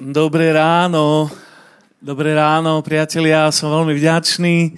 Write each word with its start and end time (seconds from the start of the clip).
Dobré 0.00 0.48
ráno. 0.56 1.28
Dobré 2.00 2.32
ráno, 2.32 2.80
priatelia. 2.80 3.52
Som 3.52 3.68
veľmi 3.68 3.92
vďačný, 3.92 4.72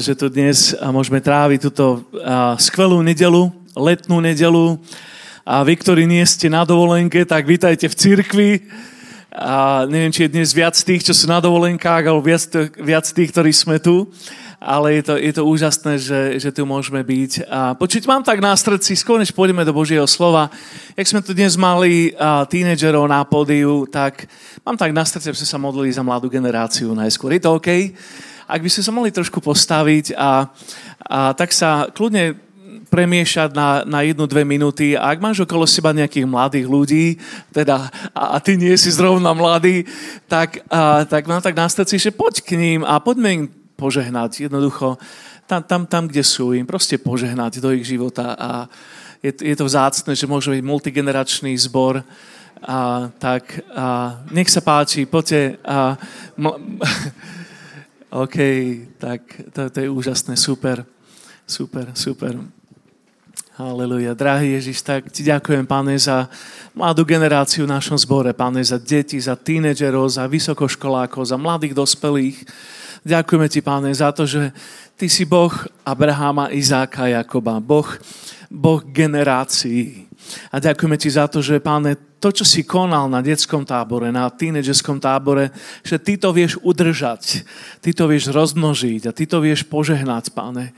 že 0.00 0.16
tu 0.16 0.32
dnes 0.32 0.72
môžeme 0.80 1.20
tráviť 1.20 1.68
túto 1.68 2.08
skvelú 2.56 3.04
nedelu, 3.04 3.52
letnú 3.76 4.24
nedelu. 4.24 4.80
A 5.44 5.60
vy, 5.60 5.76
ktorí 5.76 6.08
nie 6.08 6.24
ste 6.24 6.48
na 6.48 6.64
dovolenke, 6.64 7.28
tak 7.28 7.44
vítajte 7.44 7.84
v 7.84 7.98
cirkvi. 8.00 8.50
A 9.28 9.84
neviem, 9.92 10.08
či 10.08 10.24
je 10.24 10.40
dnes 10.40 10.56
viac 10.56 10.72
tých, 10.72 11.04
čo 11.04 11.12
sú 11.12 11.28
na 11.28 11.36
dovolenkách, 11.44 12.08
alebo 12.08 12.24
viac 12.80 13.04
tých, 13.04 13.28
ktorí 13.28 13.52
sme 13.52 13.76
tu 13.76 14.08
ale 14.64 14.96
je 14.96 15.02
to, 15.04 15.14
je 15.20 15.32
to 15.36 15.42
úžasné, 15.44 15.92
že, 16.00 16.20
že 16.40 16.48
tu 16.48 16.64
môžeme 16.64 17.04
byť. 17.04 17.44
A 17.44 17.76
počuť 17.76 18.08
mám 18.08 18.24
tak 18.24 18.40
na 18.40 18.56
srdci, 18.56 18.96
skôr 18.96 19.20
než 19.20 19.28
pôjdeme 19.36 19.60
do 19.60 19.76
Božieho 19.76 20.08
slova, 20.08 20.48
jak 20.96 21.04
sme 21.04 21.20
tu 21.20 21.36
dnes 21.36 21.52
mali 21.60 22.16
a, 22.16 22.48
tínedžerov 22.48 23.04
na 23.04 23.20
pódiu, 23.28 23.84
tak 23.84 24.24
mám 24.64 24.80
tak 24.80 24.96
na 24.96 25.04
srdci, 25.04 25.28
aby 25.28 25.38
sme 25.44 25.52
sa 25.52 25.60
modlili 25.60 25.92
za 25.92 26.00
mladú 26.00 26.32
generáciu 26.32 26.96
najskôr. 26.96 27.36
Je 27.36 27.44
to 27.44 27.60
OK? 27.60 27.92
Ak 28.48 28.64
by 28.64 28.70
sme 28.72 28.82
sa 28.88 28.92
mohli 28.96 29.12
trošku 29.12 29.44
postaviť 29.44 30.16
a, 30.16 30.48
a 31.04 31.36
tak 31.36 31.52
sa 31.52 31.92
kľudne 31.92 32.40
premiešať 32.88 33.50
na, 33.52 33.82
na 33.82 34.00
jednu, 34.06 34.24
dve 34.30 34.46
minúty 34.46 34.94
a 34.94 35.10
ak 35.10 35.18
máš 35.18 35.42
okolo 35.42 35.66
seba 35.66 35.90
nejakých 35.90 36.30
mladých 36.30 36.66
ľudí, 36.70 37.06
teda 37.50 37.90
a, 38.16 38.22
a 38.32 38.36
ty 38.40 38.56
nie 38.56 38.72
si 38.80 38.88
zrovna 38.88 39.34
mladý, 39.36 39.84
tak, 40.24 40.62
a, 40.72 41.04
tak 41.04 41.28
mám 41.28 41.42
tak 41.42 41.52
na 41.52 41.66
že 41.68 42.14
poď 42.14 42.34
k 42.40 42.50
ním 42.56 42.80
a 42.86 43.02
poďme 43.02 43.28
im 43.34 43.44
požehnať. 43.76 44.46
Jednoducho 44.46 44.98
tam, 45.46 45.62
tam, 45.62 45.82
tam, 45.86 46.04
kde 46.08 46.24
sú, 46.24 46.52
im 46.52 46.66
proste 46.66 46.96
požehnať 46.98 47.60
do 47.60 47.70
ich 47.72 47.84
života 47.84 48.34
a 48.34 48.50
je, 49.22 49.32
je 49.40 49.56
to 49.56 49.64
vzácne, 49.64 50.12
že 50.12 50.28
môže 50.28 50.52
byť 50.52 50.62
multigeneračný 50.64 51.56
zbor 51.56 52.04
a 52.64 53.08
tak 53.20 53.60
a 53.76 54.18
nech 54.32 54.48
sa 54.48 54.64
páči, 54.64 55.04
poďte 55.04 55.60
a 55.64 55.96
m- 56.36 56.80
OK, 58.24 58.36
tak 58.96 59.20
to, 59.52 59.68
to 59.68 59.78
je 59.80 59.88
úžasné, 59.90 60.36
super, 60.36 60.86
super, 61.44 61.90
super. 61.98 62.38
Haleluja. 63.54 64.18
Drahý 64.18 64.58
Ježiš, 64.58 64.82
tak 64.82 65.14
ti 65.14 65.22
ďakujem, 65.22 65.62
Pane, 65.62 65.94
za 65.94 66.26
mladú 66.74 67.06
generáciu 67.06 67.70
v 67.70 67.74
našom 67.78 67.94
zbore, 67.94 68.34
Pane, 68.34 68.58
za 68.66 68.82
deti, 68.82 69.14
za 69.22 69.38
tínedžerov, 69.38 70.10
za 70.10 70.26
vysokoškolákov, 70.26 71.22
za 71.22 71.38
mladých 71.38 71.78
dospelých, 71.78 72.42
Ďakujeme 73.04 73.52
ti, 73.52 73.60
páne, 73.60 73.92
za 73.92 74.16
to, 74.16 74.24
že 74.24 74.48
ty 74.96 75.12
si 75.12 75.28
Boh 75.28 75.52
Abraháma, 75.84 76.48
Izáka, 76.48 77.04
Jakoba. 77.04 77.60
Boh, 77.60 77.84
boh 78.48 78.80
generácií. 78.80 80.08
A 80.48 80.56
ďakujeme 80.56 80.96
ti 80.96 81.12
za 81.12 81.28
to, 81.28 81.44
že, 81.44 81.60
páne, 81.60 82.00
to, 82.24 82.32
čo 82.32 82.48
si 82.48 82.64
konal 82.64 83.04
na 83.12 83.20
detskom 83.20 83.68
tábore, 83.68 84.08
na 84.08 84.32
tínedžerskom 84.32 84.96
tábore, 84.96 85.52
že 85.84 86.00
ty 86.00 86.16
to 86.16 86.32
vieš 86.32 86.56
udržať, 86.64 87.44
ty 87.84 87.92
to 87.92 88.08
vieš 88.08 88.32
rozmnožiť 88.32 89.12
a 89.12 89.12
ty 89.12 89.28
to 89.28 89.44
vieš 89.44 89.68
požehnať, 89.68 90.32
páne. 90.32 90.72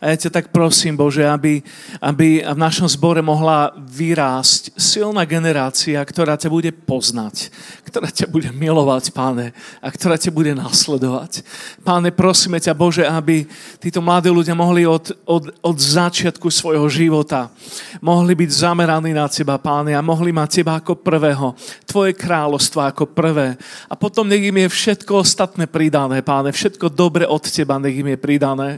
A 0.00 0.12
ja 0.12 0.16
ťa 0.16 0.32
tak 0.32 0.46
prosím, 0.48 0.96
Bože, 0.96 1.28
aby, 1.28 1.60
aby 2.00 2.40
v 2.40 2.56
našom 2.56 2.88
zbore 2.88 3.20
mohla 3.20 3.68
vyrásť 3.76 4.72
silná 4.80 5.28
generácia, 5.28 6.00
ktorá 6.00 6.40
ťa 6.40 6.48
bude 6.48 6.72
poznať, 6.72 7.52
ktorá 7.84 8.08
ťa 8.08 8.24
bude 8.32 8.48
milovať, 8.48 9.12
páne, 9.12 9.52
a 9.84 9.92
ktorá 9.92 10.16
ťa 10.16 10.32
bude 10.32 10.56
nasledovať. 10.56 11.44
Páne, 11.84 12.16
prosíme 12.16 12.56
ťa, 12.56 12.72
Bože, 12.72 13.04
aby 13.04 13.44
títo 13.76 14.00
mladí 14.00 14.32
ľudia 14.32 14.56
mohli 14.56 14.88
od, 14.88 15.12
od, 15.28 15.52
od 15.60 15.76
začiatku 15.76 16.48
svojho 16.48 16.88
života 16.88 17.52
mohli 18.00 18.32
byť 18.32 18.50
zameraní 18.56 19.12
na 19.12 19.28
teba, 19.28 19.60
páne, 19.60 19.92
a 19.92 20.00
mohli 20.00 20.32
mať 20.32 20.64
teba 20.64 20.80
ako 20.80 20.89
prvého, 20.98 21.54
tvoje 21.86 22.16
kráľovstvo 22.16 22.80
ako 22.82 23.04
prvé. 23.10 23.54
A 23.86 23.94
potom 23.94 24.26
nech 24.26 24.42
im 24.42 24.66
je 24.66 24.68
všetko 24.68 25.22
ostatné 25.22 25.66
pridané, 25.70 26.22
páne, 26.22 26.50
všetko 26.50 26.90
dobre 26.90 27.26
od 27.26 27.42
teba 27.44 27.78
nech 27.78 27.94
im 27.94 28.14
je 28.14 28.18
pridané. 28.18 28.68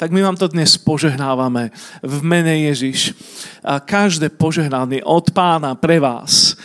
Tak 0.00 0.14
my 0.14 0.20
vám 0.22 0.36
to 0.36 0.48
dnes 0.48 0.78
požehnávame 0.80 1.74
v 2.00 2.16
mene 2.24 2.70
Ježiš. 2.70 3.12
A 3.64 3.80
každé 3.80 4.32
požehnanie 4.32 5.04
od 5.04 5.32
pána 5.34 5.76
pre 5.76 6.00
vás 6.00 6.56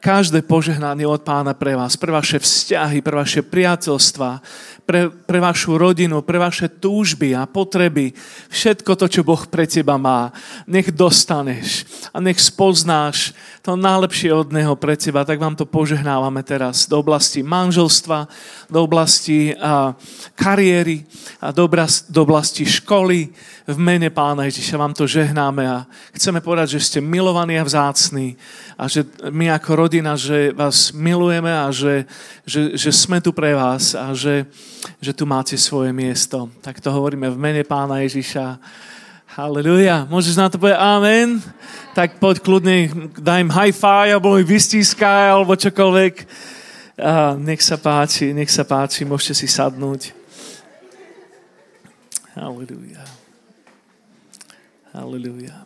každé 0.00 0.48
požehnanie 0.48 1.04
od 1.04 1.20
pána 1.20 1.52
pre 1.52 1.76
vás, 1.76 1.94
pre 2.00 2.08
vaše 2.08 2.40
vzťahy, 2.40 3.04
pre 3.04 3.20
vaše 3.20 3.44
priateľstva, 3.44 4.40
pre, 4.86 5.10
pre 5.10 5.38
vašu 5.38 5.78
rodinu, 5.78 6.24
pre 6.24 6.40
vaše 6.40 6.68
túžby 6.68 7.36
a 7.36 7.46
potreby. 7.46 8.12
Všetko 8.48 8.96
to, 8.96 9.06
čo 9.06 9.20
Boh 9.22 9.40
pre 9.46 9.68
teba 9.68 10.00
má, 10.00 10.32
nech 10.66 10.90
dostaneš 10.90 11.84
a 12.10 12.18
nech 12.18 12.40
spoznáš 12.40 13.36
to 13.60 13.76
najlepšie 13.76 14.32
od 14.32 14.50
Neho 14.50 14.72
pre 14.74 14.96
teba. 14.96 15.24
Tak 15.24 15.36
vám 15.36 15.54
to 15.56 15.68
požehnávame 15.68 16.40
teraz 16.42 16.88
do 16.88 16.96
oblasti 16.98 17.44
manželstva, 17.44 18.24
do 18.72 18.78
oblasti 18.80 19.52
a, 19.54 19.92
kariéry 20.32 21.04
a 21.44 21.52
do, 21.52 21.68
do 22.08 22.20
oblasti 22.24 22.64
školy. 22.64 23.28
V 23.70 23.78
mene 23.78 24.10
Pána 24.10 24.48
Ježiša 24.48 24.80
vám 24.80 24.96
to 24.96 25.04
žehnáme 25.04 25.62
a 25.62 25.84
chceme 26.16 26.40
povedať, 26.40 26.80
že 26.80 26.80
ste 26.80 26.98
milovaní 27.04 27.60
a 27.60 27.66
vzácni 27.66 28.34
a 28.80 28.88
že 28.88 29.04
my 29.28 29.52
ako 29.52 29.70
rodina, 29.76 30.16
že 30.16 30.56
vás 30.56 30.90
milujeme 30.96 31.52
a 31.52 31.68
že, 31.68 32.08
že, 32.48 32.74
že 32.74 32.90
sme 32.90 33.20
tu 33.20 33.30
pre 33.36 33.52
vás 33.52 33.92
a 33.92 34.16
že, 34.16 34.48
že 35.00 35.12
tu 35.12 35.28
máte 35.28 35.58
svoje 35.60 35.92
miesto. 35.92 36.48
Tak 36.64 36.80
to 36.80 36.92
hovoríme 36.92 37.28
v 37.28 37.38
mene 37.38 37.62
Pána 37.64 38.00
Ježiša. 38.04 38.56
Halleluja. 39.30 40.10
Môžeš 40.10 40.34
na 40.34 40.50
to 40.50 40.58
povedať 40.58 40.82
amen? 40.82 41.38
Tak 41.94 42.18
poď 42.18 42.42
kľudne, 42.42 42.76
daj 43.14 43.40
im 43.46 43.54
high 43.54 43.70
five, 43.70 44.18
alebo 44.18 44.34
mi 44.34 44.42
vystískaj, 44.42 45.30
alebo 45.30 45.54
čokoľvek. 45.54 46.14
A 47.00 47.38
nech 47.38 47.62
sa 47.62 47.78
páči, 47.78 48.34
nech 48.34 48.50
sa 48.50 48.66
páči, 48.66 49.06
môžete 49.06 49.38
si 49.38 49.46
sadnúť. 49.46 50.12
Halleluja. 52.34 53.04
Halleluja. 54.90 55.56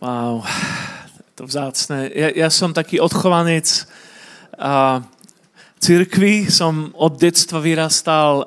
Wow, 0.00 0.44
to 1.36 1.48
vzácne. 1.48 2.12
Ja, 2.12 2.28
ja 2.32 2.48
som 2.52 2.72
taký 2.76 3.00
odchovanec 3.00 3.88
a 4.56 5.04
cirkvi, 5.86 6.50
som 6.50 6.90
od 6.98 7.14
detstva 7.14 7.62
vyrastal 7.62 8.42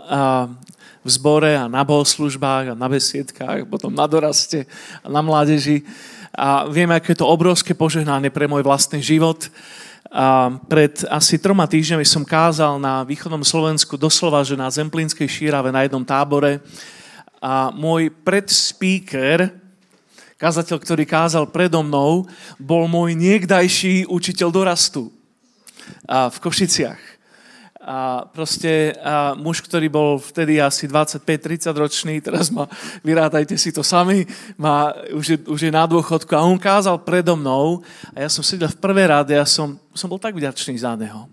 v 1.00 1.08
zbore 1.08 1.56
a 1.56 1.72
na 1.72 1.88
bohoslužbách 1.88 2.76
a 2.76 2.76
na 2.76 2.92
besiedkách, 2.92 3.64
potom 3.64 3.96
na 3.96 4.04
doraste 4.12 4.68
a 5.00 5.08
na 5.08 5.24
mládeži. 5.24 5.88
A 6.36 6.68
viem, 6.68 6.92
aké 6.92 7.16
je 7.16 7.24
to 7.24 7.32
obrovské 7.32 7.72
požehnanie 7.72 8.28
pre 8.28 8.44
môj 8.44 8.68
vlastný 8.68 9.00
život. 9.00 9.48
A 10.12 10.52
pred 10.68 10.92
asi 11.08 11.40
troma 11.40 11.64
týždňami 11.64 12.04
som 12.04 12.28
kázal 12.28 12.76
na 12.76 13.08
východnom 13.08 13.48
Slovensku 13.48 13.96
doslova, 13.96 14.44
že 14.44 14.60
na 14.60 14.68
Zemplínskej 14.68 15.32
šírave 15.32 15.72
na 15.72 15.88
jednom 15.88 16.04
tábore. 16.04 16.60
A 17.40 17.72
môj 17.72 18.12
predspeaker, 18.12 19.48
kazateľ, 20.36 20.76
ktorý 20.76 21.08
kázal 21.08 21.48
predo 21.48 21.80
mnou, 21.88 22.28
bol 22.60 22.92
môj 22.92 23.16
niekdajší 23.16 24.12
učiteľ 24.12 24.52
dorastu 24.52 25.08
a 26.04 26.28
v 26.28 26.38
Košiciach. 26.44 27.19
A 27.90 28.22
proste 28.30 28.94
a 29.02 29.34
muž, 29.34 29.66
ktorý 29.66 29.90
bol 29.90 30.22
vtedy 30.22 30.62
asi 30.62 30.86
25-30 30.86 31.74
ročný, 31.74 32.22
teraz 32.22 32.54
ma, 32.54 32.70
vyrátajte 33.02 33.58
si 33.58 33.74
to 33.74 33.82
sami, 33.82 34.30
má, 34.62 34.94
už, 35.10 35.26
je, 35.26 35.38
už 35.50 35.60
je 35.66 35.72
na 35.74 35.90
dôchodku 35.90 36.30
a 36.38 36.46
on 36.46 36.62
kázal 36.62 37.02
predo 37.02 37.34
mnou 37.34 37.82
a 38.14 38.22
ja 38.22 38.30
som 38.30 38.46
sedel 38.46 38.70
v 38.70 38.78
prvé 38.78 39.10
rade 39.10 39.34
a 39.34 39.42
som, 39.42 39.74
som 39.98 40.06
bol 40.06 40.22
tak 40.22 40.38
vďačný 40.38 40.78
za 40.78 40.94
neho. 40.94 41.26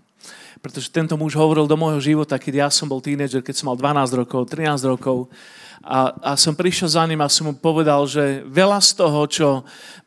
Pretože 0.57 0.89
tento 0.89 1.13
muž 1.13 1.37
hovoril 1.37 1.69
do 1.69 1.77
môjho 1.77 2.01
života, 2.01 2.41
keď 2.41 2.65
ja 2.65 2.69
som 2.73 2.89
bol 2.89 3.05
tínedžer, 3.05 3.45
keď 3.45 3.53
som 3.53 3.69
mal 3.69 3.77
12 3.77 4.25
rokov, 4.25 4.49
13 4.49 4.81
rokov 4.89 5.29
a, 5.85 6.11
a 6.19 6.31
som 6.33 6.57
prišiel 6.57 6.89
za 6.89 7.05
ním 7.05 7.21
a 7.21 7.29
som 7.29 7.47
mu 7.47 7.53
povedal, 7.53 8.01
že 8.09 8.41
veľa 8.49 8.81
z 8.81 8.91
toho, 8.97 9.21
čo 9.29 9.47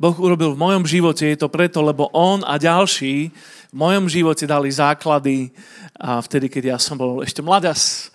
Boh 0.03 0.17
urobil 0.19 0.58
v 0.58 0.62
mojom 0.67 0.82
živote, 0.82 1.31
je 1.31 1.38
to 1.38 1.46
preto, 1.46 1.79
lebo 1.79 2.11
on 2.11 2.43
a 2.43 2.58
ďalší 2.58 3.31
v 3.70 3.75
mojom 3.78 4.11
živote 4.11 4.50
dali 4.50 4.67
základy 4.67 5.55
a 5.94 6.19
vtedy, 6.19 6.50
keď 6.50 6.75
ja 6.75 6.78
som 6.82 6.99
bol 6.99 7.22
ešte 7.22 7.38
mladas 7.38 8.11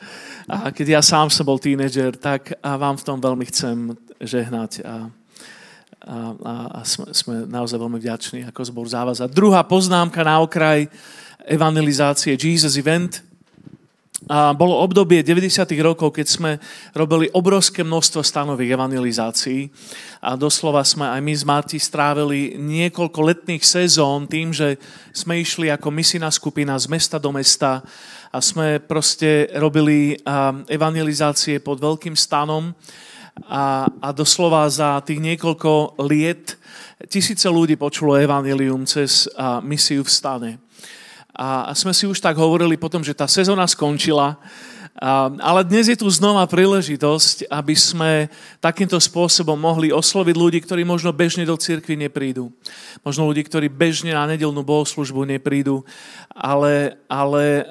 a 0.51 0.67
keď 0.69 0.99
ja 0.99 1.01
sám 1.01 1.31
som 1.31 1.47
bol 1.47 1.55
tínedžer, 1.55 2.19
tak 2.19 2.59
a 2.59 2.75
vám 2.75 2.99
v 2.99 3.05
tom 3.07 3.17
veľmi 3.23 3.47
chcem 3.47 3.95
žehnať 4.19 4.83
a, 4.83 5.07
a, 6.03 6.15
a, 6.75 6.81
sme, 6.83 7.07
sme 7.15 7.35
naozaj 7.47 7.79
veľmi 7.79 7.99
vďační 8.03 8.39
ako 8.51 8.61
zbor 8.67 8.87
závazať. 8.91 9.31
Druhá 9.31 9.63
poznámka 9.63 10.27
na 10.27 10.43
okraj 10.43 10.91
evangelizácie 11.47 12.35
Jesus 12.35 12.75
Event– 12.75 13.19
a 14.31 14.55
bolo 14.55 14.79
obdobie 14.79 15.19
90. 15.27 15.67
rokov, 15.83 16.15
keď 16.15 16.27
sme 16.27 16.51
robili 16.95 17.27
obrovské 17.35 17.83
množstvo 17.83 18.23
stanových 18.23 18.79
evangelizácií 18.79 19.67
a 20.23 20.39
doslova 20.39 20.87
sme 20.87 21.11
aj 21.11 21.19
my 21.19 21.33
z 21.35 21.43
Marti 21.43 21.77
strávili 21.77 22.55
niekoľko 22.55 23.19
letných 23.21 23.61
sezón 23.67 24.31
tým, 24.31 24.55
že 24.55 24.79
sme 25.11 25.43
išli 25.43 25.67
ako 25.67 25.91
misijná 25.91 26.31
skupina 26.31 26.79
z 26.79 26.87
mesta 26.87 27.19
do 27.19 27.35
mesta 27.35 27.83
a 28.31 28.37
sme 28.39 28.79
proste 28.79 29.51
robili 29.51 30.15
evangelizácie 30.71 31.59
pod 31.59 31.83
veľkým 31.83 32.15
stanom 32.15 32.71
a, 33.51 33.83
a 33.99 34.09
doslova 34.15 34.63
za 34.71 35.03
tých 35.03 35.19
niekoľko 35.19 35.99
liet 36.07 36.55
tisíce 37.11 37.51
ľudí 37.51 37.75
počulo 37.75 38.15
evanilium 38.15 38.87
cez 38.87 39.27
misiu 39.59 40.07
v 40.07 40.11
stane. 40.11 40.51
A, 41.35 41.75
sme 41.75 41.91
si 41.91 42.07
už 42.07 42.23
tak 42.23 42.39
hovorili 42.39 42.79
potom, 42.79 43.03
že 43.03 43.11
tá 43.11 43.27
sezóna 43.27 43.67
skončila, 43.67 44.39
ale 45.43 45.67
dnes 45.67 45.91
je 45.91 45.99
tu 45.99 46.07
znova 46.07 46.47
príležitosť, 46.47 47.51
aby 47.51 47.75
sme 47.75 48.11
takýmto 48.63 48.95
spôsobom 48.95 49.59
mohli 49.59 49.91
osloviť 49.91 50.35
ľudí, 50.39 50.63
ktorí 50.63 50.87
možno 50.87 51.11
bežne 51.11 51.43
do 51.43 51.59
cirkvi 51.59 51.99
neprídu. 51.99 52.47
Možno 53.03 53.27
ľudí, 53.27 53.43
ktorí 53.43 53.67
bežne 53.67 54.15
na 54.15 54.23
nedelnú 54.23 54.63
bohoslužbu 54.63 55.27
neprídu, 55.27 55.83
ale, 56.31 56.95
ale 57.11 57.67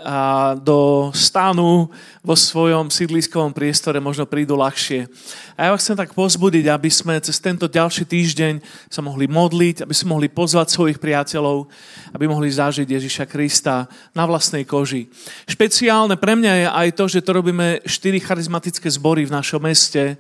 do 0.61 1.09
stánu 1.17 1.89
vo 2.21 2.37
svojom 2.37 2.93
sídliskovom 2.93 3.57
priestore 3.57 4.05
možno 4.05 4.29
prídu 4.29 4.61
ľahšie. 4.61 5.09
A 5.55 5.71
ja 5.71 5.71
vás 5.71 5.87
chcem 5.87 5.95
tak 5.95 6.19
pozbudiť, 6.19 6.67
aby 6.67 6.91
sme 6.91 7.15
cez 7.23 7.39
tento 7.39 7.71
ďalší 7.71 8.03
týždeň 8.11 8.59
sa 8.91 8.99
mohli 9.07 9.31
modliť, 9.31 9.87
aby 9.87 9.95
sme 9.95 10.19
mohli 10.19 10.27
pozvať 10.27 10.75
svojich 10.75 10.99
priateľov, 10.99 11.71
aby 12.11 12.27
mohli 12.27 12.51
zažiť 12.51 12.91
Ježiša 12.91 13.31
Krista 13.31 13.87
na 14.19 14.27
vlastnej 14.27 14.67
koži. 14.67 15.07
Špeciálne 15.47 16.19
pre 16.19 16.35
mňa 16.35 16.53
je 16.59 16.67
aj 16.67 16.89
to, 16.99 17.05
že 17.07 17.23
to 17.23 17.39
robíme 17.39 17.87
štyri 17.87 18.19
charizmatické 18.19 18.91
zbory 18.91 19.31
v 19.31 19.35
našom 19.39 19.63
meste, 19.63 20.19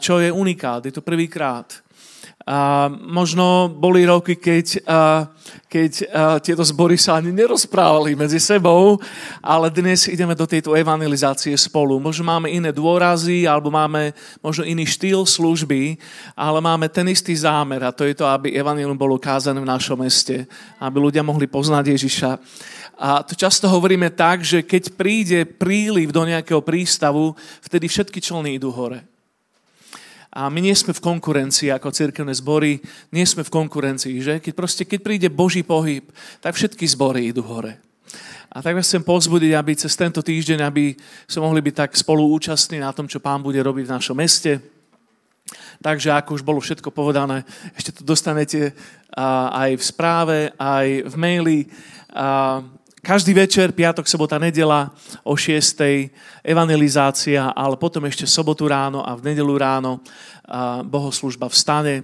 čo 0.00 0.16
je 0.16 0.32
unikát, 0.32 0.80
je 0.80 0.96
to 0.96 1.04
prvýkrát. 1.04 1.68
A 2.48 2.88
možno 2.88 3.68
boli 3.68 4.08
roky, 4.08 4.32
keď, 4.32 4.80
a, 4.88 5.28
keď 5.68 5.92
a, 6.00 6.40
tieto 6.40 6.64
zbory 6.64 6.96
sa 6.96 7.20
ani 7.20 7.28
nerozprávali 7.28 8.16
medzi 8.16 8.40
sebou, 8.40 8.96
ale 9.44 9.68
dnes 9.68 10.08
ideme 10.08 10.32
do 10.32 10.48
tejto 10.48 10.72
evangelizácie 10.72 11.52
spolu. 11.60 12.00
Možno 12.00 12.24
máme 12.24 12.48
iné 12.48 12.72
dôrazy, 12.72 13.44
alebo 13.44 13.68
máme 13.68 14.16
možno 14.40 14.64
iný 14.64 14.88
štýl 14.88 15.28
služby, 15.28 16.00
ale 16.32 16.64
máme 16.64 16.88
ten 16.88 17.12
istý 17.12 17.36
zámer 17.36 17.84
a 17.84 17.92
to 17.92 18.08
je 18.08 18.16
to, 18.16 18.24
aby 18.24 18.56
evangelium 18.56 18.96
bolo 18.96 19.20
kázané 19.20 19.60
v 19.60 19.68
našom 19.68 20.00
meste, 20.00 20.48
aby 20.80 20.96
ľudia 21.04 21.20
mohli 21.20 21.44
poznať 21.44 22.00
Ježiša. 22.00 22.30
A 22.96 23.28
to 23.28 23.36
často 23.36 23.68
hovoríme 23.68 24.08
tak, 24.16 24.40
že 24.40 24.64
keď 24.64 24.96
príde 24.96 25.44
príliv 25.44 26.16
do 26.16 26.24
nejakého 26.24 26.64
prístavu, 26.64 27.36
vtedy 27.60 27.92
všetky 27.92 28.24
člny 28.24 28.56
idú 28.56 28.72
hore. 28.72 29.17
A 30.38 30.46
my 30.46 30.62
nie 30.62 30.76
sme 30.78 30.94
v 30.94 31.02
konkurencii 31.02 31.74
ako 31.74 31.90
cirkevné 31.90 32.30
zbory, 32.30 32.78
nie 33.10 33.26
sme 33.26 33.42
v 33.42 33.50
konkurencii, 33.50 34.22
že? 34.22 34.38
Keď 34.38 34.52
proste, 34.54 34.86
keď 34.86 35.00
príde 35.02 35.28
Boží 35.34 35.66
pohyb, 35.66 36.06
tak 36.38 36.54
všetky 36.54 36.86
zbory 36.86 37.34
idú 37.34 37.42
hore. 37.42 37.82
A 38.54 38.62
tak 38.62 38.78
vás 38.78 38.86
chcem 38.86 39.02
pozbudiť, 39.02 39.52
aby 39.58 39.74
cez 39.74 39.98
tento 39.98 40.22
týždeň, 40.22 40.62
aby 40.62 40.94
sme 41.26 41.42
mohli 41.42 41.58
byť 41.58 41.74
tak 41.74 41.90
spoluúčastní 41.98 42.78
na 42.78 42.94
tom, 42.94 43.10
čo 43.10 43.18
Pán 43.18 43.42
bude 43.42 43.58
robiť 43.58 43.90
v 43.90 43.94
našom 43.98 44.14
meste. 44.14 44.62
Takže 45.82 46.14
ako 46.14 46.38
už 46.38 46.46
bolo 46.46 46.62
všetko 46.62 46.94
povedané, 46.94 47.42
ešte 47.74 47.98
to 47.98 48.06
dostanete 48.06 48.78
aj 49.18 49.74
v 49.74 49.82
správe, 49.82 50.38
aj 50.54 51.02
v 51.02 51.14
maili. 51.18 51.58
Každý 52.98 53.30
večer, 53.30 53.70
piatok, 53.70 54.10
sobota, 54.10 54.42
nedela 54.42 54.90
o 55.22 55.38
6. 55.38 55.54
evangelizácia, 56.42 57.54
ale 57.54 57.78
potom 57.78 58.02
ešte 58.10 58.26
sobotu 58.26 58.66
ráno 58.66 59.06
a 59.06 59.14
v 59.14 59.30
nedelu 59.30 59.54
ráno 59.54 60.02
bohoslužba 60.82 61.46
v 61.46 61.54
stane 61.54 61.94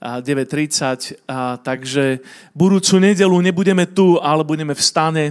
9.30. 0.00 1.28
Takže 1.60 2.24
budúcu 2.56 2.96
nedelu 2.96 3.36
nebudeme 3.44 3.84
tu, 3.92 4.16
ale 4.24 4.40
budeme 4.40 4.72
v 4.72 4.80
stane 4.80 5.24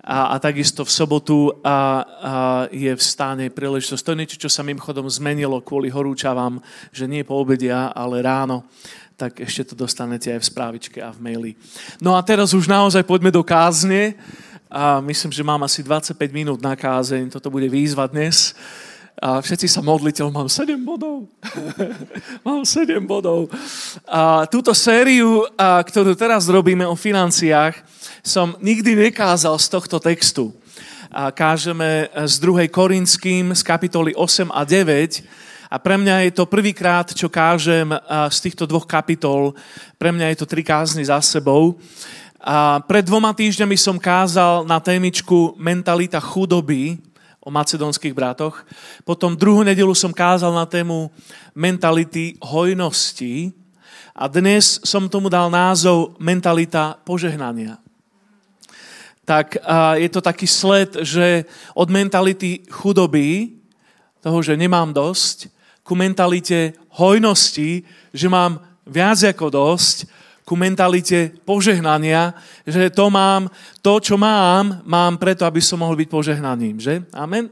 a, 0.00 0.32
a 0.32 0.40
takisto 0.40 0.88
v 0.88 0.94
sobotu 1.04 1.52
a, 1.60 1.68
a 1.68 1.76
je 2.72 2.96
v 2.96 3.02
stane 3.02 3.52
príležitosť. 3.52 4.02
To 4.08 4.12
je 4.16 4.20
niečo, 4.24 4.40
čo 4.40 4.48
sa 4.48 4.64
mimochodom 4.64 5.04
zmenilo 5.12 5.60
kvôli 5.60 5.92
horúčavám, 5.92 6.64
že 6.96 7.04
nie 7.04 7.28
po 7.28 7.36
obedia, 7.36 7.92
ale 7.92 8.24
ráno 8.24 8.64
tak 9.16 9.40
ešte 9.40 9.72
to 9.72 9.74
dostanete 9.88 10.28
aj 10.28 10.44
v 10.44 10.50
správičke 10.52 10.98
a 11.00 11.08
v 11.08 11.24
maili. 11.24 11.52
No 12.04 12.12
a 12.12 12.20
teraz 12.20 12.52
už 12.52 12.68
naozaj 12.68 13.00
poďme 13.00 13.32
do 13.32 13.40
kázne 13.40 14.12
a 14.76 15.00
myslím, 15.00 15.32
že 15.32 15.40
mám 15.40 15.64
asi 15.64 15.80
25 15.80 16.36
minút 16.36 16.60
na 16.60 16.76
kázeň, 16.76 17.32
toto 17.32 17.48
bude 17.48 17.64
výzva 17.64 18.04
dnes. 18.04 18.52
A 19.16 19.40
všetci 19.40 19.72
sa 19.72 19.80
modlite, 19.80 20.20
mám 20.28 20.52
7 20.52 20.76
bodov. 20.84 21.32
mám 22.46 22.60
7 22.60 23.00
bodov. 23.08 23.48
A 24.04 24.44
túto 24.44 24.76
sériu, 24.76 25.48
a, 25.56 25.80
ktorú 25.80 26.12
teraz 26.12 26.52
robíme 26.52 26.84
o 26.84 26.92
financiách, 26.92 27.80
som 28.20 28.52
nikdy 28.60 29.08
nekázal 29.08 29.56
z 29.56 29.66
tohto 29.72 29.96
textu. 29.96 30.52
A 31.08 31.32
kážeme 31.32 32.12
z 32.28 32.36
2. 32.44 32.68
Korinským 32.68 33.56
z 33.56 33.62
kapitoly 33.64 34.12
8 34.12 34.52
a 34.52 34.60
9 34.68 35.24
a 35.72 35.76
pre 35.80 35.96
mňa 35.96 36.28
je 36.28 36.32
to 36.36 36.44
prvýkrát, 36.46 37.10
čo 37.10 37.32
kážem 37.32 37.90
z 38.28 38.38
týchto 38.38 38.68
dvoch 38.68 38.86
kapitol. 38.86 39.56
Pre 39.98 40.12
mňa 40.14 40.30
je 40.30 40.38
to 40.38 40.46
tri 40.46 40.62
kázny 40.62 41.02
za 41.02 41.18
sebou. 41.24 41.80
A 42.40 42.84
pred 42.84 43.00
dvoma 43.00 43.32
týždňami 43.32 43.76
som 43.80 43.96
kázal 43.96 44.68
na 44.68 44.76
témičku 44.76 45.56
mentalita 45.56 46.20
chudoby 46.20 47.00
o 47.40 47.48
macedónskych 47.48 48.12
bratoch. 48.12 48.60
Potom 49.08 49.32
druhú 49.32 49.64
nedelu 49.64 49.94
som 49.96 50.12
kázal 50.12 50.52
na 50.52 50.68
tému 50.68 51.08
mentality 51.56 52.36
hojnosti. 52.44 53.56
A 54.12 54.28
dnes 54.28 54.80
som 54.84 55.08
tomu 55.08 55.32
dal 55.32 55.48
názov 55.48 56.16
mentalita 56.20 57.00
požehnania. 57.08 57.80
Tak 59.24 59.56
je 59.96 60.08
to 60.12 60.20
taký 60.20 60.46
sled, 60.46 61.02
že 61.02 61.44
od 61.74 61.88
mentality 61.90 62.62
chudoby, 62.70 63.58
toho, 64.20 64.38
že 64.42 64.58
nemám 64.58 64.92
dosť, 64.92 65.50
ku 65.86 65.94
mentalite 65.94 66.74
hojnosti, 66.98 67.86
že 68.10 68.26
mám 68.26 68.58
viac 68.86 69.22
ako 69.22 69.50
dosť, 69.50 70.06
ku 70.46 70.54
mentalite 70.54 71.34
požehnania, 71.42 72.30
že 72.62 72.86
to 72.94 73.10
mám, 73.10 73.50
to, 73.82 73.98
čo 73.98 74.14
mám, 74.14 74.78
mám 74.86 75.18
preto, 75.18 75.42
aby 75.42 75.58
som 75.58 75.82
mohol 75.82 75.98
byť 75.98 76.06
požehnaním. 76.06 76.78
Že? 76.78 77.02
Amen? 77.10 77.50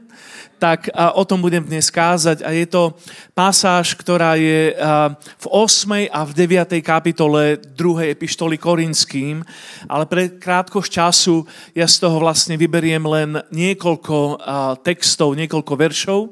Tak 0.55 0.87
a 0.95 1.11
o 1.19 1.27
tom 1.27 1.43
budem 1.43 1.59
dnes 1.59 1.91
kázať 1.91 2.47
a 2.47 2.55
je 2.55 2.63
to 2.63 2.95
pasáž, 3.35 3.99
ktorá 3.99 4.39
je 4.39 4.71
v 5.19 5.45
8. 5.51 6.07
a 6.07 6.23
v 6.23 6.31
9. 6.31 6.79
kapitole 6.79 7.59
2. 7.59 8.15
epištoly 8.15 8.55
Korinským, 8.55 9.43
ale 9.91 10.07
pre 10.07 10.31
krátkosť 10.39 10.87
času 10.87 11.43
ja 11.75 11.91
z 11.91 11.99
toho 11.99 12.23
vlastne 12.23 12.55
vyberiem 12.55 13.03
len 13.03 13.43
niekoľko 13.51 14.39
textov, 14.87 15.35
niekoľko 15.35 15.73
veršov. 15.75 16.31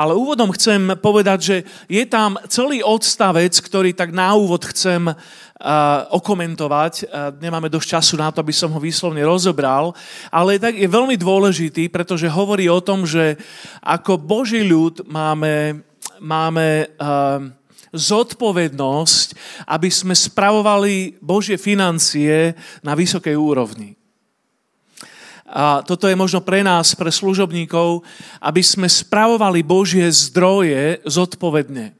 Ale 0.00 0.16
úvodom 0.16 0.48
chcem 0.56 0.96
povedať, 0.96 1.38
že 1.44 1.56
je 1.84 2.00
tam 2.08 2.40
celý 2.48 2.80
odstavec, 2.80 3.52
ktorý 3.52 3.92
tak 3.92 4.16
na 4.16 4.32
úvod 4.32 4.64
chcem 4.64 5.12
okomentovať. 6.08 7.12
Nemáme 7.36 7.68
dosť 7.68 8.00
času 8.00 8.16
na 8.16 8.32
to, 8.32 8.40
aby 8.40 8.56
som 8.56 8.72
ho 8.72 8.80
výslovne 8.80 9.20
rozobral, 9.20 9.92
ale 10.32 10.56
tak 10.56 10.80
je 10.80 10.88
veľmi 10.88 11.20
dôležitý, 11.20 11.92
pretože 11.92 12.32
hovorí 12.32 12.64
o 12.72 12.80
tom, 12.80 13.04
že 13.04 13.36
ako 13.84 14.16
Boží 14.16 14.64
ľud 14.64 15.04
máme, 15.04 15.84
máme 16.16 16.88
zodpovednosť, 17.92 19.28
aby 19.68 19.92
sme 19.92 20.16
spravovali 20.16 21.20
Božie 21.20 21.60
financie 21.60 22.56
na 22.80 22.96
vysokej 22.96 23.36
úrovni. 23.36 23.99
A 25.50 25.82
toto 25.82 26.06
je 26.06 26.14
možno 26.14 26.38
pre 26.38 26.62
nás, 26.62 26.94
pre 26.94 27.10
služobníkov, 27.10 28.06
aby 28.38 28.62
sme 28.62 28.86
spravovali 28.86 29.66
Božie 29.66 30.06
zdroje 30.06 31.02
zodpovedne. 31.02 31.98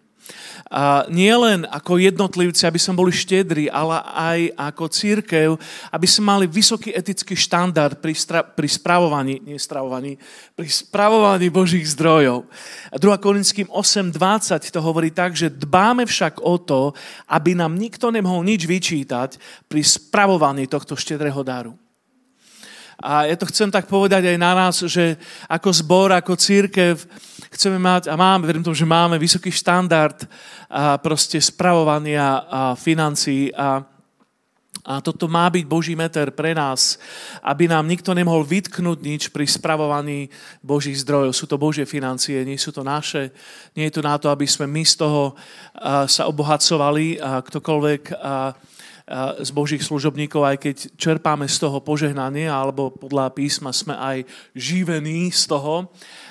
A 0.70 1.02
nie 1.10 1.34
len 1.34 1.66
ako 1.66 1.98
jednotlivci, 1.98 2.62
aby 2.62 2.78
sme 2.78 2.94
boli 3.02 3.10
štedri, 3.10 3.66
ale 3.66 4.06
aj 4.06 4.38
ako 4.54 4.84
církev, 4.86 5.58
aby 5.90 6.06
sme 6.06 6.30
mali 6.30 6.46
vysoký 6.46 6.94
etický 6.94 7.34
štandard 7.34 7.98
pri, 7.98 8.14
stra- 8.14 8.46
pri 8.46 8.70
spravovaní, 8.70 9.42
nie 9.42 9.58
spravovaní, 9.58 10.14
pri 10.54 10.70
spravovaní 10.70 11.50
Božích 11.50 11.90
zdrojov. 11.90 12.46
A 12.86 12.96
2. 13.02 13.18
Korinským 13.18 13.66
8.20 13.66 14.70
to 14.70 14.78
hovorí 14.78 15.10
tak, 15.10 15.34
že 15.34 15.50
dbáme 15.50 16.06
však 16.06 16.38
o 16.38 16.54
to, 16.62 16.94
aby 17.26 17.58
nám 17.58 17.74
nikto 17.74 18.14
nemohol 18.14 18.46
nič 18.46 18.62
vyčítať 18.62 19.42
pri 19.66 19.82
spravovaní 19.82 20.70
tohto 20.70 20.94
štedrého 20.94 21.42
daru. 21.42 21.74
A 23.00 23.24
ja 23.24 23.36
to 23.36 23.48
chcem 23.48 23.72
tak 23.72 23.88
povedať 23.88 24.28
aj 24.28 24.36
na 24.36 24.52
nás, 24.52 24.76
že 24.84 25.16
ako 25.48 25.72
zbor, 25.72 26.08
ako 26.12 26.36
církev 26.36 27.00
chceme 27.48 27.80
mať 27.80 28.12
a 28.12 28.14
máme, 28.14 28.44
verím 28.44 28.60
tomu, 28.60 28.76
že 28.76 28.84
máme 28.84 29.16
vysoký 29.16 29.48
štandard 29.48 30.28
a 30.68 31.00
proste 31.00 31.40
spravovania 31.40 32.44
a 32.44 32.60
financií 32.76 33.48
a 33.56 33.82
a 34.80 34.96
toto 35.04 35.28
má 35.28 35.44
byť 35.52 35.64
Boží 35.68 35.92
meter 35.92 36.32
pre 36.32 36.56
nás, 36.56 36.96
aby 37.44 37.68
nám 37.68 37.84
nikto 37.84 38.16
nemohol 38.16 38.48
vytknúť 38.48 38.98
nič 39.04 39.22
pri 39.28 39.44
spravovaní 39.44 40.32
Božích 40.64 41.04
zdrojov. 41.04 41.36
Sú 41.36 41.44
to 41.44 41.60
Božie 41.60 41.84
financie, 41.84 42.40
nie 42.48 42.56
sú 42.56 42.72
to 42.72 42.80
naše. 42.80 43.28
Nie 43.76 43.92
je 43.92 44.00
to 44.00 44.02
na 44.02 44.16
to, 44.16 44.32
aby 44.32 44.48
sme 44.48 44.64
my 44.64 44.80
z 44.80 45.04
toho 45.04 45.36
sa 46.08 46.24
obohacovali 46.24 47.20
a 47.20 47.44
ktokoľvek 47.44 48.02
z 49.42 49.50
Božích 49.50 49.82
služobníkov, 49.82 50.46
aj 50.46 50.56
keď 50.62 50.76
čerpáme 50.94 51.50
z 51.50 51.58
toho 51.58 51.82
požehnanie, 51.82 52.46
alebo 52.46 52.94
podľa 52.94 53.34
písma 53.34 53.74
sme 53.74 53.98
aj 53.98 54.22
živení 54.54 55.34
z 55.34 55.50
toho, 55.50 55.90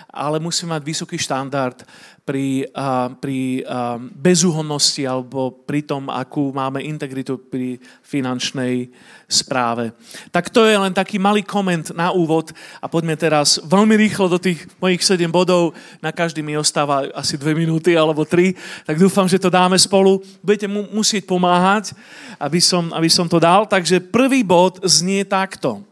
ale 0.10 0.42
musíme 0.42 0.74
mať 0.74 0.84
vysoký 0.86 1.18
štandard 1.22 1.86
pri, 2.30 2.70
uh, 2.78 3.10
pri 3.18 3.66
uh, 3.66 3.98
bezúhonnosti 3.98 5.02
alebo 5.06 5.50
pri 5.66 5.82
tom, 5.82 6.14
akú 6.14 6.54
máme 6.54 6.78
integritu 6.86 7.42
pri 7.42 7.82
finančnej 8.06 8.90
správe. 9.26 9.98
Tak 10.30 10.54
to 10.54 10.66
je 10.66 10.78
len 10.78 10.94
taký 10.94 11.18
malý 11.18 11.42
koment 11.42 11.90
na 11.94 12.14
úvod 12.14 12.54
a 12.82 12.86
poďme 12.86 13.18
teraz 13.18 13.58
veľmi 13.66 13.98
rýchlo 13.98 14.30
do 14.30 14.38
tých 14.38 14.62
mojich 14.78 15.02
7 15.02 15.26
bodov. 15.34 15.74
Na 16.06 16.14
každý 16.14 16.46
mi 16.46 16.54
ostáva 16.54 17.10
asi 17.18 17.34
2 17.34 17.58
minúty 17.58 17.98
alebo 17.98 18.22
3, 18.26 18.86
tak 18.86 19.02
dúfam, 19.02 19.26
že 19.26 19.42
to 19.42 19.50
dáme 19.50 19.78
spolu. 19.78 20.22
Budete 20.46 20.70
mu 20.70 20.86
musieť 20.94 21.26
pomáhať, 21.26 21.98
aby 22.38 22.62
som, 22.62 22.94
aby 22.94 23.10
som 23.10 23.26
to 23.26 23.42
dal. 23.42 23.66
Takže 23.66 24.06
prvý 24.06 24.46
bod 24.46 24.78
znie 24.86 25.26
takto. 25.26 25.89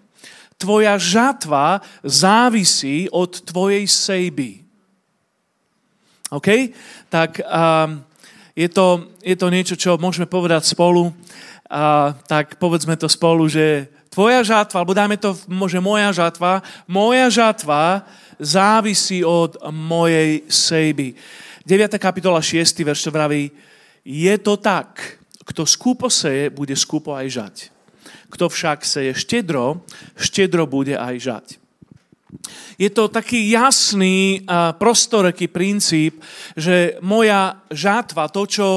Tvoja 0.57 0.97
žatva 0.97 1.85
závisí 2.01 3.05
od 3.13 3.45
tvojej 3.45 3.85
sejby. 3.85 4.65
OK? 6.33 6.73
Tak 7.07 7.39
um, 7.45 8.01
je, 8.57 8.67
to, 8.69 9.13
je 9.21 9.35
to 9.37 9.47
niečo, 9.53 9.75
čo 9.77 10.01
môžeme 10.01 10.25
povedať 10.25 10.65
spolu. 10.65 11.13
Uh, 11.67 12.15
tak 12.25 12.57
povedzme 12.57 12.95
to 12.95 13.11
spolu, 13.11 13.45
že 13.45 13.91
tvoja 14.07 14.41
žatva, 14.41 14.81
alebo 14.81 14.97
dajme 14.97 15.19
to, 15.19 15.37
môže 15.45 15.77
moja 15.77 16.09
žatva, 16.09 16.65
moja 16.89 17.27
žatva 17.29 18.07
závisí 18.39 19.21
od 19.21 19.61
mojej 19.69 20.41
sejby. 20.49 21.13
9. 21.67 21.99
kapitola 21.99 22.39
6. 22.39 22.63
verš 22.81 23.11
vraví, 23.11 23.51
je 24.07 24.35
to 24.39 24.55
tak, 24.55 25.19
kto 25.43 25.67
skúpo 25.67 26.07
seje, 26.07 26.47
bude 26.47 26.71
skúpo 26.79 27.11
aj 27.11 27.27
žať. 27.27 27.55
Kto 28.27 28.51
však 28.51 28.84
seje 28.84 29.15
štedro, 29.15 29.84
štedro 30.19 30.67
bude 30.67 31.00
aj 31.00 31.15
žať. 31.19 31.48
Je 32.75 32.91
to 32.91 33.07
taký 33.07 33.50
jasný, 33.50 34.43
prostoreký 34.77 35.48
princíp, 35.48 36.19
že 36.53 37.00
moja 37.01 37.63
žátva, 37.72 38.27
to 38.27 38.43
čo, 38.46 38.69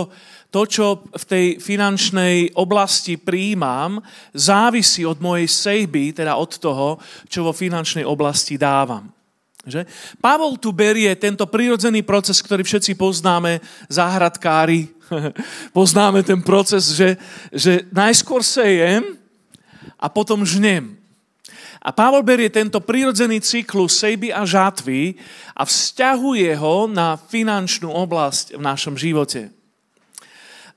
to, 0.54 0.62
čo 0.66 0.86
v 1.10 1.24
tej 1.26 1.46
finančnej 1.58 2.56
oblasti 2.56 3.18
príjmam, 3.18 3.98
závisí 4.32 5.02
od 5.04 5.18
mojej 5.18 5.50
sejby, 5.50 6.14
teda 6.14 6.38
od 6.38 6.52
toho, 6.56 6.96
čo 7.26 7.44
vo 7.44 7.52
finančnej 7.52 8.06
oblasti 8.06 8.54
dávam. 8.56 9.10
Že? 9.60 9.84
Pavol 10.24 10.56
tu 10.56 10.72
berie 10.72 11.12
tento 11.20 11.44
prirodzený 11.44 12.00
proces, 12.00 12.40
ktorý 12.40 12.64
všetci 12.64 12.96
poznáme, 12.96 13.60
záhradkári, 13.92 14.88
poznáme 15.76 16.24
ten 16.24 16.40
proces, 16.40 16.96
že, 16.96 17.20
že 17.52 17.84
najskôr 17.92 18.40
sejem, 18.40 19.19
a 20.00 20.08
potom 20.08 20.48
žnem. 20.48 20.96
A 21.80 21.92
Pavol 21.92 22.24
berie 22.24 22.52
tento 22.52 22.80
prírodzený 22.80 23.40
cyklus 23.40 23.96
sejby 24.00 24.32
a 24.32 24.44
žatvy 24.44 25.16
a 25.56 25.64
vzťahuje 25.64 26.52
ho 26.60 26.88
na 26.88 27.16
finančnú 27.16 27.88
oblasť 27.88 28.56
v 28.56 28.62
našom 28.64 28.96
živote. 29.00 29.48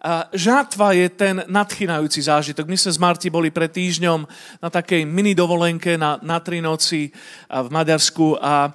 A 0.03 0.27
žatva 0.35 0.91
je 0.91 1.07
ten 1.07 1.47
nadchynajúci 1.47 2.27
zážitok. 2.27 2.67
My 2.67 2.75
sme 2.75 2.91
s 2.91 2.99
Marti 2.99 3.31
boli 3.31 3.55
pred 3.55 3.71
týždňom 3.71 4.27
na 4.59 4.67
takej 4.67 5.07
mini 5.07 5.31
dovolenke 5.31 5.95
na, 5.95 6.19
na 6.19 6.43
tri 6.43 6.59
noci 6.59 7.07
v 7.47 7.69
Maďarsku 7.71 8.35
a, 8.35 8.67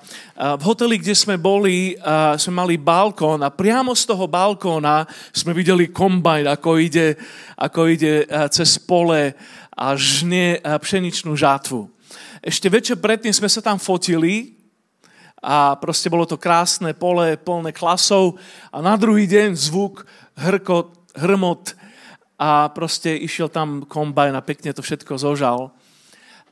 v 0.56 0.62
hoteli, 0.64 0.96
kde 0.96 1.12
sme 1.12 1.36
boli, 1.36 2.00
a 2.00 2.40
sme 2.40 2.64
mali 2.64 2.80
balkón 2.80 3.44
a 3.44 3.52
priamo 3.52 3.92
z 3.92 4.08
toho 4.08 4.24
balkóna 4.24 5.04
sme 5.28 5.52
videli 5.52 5.92
kombajn, 5.92 6.48
ako 6.48 6.80
ide, 6.80 7.12
ako 7.60 7.80
ide 7.92 8.24
cez 8.48 8.80
pole 8.80 9.36
a 9.78 9.94
žne 9.94 10.58
pšeničnú 10.58 11.38
žátvu. 11.38 11.86
Ešte 12.42 12.66
večer 12.66 12.98
predtým 12.98 13.30
sme 13.30 13.46
sa 13.46 13.62
tam 13.62 13.78
fotili 13.78 14.58
a 15.38 15.78
proste 15.78 16.10
bolo 16.10 16.26
to 16.26 16.34
krásne 16.34 16.90
pole 16.98 17.38
plné 17.38 17.70
klasov 17.70 18.42
a 18.74 18.82
na 18.82 18.98
druhý 18.98 19.30
deň 19.30 19.54
zvuk, 19.54 20.02
hrkot, 20.34 21.14
hrmot 21.14 21.78
a 22.34 22.66
proste 22.74 23.14
išiel 23.14 23.46
tam 23.46 23.86
kombajn 23.86 24.34
a 24.34 24.42
pekne 24.42 24.74
to 24.74 24.82
všetko 24.82 25.14
zožal. 25.14 25.70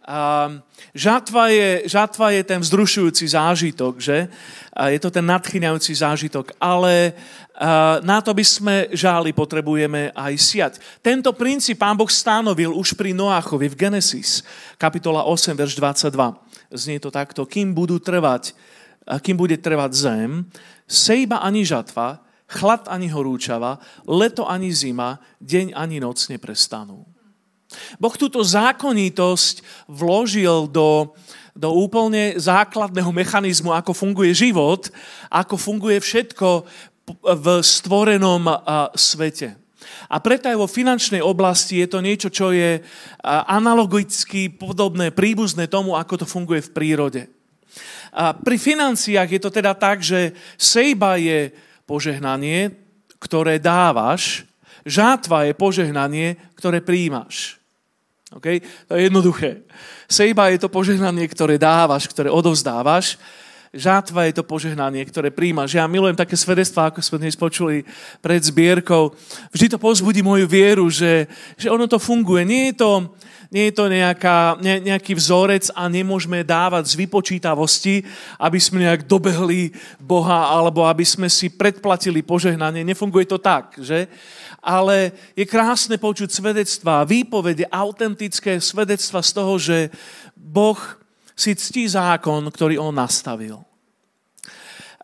A 0.07 0.47
žatva, 0.95 1.51
je, 1.51 1.91
žatva 1.91 2.31
je 2.31 2.43
ten 2.47 2.63
vzrušujúci 2.63 3.27
zážitok, 3.27 3.99
že? 3.99 4.31
Je 4.71 5.01
to 5.03 5.11
ten 5.11 5.27
nadchyňajúci 5.27 5.99
zážitok, 5.99 6.55
ale 6.63 7.11
na 8.07 8.23
to 8.23 8.31
by 8.31 8.45
sme 8.47 8.75
žáli 8.95 9.35
potrebujeme 9.35 10.15
aj 10.15 10.33
siať. 10.39 10.73
Tento 11.03 11.35
princíp 11.35 11.83
pán 11.83 11.99
Boh 11.99 12.07
stanovil 12.07 12.71
už 12.71 12.95
pri 12.95 13.11
Noáchovi 13.19 13.67
v 13.67 13.79
Genesis, 13.89 14.47
kapitola 14.79 15.27
8, 15.27 15.59
verš 15.59 15.75
22. 15.75 16.15
Znie 16.71 17.03
to 17.03 17.11
takto, 17.11 17.43
kým 17.43 17.75
budú 17.75 17.99
trvať, 17.99 18.55
kým 19.27 19.35
bude 19.35 19.59
trvať 19.59 19.91
zem, 19.91 20.47
sejba 20.87 21.43
ani 21.43 21.67
žatva, 21.67 22.23
chlad 22.47 22.87
ani 22.87 23.11
horúčava, 23.11 23.83
leto 24.07 24.47
ani 24.47 24.71
zima, 24.71 25.19
deň 25.43 25.75
ani 25.75 25.99
noc 25.99 26.23
neprestanú. 26.31 27.03
Boh 27.97 28.15
túto 28.15 28.43
zákonitosť 28.43 29.87
vložil 29.91 30.69
do, 30.69 31.15
do 31.57 31.69
úplne 31.73 32.37
základného 32.37 33.11
mechanizmu, 33.11 33.73
ako 33.73 33.97
funguje 33.97 34.37
život, 34.37 34.93
ako 35.33 35.57
funguje 35.57 35.99
všetko 36.03 36.69
v 37.23 37.47
stvorenom 37.63 38.51
svete. 38.99 39.55
A 40.11 40.19
preto 40.23 40.51
aj 40.51 40.59
vo 40.59 40.71
finančnej 40.71 41.23
oblasti 41.23 41.83
je 41.83 41.89
to 41.91 41.99
niečo, 42.03 42.29
čo 42.31 42.51
je 42.55 42.83
analogicky 43.27 44.51
podobné, 44.51 45.11
príbuzné 45.11 45.67
tomu, 45.71 45.95
ako 45.95 46.23
to 46.23 46.27
funguje 46.27 46.63
v 46.63 46.75
prírode. 46.75 47.23
A 48.17 48.33
pri 48.33 48.57
financiách 48.57 49.29
je 49.29 49.41
to 49.43 49.51
teda 49.53 49.77
tak, 49.77 50.01
že 50.01 50.33
sejba 50.57 51.19
je 51.21 51.53
požehnanie, 51.85 52.73
ktoré 53.21 53.61
dávaš, 53.61 54.47
žátva 54.87 55.45
je 55.47 55.53
požehnanie, 55.53 56.39
ktoré 56.57 56.81
príjmaš. 56.81 57.61
Okay? 58.35 58.59
To 58.91 58.99
je 58.99 59.07
jednoduché. 59.07 59.63
Sejba 60.11 60.51
je 60.51 60.59
to 60.59 60.67
požehnanie, 60.67 61.23
ktoré 61.31 61.63
dávaš, 61.63 62.11
ktoré 62.11 62.27
odovzdávaš. 62.27 63.15
Žátva 63.77 64.27
je 64.27 64.41
to 64.41 64.43
požehnanie, 64.43 65.05
ktoré 65.07 65.31
príjmaš. 65.31 65.77
Ja 65.77 65.87
milujem 65.87 66.17
také 66.17 66.35
svedectvá, 66.35 66.91
ako 66.91 67.05
sme 67.05 67.23
dnes 67.23 67.37
počuli 67.39 67.85
pred 68.25 68.41
zbierkou. 68.43 69.15
Vždy 69.53 69.77
to 69.77 69.79
pozbudí 69.79 70.27
moju 70.27 70.49
vieru, 70.49 70.91
že, 70.91 71.31
že 71.55 71.71
ono 71.71 71.87
to 71.87 72.03
funguje. 72.03 72.43
Nie 72.43 72.73
je 72.73 72.83
to, 72.83 73.15
nie 73.51 73.71
je 73.71 73.75
to 73.75 73.87
nejaká, 73.87 74.59
ne, 74.59 74.83
nejaký 74.83 75.15
vzorec 75.15 75.71
a 75.75 75.87
nemôžeme 75.87 76.43
dávať 76.43 76.93
z 76.93 76.99
vypočítavosti, 77.07 78.03
aby 78.43 78.59
sme 78.59 78.87
nejak 78.87 79.07
dobehli 79.07 79.71
Boha 80.03 80.51
alebo 80.51 80.85
aby 80.85 81.07
sme 81.07 81.31
si 81.31 81.51
predplatili 81.51 82.23
požehnanie. 82.27 82.83
Nefunguje 82.83 83.27
to 83.27 83.39
tak, 83.39 83.79
že? 83.79 84.11
ale 84.67 85.15
je 85.39 85.47
krásne 85.47 85.95
počuť 85.95 86.27
svedectvá, 86.27 87.07
výpovede, 87.07 87.71
autentické 87.71 88.59
svedectva 88.59 89.23
z 89.23 89.31
toho, 89.31 89.55
že 89.63 89.79
Boh 90.35 90.79
si 91.39 91.55
ctí 91.55 91.87
zákon, 91.87 92.43
ktorý 92.51 92.83
on 92.83 92.91
nastavil. 92.91 93.63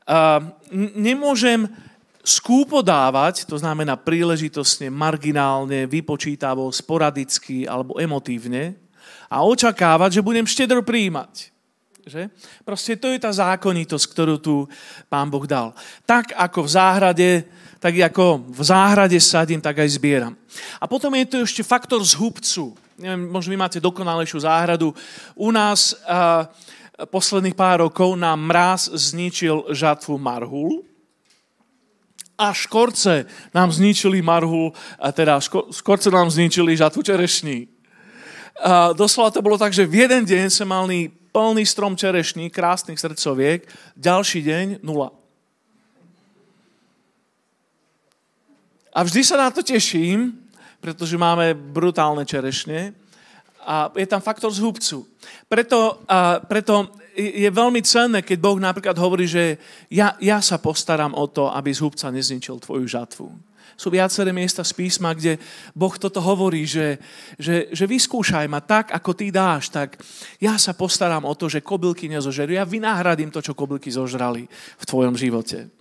Uh, 0.03 0.51
nemôžem 0.99 1.71
skúpo 2.23 2.81
dávať, 2.81 3.45
to 3.45 3.59
znamená 3.59 3.99
príležitostne, 3.99 4.89
marginálne, 4.89 5.91
vypočítavo, 5.91 6.71
sporadicky 6.71 7.67
alebo 7.67 7.99
emotívne 7.99 8.79
a 9.27 9.43
očakávať, 9.43 10.19
že 10.19 10.27
budem 10.27 10.47
štedro 10.47 10.87
príjmať. 10.87 11.51
Že? 12.03 12.35
Proste 12.67 12.99
to 12.99 13.15
je 13.15 13.19
tá 13.23 13.31
zákonitosť, 13.31 14.07
ktorú 14.11 14.35
tu 14.43 14.67
pán 15.07 15.31
Boh 15.31 15.47
dal. 15.47 15.71
Tak 16.03 16.35
ako 16.35 16.67
v 16.67 16.71
záhrade 16.71 17.31
tak 17.83 17.99
ako 17.99 18.47
v 18.47 18.63
záhrade 18.63 19.19
sadím, 19.19 19.59
tak 19.59 19.83
aj 19.83 19.99
zbieram. 19.99 20.39
A 20.79 20.87
potom 20.87 21.11
je 21.19 21.27
tu 21.27 21.37
ešte 21.43 21.67
faktor 21.67 21.99
zhubcu. 21.99 22.79
Neviem, 22.95 23.27
možno 23.27 23.51
vy 23.51 23.59
máte 23.59 23.83
dokonalejšiu 23.83 24.47
záhradu. 24.47 24.95
U 25.35 25.51
nás 25.51 25.99
a, 26.07 26.47
posledných 27.11 27.59
pár 27.59 27.83
rokov 27.83 28.15
nám 28.15 28.39
mráz 28.39 28.87
zničil 28.87 29.67
žatvu 29.75 30.15
marhul 30.15 30.87
a 32.43 32.51
škorce 32.51 33.31
nám 33.55 33.71
zničili 33.71 34.19
marhul, 34.19 34.75
a 34.99 35.15
teda 35.15 35.39
škorce 35.71 36.11
nám 36.11 36.27
zničili 36.27 36.75
žatvu 36.75 37.07
čerešní. 37.07 37.71
A 38.59 38.91
doslova 38.93 39.31
to 39.31 39.43
bolo 39.43 39.55
tak, 39.55 39.71
že 39.71 39.87
v 39.87 40.03
jeden 40.03 40.27
deň 40.27 40.51
sme 40.51 40.67
mali 40.67 40.99
plný 41.31 41.63
strom 41.63 41.95
čerešní, 41.95 42.51
krásnych 42.51 42.99
srdcoviek, 42.99 43.65
ďalší 43.95 44.43
deň 44.43 44.67
nula. 44.83 45.15
A 48.93 49.01
vždy 49.07 49.25
sa 49.25 49.41
na 49.41 49.49
to 49.49 49.65
teším, 49.65 50.37
pretože 50.83 51.17
máme 51.17 51.55
brutálne 51.55 52.27
čerešne 52.29 52.93
a 53.63 53.89
je 53.95 54.05
tam 54.05 54.21
faktor 54.21 54.51
zhubcu. 54.53 55.07
Preto, 55.49 56.03
a, 56.11 56.43
preto 56.45 56.91
je 57.17 57.51
veľmi 57.53 57.81
cenné, 57.85 58.25
keď 58.25 58.39
Boh 58.41 58.57
napríklad 58.57 58.97
hovorí, 58.97 59.29
že 59.29 59.61
ja, 59.93 60.17
ja 60.19 60.41
sa 60.41 60.57
postaram 60.57 61.13
o 61.13 61.29
to, 61.29 61.53
aby 61.53 61.69
zhubca 61.69 62.09
nezničil 62.09 62.61
tvoju 62.63 62.87
žatvu. 62.89 63.29
Sú 63.77 63.91
viaceré 63.91 64.31
miesta 64.31 64.63
z 64.63 64.73
písma, 64.79 65.17
kde 65.17 65.43
Boh 65.75 65.93
toto 65.97 66.23
hovorí, 66.23 66.69
že, 66.69 67.03
že, 67.41 67.73
že 67.73 67.85
vyskúšaj 67.89 68.47
ma 68.47 68.63
tak, 68.63 68.95
ako 68.95 69.11
ty 69.17 69.35
dáš, 69.35 69.75
tak 69.75 69.99
ja 70.39 70.55
sa 70.61 70.77
postaram 70.77 71.25
o 71.27 71.35
to, 71.35 71.51
že 71.51 71.65
kobylky 71.65 72.07
nezožerú. 72.07 72.55
Ja 72.55 72.69
vynáhradím 72.69 73.35
to, 73.35 73.43
čo 73.43 73.59
kobylky 73.59 73.91
zožrali 73.91 74.47
v 74.79 74.85
tvojom 74.87 75.19
živote. 75.19 75.73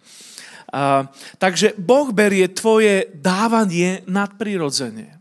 A, 0.71 1.05
takže 1.37 1.77
Boh 1.77 2.09
berie 2.09 2.49
tvoje 2.49 3.11
dávanie 3.13 4.01
nadprirodzene. 4.07 5.20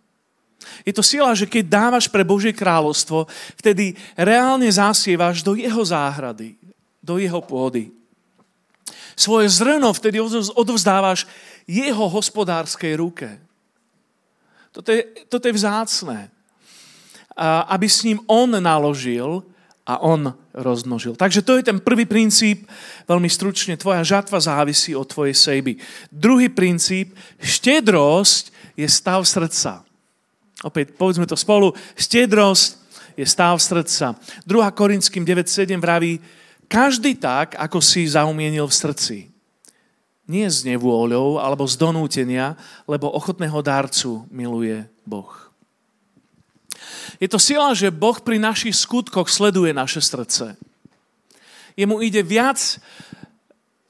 Je 0.84 0.92
to 0.92 1.00
sila, 1.00 1.32
že 1.32 1.48
keď 1.48 1.64
dávaš 1.66 2.06
pre 2.08 2.24
Božie 2.24 2.52
kráľovstvo, 2.52 3.28
vtedy 3.56 3.96
reálne 4.16 4.68
zasievaš 4.68 5.40
do 5.40 5.56
jeho 5.56 5.80
záhrady, 5.84 6.56
do 7.00 7.16
jeho 7.16 7.40
pôdy. 7.40 7.92
Svoje 9.16 9.52
zrno 9.52 9.92
vtedy 9.92 10.20
odovzdávaš 10.56 11.28
jeho 11.68 12.08
hospodárskej 12.08 12.96
ruke. 12.96 13.28
Toto 14.72 14.94
je, 14.94 15.02
toto 15.28 15.44
je 15.44 15.54
vzácné. 15.56 16.32
Aby 17.68 17.86
s 17.88 18.04
ním 18.04 18.20
on 18.24 18.48
naložil 18.48 19.44
a 19.84 19.98
on 20.00 20.32
rozmnožil. 20.54 21.18
Takže 21.18 21.42
to 21.42 21.58
je 21.58 21.66
ten 21.66 21.82
prvý 21.82 22.06
princíp, 22.06 22.68
veľmi 23.10 23.26
stručne, 23.26 23.74
tvoja 23.80 24.06
žatva 24.06 24.38
závisí 24.38 24.94
od 24.94 25.08
tvojej 25.08 25.34
sejby. 25.34 25.76
Druhý 26.12 26.46
princíp, 26.46 27.12
štedrosť 27.42 28.54
je 28.78 28.86
stav 28.86 29.24
srdca. 29.26 29.82
Opäť 30.60 30.92
povedzme 30.92 31.24
to 31.24 31.36
spolu, 31.38 31.72
štedrosť 31.96 32.76
je 33.16 33.24
stav 33.24 33.56
srdca. 33.56 34.16
2. 34.44 34.76
Korinským 34.76 35.24
9.7 35.24 35.80
vraví, 35.80 36.20
každý 36.70 37.18
tak, 37.18 37.58
ako 37.58 37.82
si 37.82 38.06
zaumienil 38.06 38.68
v 38.68 38.78
srdci. 38.78 39.16
Nie 40.30 40.46
z 40.46 40.62
nevôľou 40.70 41.42
alebo 41.42 41.66
z 41.66 41.74
donútenia, 41.74 42.54
lebo 42.86 43.10
ochotného 43.10 43.58
darcu 43.66 44.22
miluje 44.30 44.86
Boh. 45.02 45.50
Je 47.18 47.26
to 47.26 47.42
sila, 47.42 47.74
že 47.74 47.90
Boh 47.90 48.16
pri 48.22 48.38
našich 48.38 48.78
skutkoch 48.78 49.26
sleduje 49.26 49.74
naše 49.74 49.98
srdce. 49.98 50.54
Jemu 51.74 51.98
ide 52.06 52.22
viac 52.22 52.56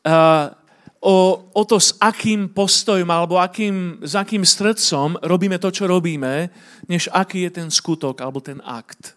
uh, 0.07 0.55
o, 1.01 1.49
o 1.53 1.63
to, 1.65 1.81
s 1.81 1.97
akým 1.97 2.53
postojom 2.53 3.09
alebo 3.09 3.41
akým, 3.41 4.05
s 4.05 4.13
akým 4.13 4.45
srdcom 4.45 5.17
robíme 5.25 5.57
to, 5.57 5.73
čo 5.73 5.89
robíme, 5.89 6.53
než 6.89 7.09
aký 7.09 7.49
je 7.49 7.51
ten 7.51 7.69
skutok 7.73 8.21
alebo 8.21 8.45
ten 8.45 8.61
akt. 8.61 9.17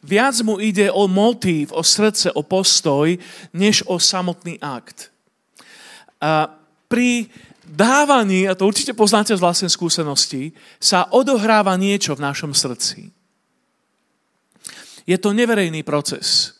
Viac 0.00 0.40
mu 0.40 0.56
ide 0.56 0.88
o 0.88 1.04
motív, 1.08 1.76
o 1.76 1.84
srdce, 1.84 2.32
o 2.32 2.40
postoj, 2.40 3.20
než 3.52 3.84
o 3.84 4.00
samotný 4.00 4.56
akt. 4.60 5.12
A 6.20 6.48
pri 6.88 7.28
dávaní, 7.64 8.48
a 8.48 8.56
to 8.56 8.64
určite 8.64 8.96
poznáte 8.96 9.36
z 9.36 9.40
vlastnej 9.40 9.68
skúsenosti, 9.68 10.56
sa 10.80 11.08
odohráva 11.12 11.76
niečo 11.76 12.16
v 12.16 12.24
našom 12.24 12.56
srdci. 12.56 13.12
Je 15.04 15.16
to 15.20 15.36
neverejný 15.36 15.84
proces. 15.84 16.56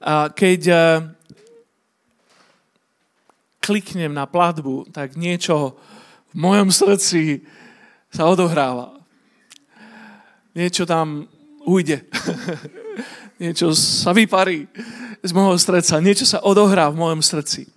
A 0.00 0.30
keď 0.30 0.60
e, 0.66 0.76
kliknem 3.70 4.10
na 4.10 4.26
platbu, 4.26 4.90
tak 4.90 5.14
niečo 5.14 5.78
v 6.34 6.42
mojom 6.42 6.74
srdci 6.74 7.46
sa 8.10 8.26
odohráva. 8.26 8.98
Niečo 10.58 10.82
tam 10.82 11.30
ujde. 11.62 12.02
niečo 13.42 13.70
sa 13.78 14.10
vyparí 14.10 14.66
z 15.22 15.30
môjho 15.30 15.54
srdca, 15.54 16.02
niečo 16.02 16.26
sa 16.26 16.42
odohrá 16.42 16.90
v 16.90 16.98
mojom 16.98 17.22
srdci. 17.22 17.70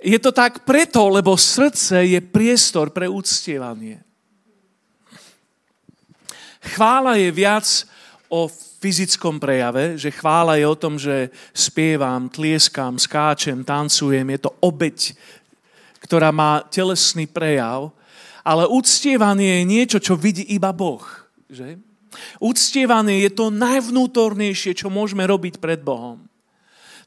Je 0.00 0.16
to 0.16 0.32
tak 0.32 0.64
preto, 0.64 1.04
lebo 1.12 1.36
srdce 1.36 2.00
je 2.08 2.20
priestor 2.24 2.96
pre 2.96 3.04
úctievanie. 3.04 4.00
Chvála 6.64 7.20
je 7.20 7.28
viac 7.28 7.66
o 8.32 8.48
fyzickom 8.86 9.42
prejave, 9.42 9.98
že 9.98 10.14
chvála 10.14 10.54
je 10.54 10.66
o 10.70 10.78
tom, 10.78 10.94
že 10.94 11.34
spievam, 11.50 12.30
tlieskam, 12.30 12.94
skáčem, 13.02 13.66
tancujem. 13.66 14.22
Je 14.30 14.38
to 14.46 14.54
obeď, 14.62 15.10
ktorá 15.98 16.30
má 16.30 16.62
telesný 16.70 17.26
prejav, 17.26 17.90
ale 18.46 18.70
úctievanie 18.70 19.58
je 19.58 19.64
niečo, 19.66 19.98
čo 19.98 20.14
vidí 20.14 20.46
iba 20.54 20.70
Boh. 20.70 21.02
Že? 21.50 21.82
Úctievanie 22.38 23.26
je 23.26 23.34
to 23.34 23.50
najvnútornejšie, 23.50 24.78
čo 24.78 24.86
môžeme 24.86 25.26
robiť 25.26 25.58
pred 25.58 25.82
Bohom. 25.82 26.22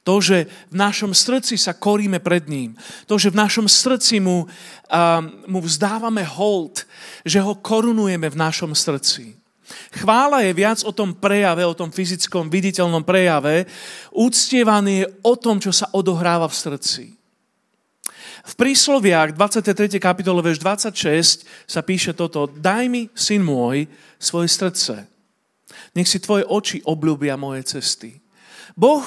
To, 0.03 0.19
že 0.19 0.51
v 0.67 0.75
našom 0.75 1.15
srdci 1.15 1.55
sa 1.55 1.71
koríme 1.71 2.19
pred 2.19 2.43
ním. 2.51 2.75
To, 3.07 3.15
že 3.15 3.31
v 3.31 3.39
našom 3.39 3.71
srdci 3.71 4.19
mu, 4.19 4.43
uh, 4.43 5.23
mu 5.47 5.63
vzdávame 5.63 6.27
hold, 6.27 6.83
že 7.23 7.39
ho 7.39 7.55
korunujeme 7.55 8.27
v 8.27 8.35
našom 8.35 8.75
srdci. 8.75 9.38
Chvála 9.93 10.41
je 10.45 10.51
viac 10.53 10.79
o 10.85 10.91
tom 10.93 11.13
prejave, 11.13 11.65
o 11.65 11.77
tom 11.77 11.93
fyzickom, 11.93 12.49
viditeľnom 12.49 13.05
prejave. 13.05 13.69
Úctievanie 14.13 15.05
je 15.05 15.11
o 15.21 15.33
tom, 15.37 15.61
čo 15.61 15.69
sa 15.69 15.89
odohráva 15.93 16.49
v 16.49 16.55
srdci. 16.57 17.05
V 18.39 18.53
prísloviach 18.55 19.35
23. 19.35 19.99
kapitole, 19.99 20.39
verš 20.41 20.63
26 20.63 21.45
sa 21.69 21.81
píše 21.83 22.15
toto. 22.15 22.47
Daj 22.47 22.85
mi, 22.87 23.11
syn 23.13 23.45
môj, 23.45 23.85
svoje 24.17 24.49
srdce. 24.49 25.05
Nech 25.93 26.09
si 26.09 26.17
tvoje 26.17 26.47
oči 26.47 26.81
obľúbia 26.87 27.37
moje 27.37 27.67
cesty. 27.67 28.17
Boh 28.73 29.03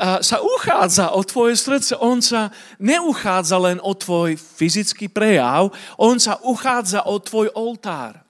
sa 0.00 0.42
uchádza 0.42 1.14
o 1.14 1.22
tvoje 1.22 1.54
srdce. 1.54 1.94
On 2.02 2.18
sa 2.18 2.50
neuchádza 2.82 3.56
len 3.62 3.78
o 3.78 3.94
tvoj 3.94 4.34
fyzický 4.34 5.06
prejav, 5.06 5.70
on 5.94 6.18
sa 6.18 6.40
uchádza 6.42 7.06
o 7.06 7.14
tvoj 7.22 7.54
oltár, 7.54 8.23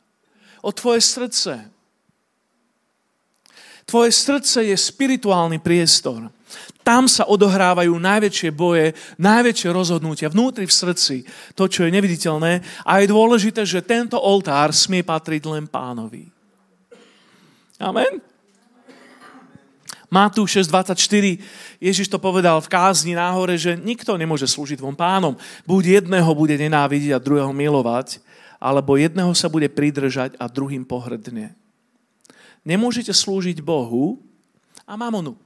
o 0.65 0.73
tvoje 0.73 1.05
srdce. 1.05 1.69
Tvoje 3.85 4.11
srdce 4.17 4.65
je 4.65 4.77
spirituálny 4.77 5.61
priestor. 5.61 6.33
Tam 6.81 7.05
sa 7.05 7.29
odohrávajú 7.29 7.93
najväčšie 7.97 8.51
boje, 8.53 8.97
najväčšie 9.21 9.69
rozhodnutia 9.73 10.33
vnútri 10.33 10.65
v 10.65 10.73
srdci, 10.73 11.17
to, 11.53 11.69
čo 11.69 11.85
je 11.85 11.93
neviditeľné. 11.93 12.65
A 12.85 13.05
je 13.05 13.13
dôležité, 13.13 13.65
že 13.69 13.85
tento 13.85 14.17
oltár 14.17 14.73
smie 14.73 15.05
patriť 15.05 15.45
len 15.49 15.69
pánovi. 15.69 16.29
Amen. 17.77 18.21
Matúš 20.13 20.63
6.24, 20.71 21.43
Ježiš 21.83 22.07
to 22.07 22.23
povedal 22.23 22.63
v 22.63 22.71
kázni 22.71 23.19
náhore, 23.19 23.59
že 23.59 23.75
nikto 23.75 24.15
nemôže 24.15 24.47
slúžiť 24.47 24.79
dvom 24.79 24.95
pánom. 24.95 25.35
Buď 25.67 26.01
jedného 26.01 26.31
bude 26.39 26.55
nenávidieť 26.55 27.19
a 27.19 27.25
druhého 27.25 27.51
milovať, 27.51 28.23
alebo 28.59 28.97
jedného 28.99 29.33
sa 29.37 29.51
bude 29.51 29.69
pridržať 29.71 30.39
a 30.41 30.49
druhým 30.49 30.87
pohrdne. 30.87 31.55
Nemôžete 32.65 33.13
slúžiť 33.13 33.61
Bohu 33.61 34.21
a 34.89 34.97
mamonu. 34.97 35.37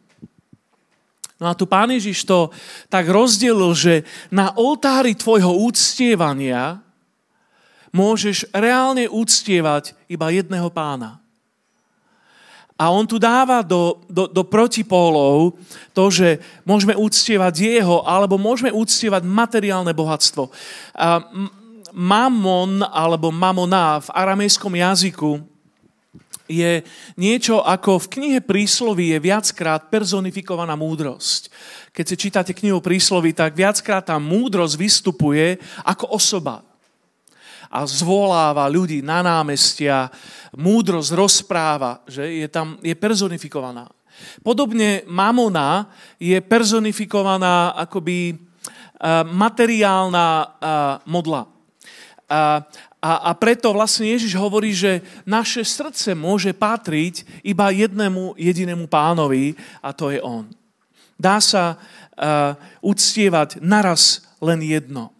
No 1.38 1.46
a 1.46 1.54
tu 1.54 1.70
pán 1.70 1.90
Ježiš 1.90 2.26
to 2.26 2.50
tak 2.90 3.06
rozdelil, 3.06 3.70
že 3.74 4.02
na 4.30 4.50
oltári 4.58 5.14
tvojho 5.14 5.54
úctievania 5.70 6.82
môžeš 7.94 8.50
reálne 8.50 9.06
úctievať 9.06 9.94
iba 10.10 10.34
jedného 10.34 10.66
pána. 10.68 11.22
A 12.78 12.94
on 12.94 13.02
tu 13.10 13.18
dáva 13.18 13.66
do, 13.66 13.98
do, 14.06 14.30
do 14.30 14.46
protipólov 14.46 15.58
to, 15.90 16.14
že 16.14 16.38
môžeme 16.62 16.94
úctievať 16.94 17.54
jeho, 17.58 18.06
alebo 18.06 18.38
môžeme 18.38 18.70
úctievať 18.70 19.26
materiálne 19.26 19.90
bohatstvo. 19.90 20.46
A 20.94 21.26
mamon 21.92 22.84
alebo 22.84 23.32
mamona 23.32 24.00
v 24.02 24.08
aramejskom 24.12 24.74
jazyku 24.76 25.40
je 26.48 26.80
niečo 27.20 27.60
ako 27.60 28.00
v 28.08 28.10
knihe 28.16 28.40
prísloví 28.40 29.12
je 29.12 29.20
viackrát 29.20 29.92
personifikovaná 29.92 30.72
múdrosť. 30.80 31.52
Keď 31.92 32.04
si 32.08 32.16
čítate 32.16 32.52
knihu 32.56 32.80
prísloví, 32.80 33.36
tak 33.36 33.52
viackrát 33.52 34.08
tá 34.08 34.16
múdrosť 34.16 34.74
vystupuje 34.80 35.60
ako 35.84 36.16
osoba 36.16 36.64
a 37.68 37.84
zvoláva 37.84 38.64
ľudí 38.64 39.04
na 39.04 39.20
námestia, 39.20 40.08
múdrosť 40.56 41.10
rozpráva, 41.12 42.00
že 42.08 42.24
je 42.24 42.48
tam 42.48 42.80
je 42.80 42.96
personifikovaná. 42.96 43.84
Podobne 44.40 45.04
mamona 45.04 45.92
je 46.16 46.40
personifikovaná 46.40 47.76
akoby 47.76 48.40
materiálna 49.30 50.58
modla. 51.04 51.57
A, 52.28 52.60
a, 53.00 53.10
a 53.28 53.30
preto 53.32 53.72
vlastne 53.72 54.12
Ježiš 54.12 54.36
hovorí, 54.36 54.76
že 54.76 55.00
naše 55.24 55.64
srdce 55.64 56.12
môže 56.12 56.52
patriť 56.52 57.24
iba 57.40 57.72
jednému 57.72 58.36
jedinému 58.36 58.84
pánovi 58.84 59.56
a 59.80 59.96
to 59.96 60.12
je 60.12 60.20
On. 60.20 60.44
Dá 61.16 61.40
sa 61.40 61.74
uh, 61.74 62.54
uctievať 62.84 63.64
naraz 63.64 64.22
len 64.44 64.60
jedno. 64.60 65.10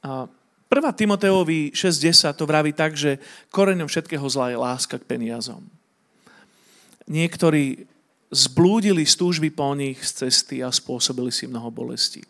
Uh, 0.00 0.30
1. 0.70 0.82
Timoteovi 0.94 1.74
6.10 1.74 2.38
to 2.38 2.44
vraví 2.46 2.70
tak, 2.74 2.94
že 2.94 3.18
koreňom 3.50 3.86
všetkého 3.86 4.26
zla 4.30 4.50
je 4.54 4.58
láska 4.58 4.98
k 4.98 5.08
peniazom. 5.08 5.62
Niektorí 7.06 7.86
zblúdili 8.30 9.06
z 9.06 9.14
túžby 9.14 9.54
po 9.54 9.70
nich 9.78 10.02
z 10.02 10.26
cesty 10.26 10.58
a 10.62 10.74
spôsobili 10.74 11.30
si 11.30 11.46
mnoho 11.46 11.70
bolestí. 11.70 12.26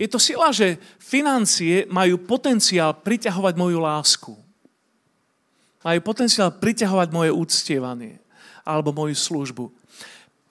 Je 0.00 0.08
to 0.08 0.16
sila, 0.16 0.52
že 0.52 0.80
financie 0.96 1.84
majú 1.88 2.20
potenciál 2.24 2.96
priťahovať 2.96 3.54
moju 3.56 3.78
lásku. 3.80 4.32
Majú 5.84 6.00
potenciál 6.02 6.50
priťahovať 6.56 7.08
moje 7.12 7.30
úctievanie 7.30 8.18
alebo 8.66 8.90
moju 8.90 9.14
službu. 9.14 9.70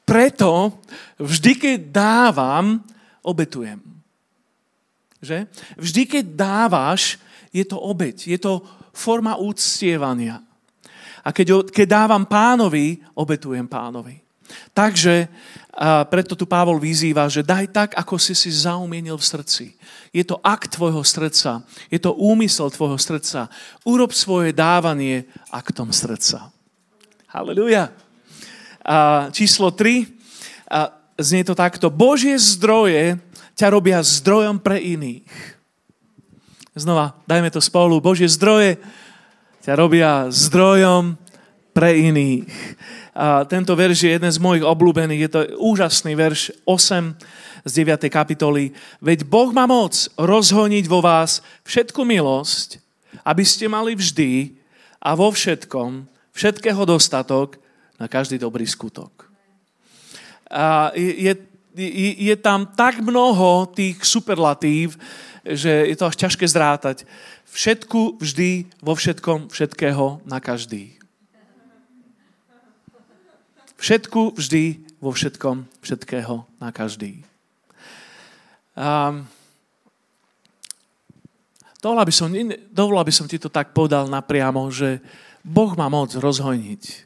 Preto 0.06 0.80
vždy, 1.18 1.52
keď 1.58 1.78
dávam, 1.90 2.80
obetujem. 3.26 3.82
Že? 5.20 5.50
Vždy, 5.82 6.02
keď 6.06 6.26
dávaš, 6.38 7.18
je 7.50 7.66
to 7.66 7.82
obeť. 7.82 8.30
Je 8.30 8.38
to 8.38 8.62
forma 8.94 9.36
úctievania. 9.36 10.40
A 11.26 11.34
keď, 11.34 11.74
keď 11.74 11.88
dávam 11.90 12.24
pánovi, 12.30 13.02
obetujem 13.18 13.66
pánovi. 13.66 14.25
Takže 14.74 15.28
a 15.76 16.08
preto 16.08 16.40
tu 16.40 16.48
Pavol 16.48 16.80
vyzýva, 16.80 17.28
že 17.28 17.44
daj 17.44 17.68
tak, 17.76 17.90
ako 18.00 18.16
si 18.16 18.32
si 18.32 18.48
zaumienil 18.48 19.20
v 19.20 19.28
srdci. 19.28 19.66
Je 20.16 20.24
to 20.24 20.40
akt 20.40 20.80
tvojho 20.80 21.04
srdca. 21.04 21.68
Je 21.92 22.00
to 22.00 22.16
úmysel 22.16 22.72
tvojho 22.72 22.96
srdca. 22.96 23.52
Urob 23.84 24.16
svoje 24.16 24.56
dávanie 24.56 25.28
aktom 25.52 25.92
srdca. 25.92 26.48
Halleluja. 27.28 27.92
A 28.88 29.28
číslo 29.36 29.76
3. 29.76 30.08
A 30.72 30.96
znie 31.20 31.44
to 31.44 31.52
takto. 31.52 31.92
Božie 31.92 32.40
zdroje 32.40 33.20
ťa 33.60 33.68
robia 33.68 34.00
zdrojom 34.00 34.64
pre 34.64 34.80
iných. 34.80 35.28
Znova, 36.72 37.20
dajme 37.28 37.52
to 37.52 37.60
spolu. 37.60 38.00
Božie 38.00 38.32
zdroje 38.32 38.80
ťa 39.68 39.76
robia 39.76 40.32
zdrojom 40.32 41.20
pre 41.76 42.00
iných. 42.00 42.48
A 43.16 43.48
tento 43.48 43.72
verš 43.72 44.04
je 44.04 44.12
jeden 44.12 44.28
z 44.28 44.44
mojich 44.44 44.68
obľúbených. 44.68 45.24
Je 45.24 45.32
to 45.32 45.42
úžasný 45.56 46.20
verš 46.20 46.52
8 46.68 47.16
z 47.64 47.72
9. 47.72 48.12
kapitoly. 48.12 48.76
Veď 49.00 49.24
Boh 49.24 49.56
má 49.56 49.64
moc 49.64 50.12
rozhoniť 50.20 50.86
vo 50.92 51.00
vás 51.00 51.40
všetku 51.64 52.04
milosť, 52.04 52.84
aby 53.24 53.44
ste 53.48 53.72
mali 53.72 53.96
vždy 53.96 54.52
a 55.00 55.16
vo 55.16 55.32
všetkom, 55.32 56.04
všetkého 56.36 56.84
dostatok 56.84 57.56
na 57.96 58.12
každý 58.12 58.36
dobrý 58.36 58.68
skutok. 58.68 59.32
A 60.52 60.92
je, 60.92 61.40
je, 61.80 62.12
je 62.20 62.36
tam 62.36 62.68
tak 62.68 63.00
mnoho 63.00 63.72
tých 63.72 64.04
superlatív, 64.04 65.00
že 65.48 65.88
je 65.88 65.96
to 65.96 66.12
až 66.12 66.16
ťažké 66.20 66.46
zrátať. 66.52 67.08
Všetku, 67.48 68.20
vždy, 68.20 68.68
vo 68.84 68.92
všetkom, 68.92 69.48
všetkého, 69.48 70.20
na 70.28 70.44
každý. 70.44 70.95
Všetku, 73.76 74.40
vždy, 74.40 74.82
vo 75.04 75.12
všetkom, 75.12 75.68
všetkého, 75.84 76.48
na 76.58 76.70
každý. 76.72 77.22
Um, 78.76 79.28
dovolal, 81.80 82.08
by 82.08 82.14
som, 82.16 82.28
dovolal 82.72 83.04
by 83.08 83.14
som 83.14 83.28
ti 83.28 83.40
to 83.40 83.52
tak 83.52 83.72
povedal 83.72 84.08
napriamo, 84.08 84.68
že 84.72 85.00
Boh 85.44 85.72
má 85.80 85.88
moc 85.92 86.12
rozhojniť. 86.16 87.06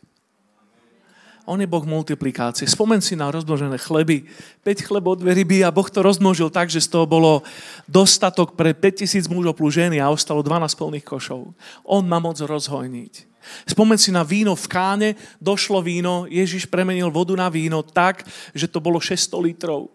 On 1.49 1.57
je 1.57 1.65
Boh 1.65 1.81
multiplikácie. 1.81 2.69
Spomen 2.69 3.01
si 3.01 3.17
na 3.17 3.33
rozmnožené 3.33 3.81
chleby. 3.81 4.29
5 4.61 4.85
chlebov, 4.85 5.17
dve 5.17 5.33
ryby 5.33 5.65
a 5.65 5.73
Boh 5.73 5.89
to 5.89 6.05
rozmnožil 6.05 6.53
tak, 6.53 6.69
že 6.69 6.85
z 6.85 6.93
toho 6.93 7.09
bolo 7.09 7.41
dostatok 7.89 8.53
pre 8.53 8.77
5000 8.77 9.25
mužov 9.33 9.57
plus 9.57 9.73
ženy 9.73 9.97
a 9.97 10.13
ostalo 10.13 10.45
12 10.45 10.77
plných 10.77 11.05
košov. 11.09 11.49
On 11.89 12.05
má 12.05 12.21
moc 12.21 12.37
rozhojniť. 12.37 13.28
Spomeň 13.65 13.97
si 13.97 14.11
na 14.13 14.21
víno 14.25 14.53
v 14.53 14.67
káne, 14.69 15.09
došlo 15.41 15.81
víno, 15.81 16.27
Ježiš 16.29 16.67
premenil 16.67 17.09
vodu 17.09 17.33
na 17.33 17.49
víno 17.49 17.81
tak, 17.81 18.27
že 18.53 18.69
to 18.69 18.83
bolo 18.83 19.01
600 19.01 19.45
litrov. 19.45 19.89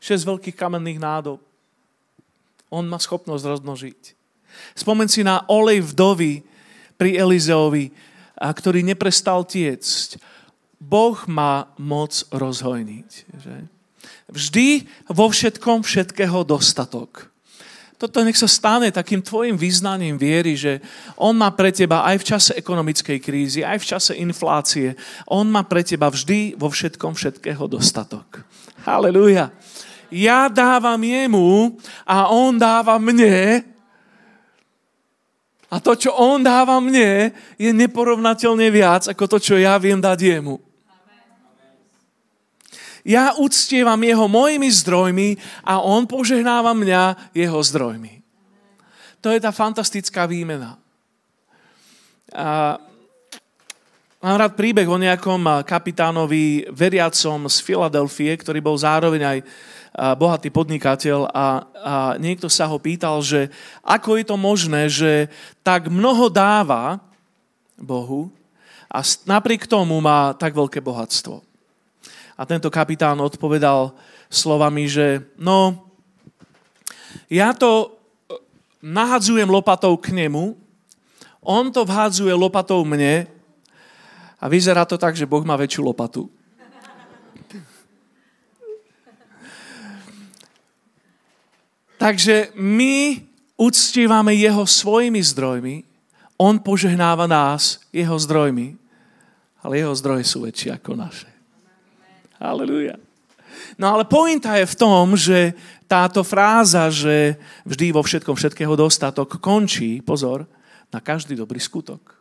6 0.00 0.24
veľkých 0.24 0.56
kamenných 0.56 1.00
nádob. 1.00 1.40
On 2.72 2.84
má 2.86 2.96
schopnosť 2.96 3.44
rozmnožiť. 3.56 4.02
Spomeň 4.74 5.08
si 5.08 5.22
na 5.22 5.46
olej 5.46 5.84
vdovy 5.94 6.42
pri 6.96 7.16
Elizeovi, 7.18 7.90
ktorý 8.40 8.80
neprestal 8.82 9.44
tiecť. 9.44 10.18
Boh 10.80 11.16
má 11.28 11.68
moc 11.76 12.24
rozhojniť. 12.32 13.10
Že? 13.36 13.56
Vždy 14.32 14.68
vo 15.10 15.26
všetkom 15.28 15.84
všetkého 15.84 16.44
dostatok 16.46 17.29
toto 18.00 18.24
nech 18.24 18.40
sa 18.40 18.48
stane 18.48 18.88
takým 18.88 19.20
tvojim 19.20 19.60
význaním 19.60 20.16
viery, 20.16 20.56
že 20.56 20.80
on 21.20 21.36
má 21.36 21.52
pre 21.52 21.68
teba 21.68 22.00
aj 22.08 22.16
v 22.24 22.28
čase 22.32 22.52
ekonomickej 22.56 23.18
krízy, 23.20 23.60
aj 23.60 23.76
v 23.76 23.88
čase 23.92 24.12
inflácie, 24.16 24.96
on 25.28 25.52
má 25.52 25.68
pre 25.68 25.84
teba 25.84 26.08
vždy 26.08 26.56
vo 26.56 26.72
všetkom 26.72 27.12
všetkého 27.12 27.60
dostatok. 27.68 28.40
Halelúja. 28.88 29.52
Ja 30.08 30.48
dávam 30.48 30.96
jemu 30.96 31.76
a 32.08 32.32
on 32.32 32.56
dáva 32.56 32.96
mne 32.96 33.68
a 35.70 35.76
to, 35.78 35.94
čo 35.94 36.10
on 36.16 36.42
dáva 36.42 36.80
mne, 36.82 37.30
je 37.54 37.70
neporovnateľne 37.70 38.66
viac 38.72 39.06
ako 39.12 39.36
to, 39.36 39.38
čo 39.38 39.54
ja 39.60 39.76
viem 39.76 40.00
dať 40.00 40.18
jemu 40.18 40.69
ja 43.04 43.32
uctievam 43.36 44.00
jeho 44.00 44.26
mojimi 44.28 44.68
zdrojmi 44.68 45.28
a 45.64 45.80
on 45.80 46.04
požehnáva 46.04 46.76
mňa 46.76 47.32
jeho 47.32 47.60
zdrojmi. 47.60 48.20
To 49.20 49.28
je 49.32 49.40
tá 49.40 49.52
fantastická 49.52 50.24
výmena. 50.24 50.80
A 52.32 52.80
mám 54.22 54.36
rád 54.40 54.56
príbeh 54.56 54.88
o 54.88 55.00
nejakom 55.00 55.64
kapitánovi 55.64 56.68
veriacom 56.72 57.48
z 57.48 57.56
Filadelfie, 57.60 58.32
ktorý 58.36 58.60
bol 58.64 58.76
zároveň 58.80 59.22
aj 59.26 59.38
bohatý 60.16 60.48
podnikateľ 60.54 61.28
a, 61.34 61.66
a 61.74 61.94
niekto 62.16 62.46
sa 62.46 62.70
ho 62.70 62.78
pýtal, 62.78 63.20
že 63.20 63.50
ako 63.82 64.22
je 64.22 64.24
to 64.24 64.36
možné, 64.38 64.82
že 64.86 65.26
tak 65.66 65.90
mnoho 65.90 66.30
dáva 66.30 67.02
Bohu 67.74 68.30
a 68.86 69.02
napriek 69.26 69.66
tomu 69.66 69.98
má 69.98 70.30
tak 70.38 70.54
veľké 70.54 70.78
bohatstvo. 70.78 71.49
A 72.40 72.48
tento 72.48 72.72
kapitán 72.72 73.20
odpovedal 73.20 73.92
slovami, 74.32 74.88
že 74.88 75.28
no, 75.36 75.92
ja 77.28 77.52
to 77.52 77.84
e, 77.84 77.88
nahadzujem 78.80 79.44
lopatou 79.44 79.92
k 80.00 80.16
nemu, 80.16 80.56
on 81.44 81.68
to 81.68 81.84
vhádzuje 81.84 82.32
lopatou 82.32 82.80
mne 82.88 83.28
a 84.40 84.44
vyzerá 84.48 84.88
to 84.88 84.96
tak, 84.96 85.12
že 85.12 85.28
Boh 85.28 85.44
má 85.44 85.52
väčšiu 85.60 85.84
lopatu. 85.84 86.32
Takže 92.00 92.56
my 92.56 93.20
uctívame 93.60 94.32
jeho 94.32 94.64
svojimi 94.64 95.20
zdrojmi, 95.20 95.84
on 96.40 96.56
požehnáva 96.56 97.28
nás 97.28 97.84
jeho 97.92 98.16
zdrojmi, 98.16 98.80
ale 99.60 99.84
jeho 99.84 99.92
zdroje 99.92 100.24
sú 100.24 100.48
väčšie 100.48 100.80
ako 100.80 100.96
naše. 100.96 101.29
Halleluja. 102.40 102.96
No 103.76 103.92
ale 103.92 104.08
pointa 104.08 104.56
je 104.56 104.64
v 104.64 104.78
tom, 104.78 105.12
že 105.12 105.52
táto 105.84 106.24
fráza, 106.24 106.88
že 106.88 107.36
vždy 107.68 107.92
vo 107.92 108.00
všetkom 108.00 108.32
všetkého 108.32 108.72
dostatok 108.78 109.36
končí, 109.42 110.00
pozor, 110.00 110.48
na 110.88 110.98
každý 111.04 111.36
dobrý 111.36 111.60
skutok. 111.60 112.20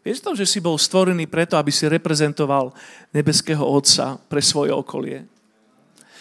Vieš 0.00 0.24
to, 0.24 0.32
že 0.32 0.48
si 0.48 0.58
bol 0.64 0.80
stvorený 0.80 1.28
preto, 1.28 1.60
aby 1.60 1.68
si 1.68 1.84
reprezentoval 1.84 2.72
nebeského 3.12 3.60
Otca 3.60 4.16
pre 4.28 4.40
svoje 4.40 4.72
okolie? 4.72 5.28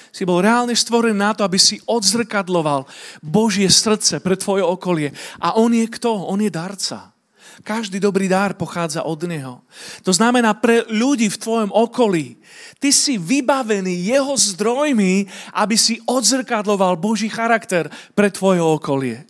Si 0.10 0.28
bol 0.28 0.42
reálne 0.42 0.76
stvorený 0.76 1.16
na 1.16 1.32
to, 1.32 1.46
aby 1.46 1.56
si 1.56 1.80
odzrkadloval 1.86 2.90
Božie 3.24 3.70
srdce 3.70 4.20
pre 4.20 4.36
tvoje 4.36 4.66
okolie. 4.66 5.14
A 5.40 5.56
On 5.56 5.70
je 5.70 5.86
kto? 5.86 6.12
On 6.12 6.40
je 6.42 6.52
darca. 6.52 7.14
Každý 7.60 8.00
dobrý 8.00 8.32
dár 8.32 8.56
pochádza 8.56 9.04
od 9.04 9.20
Neho. 9.28 9.60
To 10.08 10.16
znamená 10.16 10.56
pre 10.56 10.88
ľudí 10.88 11.28
v 11.28 11.42
tvojom 11.42 11.72
okolí. 11.76 12.40
Ty 12.80 12.90
si 12.96 13.20
vybavený 13.20 14.10
Jeho 14.10 14.32
zdrojmi, 14.32 15.28
aby 15.54 15.76
si 15.76 16.00
odzrkadloval 16.08 16.96
Boží 16.96 17.28
charakter 17.28 17.92
pre 18.16 18.32
tvoje 18.32 18.64
okolie. 18.64 19.28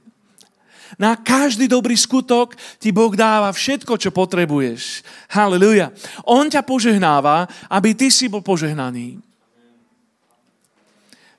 Na 0.98 1.16
každý 1.16 1.70
dobrý 1.70 1.94
skutok 1.94 2.58
ti 2.82 2.90
Boh 2.90 3.14
dáva 3.14 3.54
všetko, 3.54 3.98
čo 3.98 4.10
potrebuješ. 4.10 5.06
Halleluja. 5.30 5.94
On 6.26 6.50
ťa 6.50 6.66
požehnáva, 6.66 7.46
aby 7.70 7.94
ty 7.94 8.10
si 8.10 8.26
bol 8.26 8.42
požehnaný. 8.42 9.22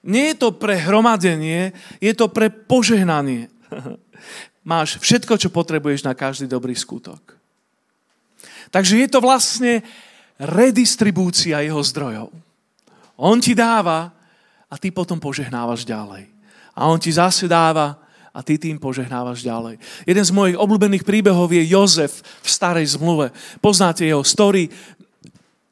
Nie 0.01 0.33
je 0.33 0.37
to 0.41 0.57
pre 0.57 0.81
hromadenie, 0.81 1.77
je 2.01 2.13
to 2.17 2.33
pre 2.33 2.49
požehnanie. 2.49 3.53
máš 4.71 5.03
všetko, 5.03 5.35
čo 5.35 5.51
potrebuješ 5.51 6.07
na 6.07 6.15
každý 6.15 6.47
dobrý 6.47 6.79
skutok. 6.79 7.19
Takže 8.71 9.03
je 9.03 9.09
to 9.11 9.19
vlastne 9.19 9.83
redistribúcia 10.39 11.59
jeho 11.67 11.83
zdrojov. 11.83 12.31
On 13.19 13.43
ti 13.43 13.59
dáva 13.59 14.15
a 14.71 14.75
ty 14.79 14.95
potom 14.95 15.19
požehnávaš 15.19 15.83
ďalej. 15.83 16.31
A 16.79 16.87
on 16.87 17.03
ti 17.03 17.11
zase 17.11 17.51
dáva 17.51 17.99
a 18.31 18.47
ty 18.47 18.55
tým 18.55 18.79
požehnávaš 18.79 19.43
ďalej. 19.43 19.83
Jeden 20.07 20.25
z 20.25 20.31
mojich 20.31 20.55
obľúbených 20.55 21.03
príbehov 21.03 21.51
je 21.51 21.67
Jozef 21.67 22.23
v 22.23 22.49
starej 22.49 22.95
zmluve. 22.95 23.35
Poznáte 23.59 24.07
jeho 24.07 24.23
story, 24.23 24.71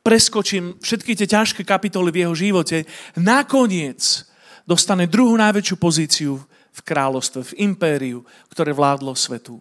preskočím 0.03 0.75
všetky 0.83 1.15
tie 1.15 1.31
ťažké 1.31 1.63
kapitoly 1.63 2.11
v 2.11 2.27
jeho 2.27 2.35
živote. 2.35 2.83
Nakoniec 3.15 4.27
dostane 4.67 5.07
druhú 5.07 5.39
najväčšiu 5.39 5.77
pozíciu 5.79 6.43
v 6.79 6.81
kráľovstve, 6.87 7.41
v 7.43 7.57
impériu, 7.67 8.23
ktoré 8.49 8.71
vládlo 8.71 9.12
svetu. 9.19 9.59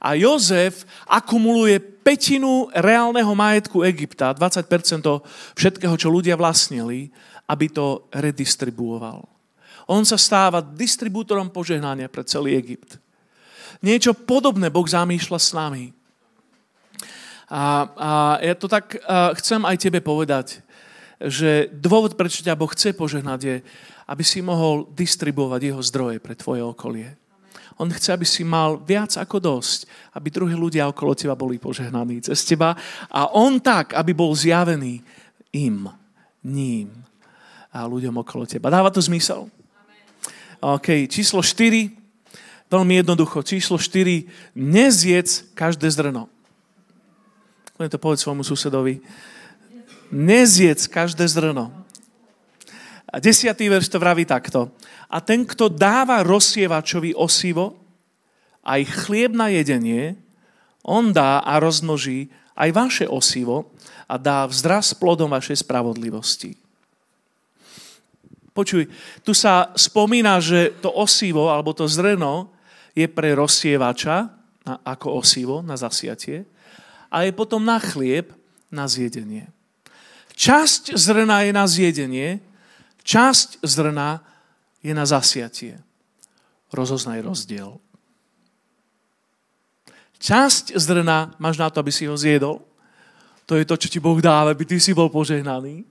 A 0.00 0.16
Jozef 0.16 0.88
akumuluje 1.04 1.76
petinu 1.78 2.72
reálneho 2.72 3.28
majetku 3.36 3.84
Egypta, 3.84 4.32
20% 4.32 4.64
všetkého, 5.52 5.94
čo 6.00 6.08
ľudia 6.08 6.40
vlastnili, 6.40 7.12
aby 7.44 7.68
to 7.68 8.08
redistribuoval. 8.08 9.28
On 9.88 10.04
sa 10.04 10.16
stáva 10.16 10.64
distribútorom 10.64 11.52
požehnania 11.52 12.08
pre 12.08 12.24
celý 12.24 12.56
Egypt. 12.56 12.96
Niečo 13.84 14.16
podobné 14.16 14.72
Boh 14.72 14.84
zamýšľa 14.84 15.38
s 15.40 15.50
nami. 15.52 15.84
A, 17.48 17.88
a 17.96 18.10
ja 18.44 18.52
to 18.52 18.68
tak 18.68 19.00
a 19.08 19.32
chcem 19.40 19.64
aj 19.64 19.76
tebe 19.80 20.04
povedať, 20.04 20.60
že 21.16 21.72
dôvod, 21.72 22.14
prečo 22.14 22.44
ťa 22.44 22.56
Boh 22.56 22.68
chce 22.68 22.92
požehnať, 22.92 23.40
je, 23.40 23.56
aby 24.08 24.24
si 24.24 24.40
mohol 24.40 24.88
distribuovať 24.96 25.60
jeho 25.60 25.82
zdroje 25.84 26.16
pre 26.18 26.32
tvoje 26.32 26.64
okolie. 26.64 27.12
On 27.78 27.86
chce, 27.86 28.10
aby 28.10 28.26
si 28.26 28.42
mal 28.42 28.80
viac 28.82 29.14
ako 29.14 29.38
dosť, 29.38 29.86
aby 30.18 30.32
druhí 30.34 30.56
ľudia 30.56 30.90
okolo 30.90 31.14
teba 31.14 31.38
boli 31.38 31.62
požehnaní 31.62 32.24
cez 32.24 32.42
teba 32.42 32.74
a 33.06 33.30
on 33.30 33.62
tak, 33.62 33.94
aby 33.94 34.10
bol 34.16 34.34
zjavený 34.34 34.98
im, 35.54 35.86
ním 36.42 36.90
a 37.70 37.86
ľuďom 37.86 38.18
okolo 38.18 38.48
teba. 38.48 38.72
Dáva 38.72 38.90
to 38.90 38.98
zmysel? 38.98 39.46
OK, 40.58 41.06
číslo 41.06 41.38
4, 41.38 41.94
veľmi 42.66 42.98
jednoducho, 42.98 43.46
číslo 43.46 43.78
4, 43.78 44.58
nezjedz 44.58 45.54
každé 45.54 45.86
zrno. 45.86 46.26
Len 47.78 47.86
to 47.86 48.02
povedz 48.02 48.26
svojmu 48.26 48.42
susedovi. 48.42 48.98
Nezjedz 50.10 50.90
každé 50.90 51.30
zrno. 51.30 51.70
A 53.08 53.16
desiatý 53.20 53.72
verš 53.72 53.88
to 53.88 53.98
vraví 54.00 54.28
takto. 54.28 54.72
A 55.08 55.24
ten, 55.24 55.48
kto 55.48 55.72
dáva 55.72 56.20
rozsievačovi 56.20 57.16
osivo, 57.16 57.80
aj 58.68 59.08
chlieb 59.08 59.32
na 59.32 59.48
jedenie, 59.48 60.20
on 60.84 61.12
dá 61.12 61.40
a 61.40 61.56
rozmnoží 61.56 62.28
aj 62.52 62.68
vaše 62.72 63.06
osivo 63.08 63.72
a 64.04 64.20
dá 64.20 64.44
vzraz 64.44 64.92
plodom 64.92 65.32
vašej 65.32 65.64
spravodlivosti. 65.64 66.52
Počuj, 68.52 68.90
tu 69.22 69.32
sa 69.32 69.70
spomína, 69.78 70.42
že 70.42 70.74
to 70.82 70.90
osivo 70.90 71.48
alebo 71.48 71.70
to 71.70 71.86
zrno 71.86 72.50
je 72.90 73.06
pre 73.06 73.30
rozsievača 73.38 74.34
ako 74.82 75.22
osivo 75.22 75.62
na 75.62 75.78
zasiatie 75.78 76.42
a 77.08 77.22
je 77.22 77.32
potom 77.32 77.62
na 77.62 77.78
chlieb 77.78 78.34
na 78.68 78.90
zjedenie. 78.90 79.48
Časť 80.34 80.98
zrna 80.98 81.46
je 81.46 81.52
na 81.54 81.64
zjedenie, 81.70 82.28
Časť 83.08 83.64
zrna 83.64 84.20
je 84.84 84.92
na 84.92 85.08
zasiatie. 85.08 85.80
Rozoznaj 86.68 87.24
rozdiel. 87.24 87.80
Časť 90.20 90.76
zrna 90.76 91.32
máš 91.40 91.56
na 91.56 91.72
to, 91.72 91.80
aby 91.80 91.88
si 91.88 92.04
ho 92.04 92.12
zjedol. 92.20 92.60
To 93.48 93.56
je 93.56 93.64
to, 93.64 93.80
čo 93.80 93.88
ti 93.88 93.96
Boh 93.96 94.20
dáva, 94.20 94.52
aby 94.52 94.68
ty 94.68 94.76
si 94.76 94.92
bol 94.92 95.08
požehnaný. 95.08 95.88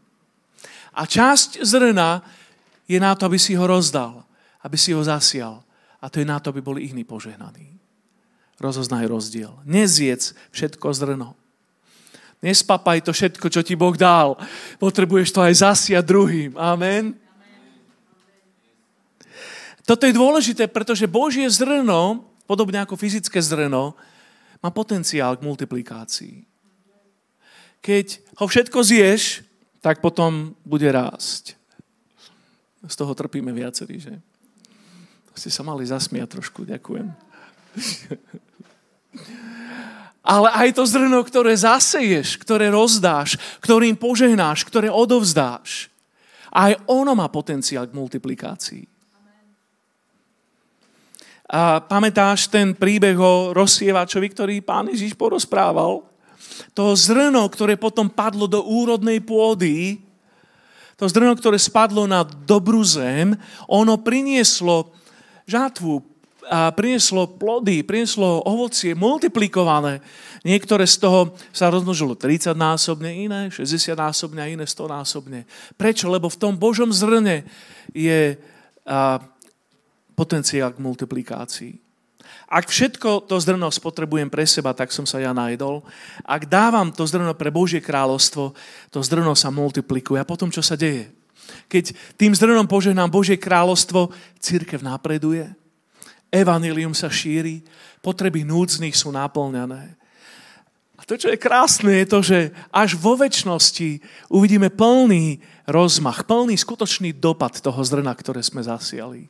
A 0.93 1.10
časť 1.10 1.65
zrna 1.65 2.21
je 2.86 3.01
na 3.01 3.17
to, 3.17 3.25
aby 3.25 3.41
si 3.41 3.58
ho 3.58 3.65
rozdal, 3.65 4.21
aby 4.62 4.77
si 4.77 4.93
ho 4.93 5.01
zasial. 5.01 5.65
A 5.97 6.13
to 6.13 6.21
je 6.21 6.27
na 6.30 6.38
to, 6.38 6.53
aby 6.53 6.62
boli 6.62 6.86
iní 6.86 7.01
požehnaní. 7.01 7.73
Rozoznaj 8.62 9.10
rozdiel. 9.10 9.58
Nezjedz 9.65 10.38
všetko 10.53 10.93
zrno. 10.93 11.34
Nespapaj 12.38 13.02
to 13.02 13.10
všetko, 13.10 13.50
čo 13.50 13.65
ti 13.65 13.73
Boh 13.73 13.97
dal. 13.97 14.38
Potrebuješ 14.78 15.34
to 15.34 15.41
aj 15.41 15.54
zasiať 15.58 16.06
druhým. 16.06 16.54
Amen. 16.54 17.17
Toto 19.88 20.06
je 20.06 20.13
dôležité, 20.13 20.69
pretože 20.69 21.10
Božie 21.10 21.50
zrno, 21.50 22.30
podobne 22.45 22.84
ako 22.84 23.00
fyzické 23.00 23.41
zrno, 23.41 23.97
má 24.62 24.69
potenciál 24.69 25.34
k 25.39 25.45
multiplikácii. 25.47 26.45
Keď 27.82 28.06
ho 28.38 28.45
všetko 28.45 28.84
zješ, 28.84 29.41
tak 29.82 30.04
potom 30.04 30.54
bude 30.67 30.91
rásť. 30.91 31.56
Z 32.86 32.95
toho 33.00 33.17
trpíme 33.17 33.50
viacerí, 33.56 33.97
že? 33.97 34.13
Ste 35.38 35.54
sa 35.54 35.62
mali 35.62 35.86
zasmiať 35.86 36.34
trošku, 36.38 36.65
ďakujem. 36.65 37.13
ale 40.28 40.52
aj 40.52 40.76
to 40.76 40.84
zrno, 40.84 41.24
ktoré 41.24 41.56
zaseješ, 41.56 42.36
ktoré 42.44 42.68
rozdáš, 42.68 43.40
ktorým 43.63 43.96
požehnáš, 43.96 44.68
ktoré 44.68 44.92
odovzdáš. 44.92 45.88
Aj 46.52 46.76
ono 46.84 47.16
má 47.16 47.32
potenciál 47.32 47.88
k 47.88 47.96
multiplikácii. 47.96 48.84
A 51.48 51.80
pamätáš 51.80 52.52
ten 52.52 52.76
príbeh 52.76 53.16
o 53.16 53.56
rozsievačovi, 53.56 54.28
ktorý 54.36 54.56
pán 54.60 54.92
Ježiš 54.92 55.16
porozprával? 55.16 56.04
To 56.76 56.92
zrno, 56.92 57.48
ktoré 57.48 57.80
potom 57.80 58.12
padlo 58.12 58.52
do 58.52 58.60
úrodnej 58.68 59.24
pôdy, 59.24 60.04
to 61.00 61.08
zrno, 61.08 61.32
ktoré 61.40 61.56
spadlo 61.56 62.04
na 62.04 62.28
dobrú 62.28 62.84
zem, 62.84 63.38
ono 63.63 63.96
prinieslo 64.02 64.92
žátvu, 65.48 66.16
a 66.48 66.72
prinieslo 66.72 67.28
plody, 67.28 67.84
prinieslo 67.84 68.42
ovocie 68.48 68.96
multiplikované. 68.96 70.00
Niektoré 70.48 70.88
z 70.88 71.04
toho 71.04 71.36
sa 71.52 71.68
rozmnožilo 71.68 72.16
30 72.16 72.56
násobne, 72.56 73.12
iné 73.12 73.52
60 73.52 73.92
násobne 74.00 74.40
a 74.40 74.48
iné 74.48 74.64
100 74.64 74.88
násobne. 74.88 75.44
Prečo? 75.76 76.08
Lebo 76.08 76.32
v 76.32 76.40
tom 76.40 76.56
Božom 76.56 76.88
zrne 76.96 77.44
je 77.92 78.40
potenciál 80.16 80.72
k 80.72 80.80
multiplikácii. 80.80 81.84
Ak 82.48 82.72
všetko 82.72 83.28
to 83.28 83.36
zrno 83.44 83.68
spotrebujem 83.68 84.32
pre 84.32 84.48
seba, 84.48 84.72
tak 84.72 84.96
som 84.96 85.04
sa 85.04 85.20
ja 85.20 85.36
najdol. 85.36 85.84
Ak 86.24 86.48
dávam 86.48 86.96
to 86.96 87.04
zrno 87.04 87.36
pre 87.36 87.52
Božie 87.52 87.84
kráľovstvo, 87.84 88.56
to 88.88 89.00
zrno 89.04 89.36
sa 89.36 89.52
multiplikuje. 89.52 90.16
A 90.16 90.28
potom 90.28 90.48
čo 90.48 90.64
sa 90.64 90.80
deje? 90.80 91.12
Keď 91.68 91.92
tým 92.16 92.32
zrnom 92.32 92.64
požehnám 92.64 93.12
Božie 93.12 93.36
kráľovstvo, 93.36 94.16
církev 94.40 94.80
napreduje, 94.80 95.52
Evanilium 96.32 96.92
sa 96.92 97.08
šíri, 97.08 97.63
potreby 98.04 98.44
núdznych 98.44 98.96
sú 98.96 99.12
naplňané. 99.16 99.96
A 100.98 101.02
to, 101.06 101.13
čo 101.13 101.30
je 101.30 101.38
krásne, 101.38 101.94
je 102.04 102.08
to, 102.10 102.20
že 102.26 102.40
až 102.74 102.98
vo 102.98 103.13
väčšnosti 103.13 104.02
uvidíme 104.34 104.74
plný 104.74 105.40
rozmach, 105.70 106.26
plný 106.26 106.58
skutočný 106.58 107.13
dopad 107.13 107.62
toho 107.62 107.78
zrna, 107.86 108.12
ktoré 108.18 108.42
sme 108.42 108.66
zasiali. 108.66 109.30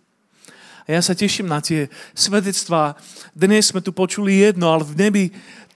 A 0.87 0.95
ja 0.95 1.01
sa 1.03 1.11
teším 1.11 1.51
na 1.51 1.59
tie 1.59 1.91
svedectvá. 2.15 2.95
Dnes 3.35 3.67
sme 3.67 3.83
tu 3.83 3.91
počuli 3.91 4.39
jedno, 4.39 4.71
ale 4.71 4.87
v 4.87 4.95
nebi 4.95 5.25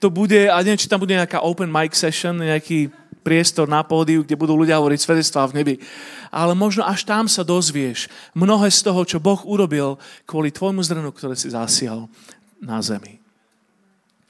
to 0.00 0.08
bude, 0.08 0.48
a 0.48 0.56
neviem, 0.64 0.80
či 0.80 0.88
tam 0.88 1.04
bude 1.04 1.12
nejaká 1.12 1.44
open 1.44 1.68
mic 1.68 1.92
session, 1.92 2.40
nejaký 2.40 2.88
priestor 3.22 3.70
na 3.70 3.86
pódiu, 3.86 4.26
kde 4.26 4.34
budú 4.34 4.58
ľudia 4.58 4.82
hovoriť 4.82 5.00
svedectvá 5.00 5.46
v 5.46 5.56
nebi. 5.62 5.74
Ale 6.34 6.58
možno 6.58 6.82
až 6.82 7.06
tam 7.06 7.30
sa 7.30 7.46
dozvieš 7.46 8.10
mnohé 8.34 8.68
z 8.68 8.80
toho, 8.82 9.06
čo 9.06 9.22
Boh 9.22 9.38
urobil 9.46 9.96
kvôli 10.26 10.50
tvojmu 10.50 10.82
zrnu, 10.82 11.10
ktoré 11.14 11.38
si 11.38 11.54
zasial 11.54 12.10
na 12.58 12.82
zemi. 12.82 13.22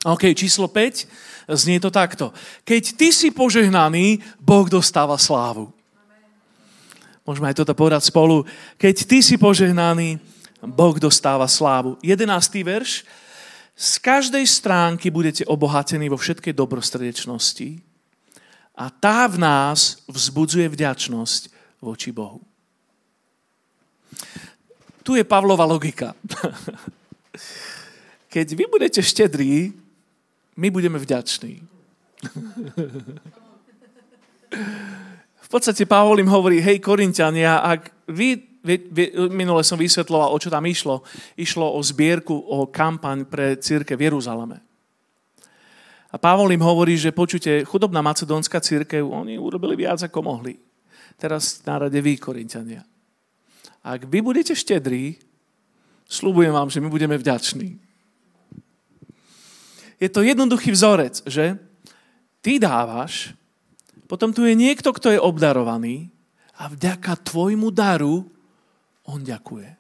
OK, 0.03 0.35
číslo 0.35 0.67
5, 0.67 1.07
znie 1.55 1.79
to 1.79 1.89
takto. 1.89 2.35
Keď 2.67 2.83
ty 2.99 3.15
si 3.15 3.31
požehnaný, 3.31 4.19
Boh 4.43 4.67
dostáva 4.67 5.15
slávu. 5.15 5.71
Môžeme 7.23 7.55
aj 7.55 7.63
toto 7.63 7.71
povedať 7.79 8.11
spolu. 8.11 8.43
Keď 8.83 8.97
ty 9.07 9.23
si 9.23 9.39
požehnaný, 9.39 10.19
Boh 10.59 10.99
dostáva 10.99 11.47
slávu. 11.47 11.95
11. 12.03 12.27
verš. 12.67 13.07
Z 13.79 13.93
každej 14.03 14.43
stránky 14.43 15.11
budete 15.11 15.47
obohatení 15.47 16.11
vo 16.11 16.19
všetkej 16.19 16.51
dobrostredečnosti 16.51 17.92
a 18.73 18.89
tá 18.89 19.29
v 19.29 19.37
nás 19.37 20.01
vzbudzuje 20.09 20.69
vďačnosť 20.69 21.53
voči 21.85 22.13
Bohu. 22.13 22.41
Tu 25.03 25.19
je 25.19 25.25
Pavlova 25.27 25.67
logika. 25.67 26.15
Keď 28.33 28.47
vy 28.57 28.65
budete 28.71 29.03
štedrí, 29.03 29.75
my 30.57 30.69
budeme 30.71 30.97
vďační. 30.97 31.61
V 35.43 35.49
podstate 35.49 35.85
Pavol 35.85 36.25
im 36.25 36.33
hovorí, 36.33 36.65
hej 36.65 36.81
Korintiania, 36.81 37.61
ak 37.61 37.93
vy, 38.09 38.41
minule 39.29 39.61
som 39.67 39.77
vysvetloval, 39.77 40.33
o 40.33 40.41
čo 40.41 40.49
tam 40.49 40.65
išlo, 40.65 41.05
išlo 41.37 41.77
o 41.77 41.81
zbierku, 41.85 42.33
o 42.33 42.65
kampaň 42.71 43.29
pre 43.29 43.61
círke 43.61 43.99
v 43.99 44.09
Jeruzaleme. 44.09 44.72
A 46.13 46.21
Pavol 46.21 46.53
im 46.53 46.61
hovorí, 46.61 47.01
že 47.01 47.09
počujte, 47.09 47.65
chudobná 47.65 48.05
macedónska 48.05 48.61
církev, 48.61 49.01
oni 49.01 49.41
urobili 49.41 49.81
viac, 49.81 50.05
ako 50.05 50.21
mohli. 50.21 50.61
Teraz 51.17 51.65
na 51.65 51.81
rade 51.81 51.97
vy, 51.97 52.21
Korintiania. 52.21 52.85
Ak 53.81 54.05
vy 54.07 54.21
budete 54.21 54.53
štedrí, 54.53 55.17
Sľubujem 56.13 56.53
vám, 56.53 56.69
že 56.69 56.85
my 56.85 56.93
budeme 56.93 57.17
vďační. 57.17 57.81
Je 59.97 60.09
to 60.13 60.21
jednoduchý 60.21 60.77
vzorec, 60.77 61.25
že 61.25 61.57
ty 62.45 62.61
dávaš, 62.61 63.33
potom 64.05 64.29
tu 64.29 64.45
je 64.45 64.53
niekto, 64.53 64.93
kto 64.93 65.09
je 65.09 65.17
obdarovaný 65.17 66.13
a 66.61 66.69
vďaka 66.69 67.17
tvojmu 67.17 67.73
daru 67.73 68.29
on 69.09 69.25
ďakuje. 69.25 69.73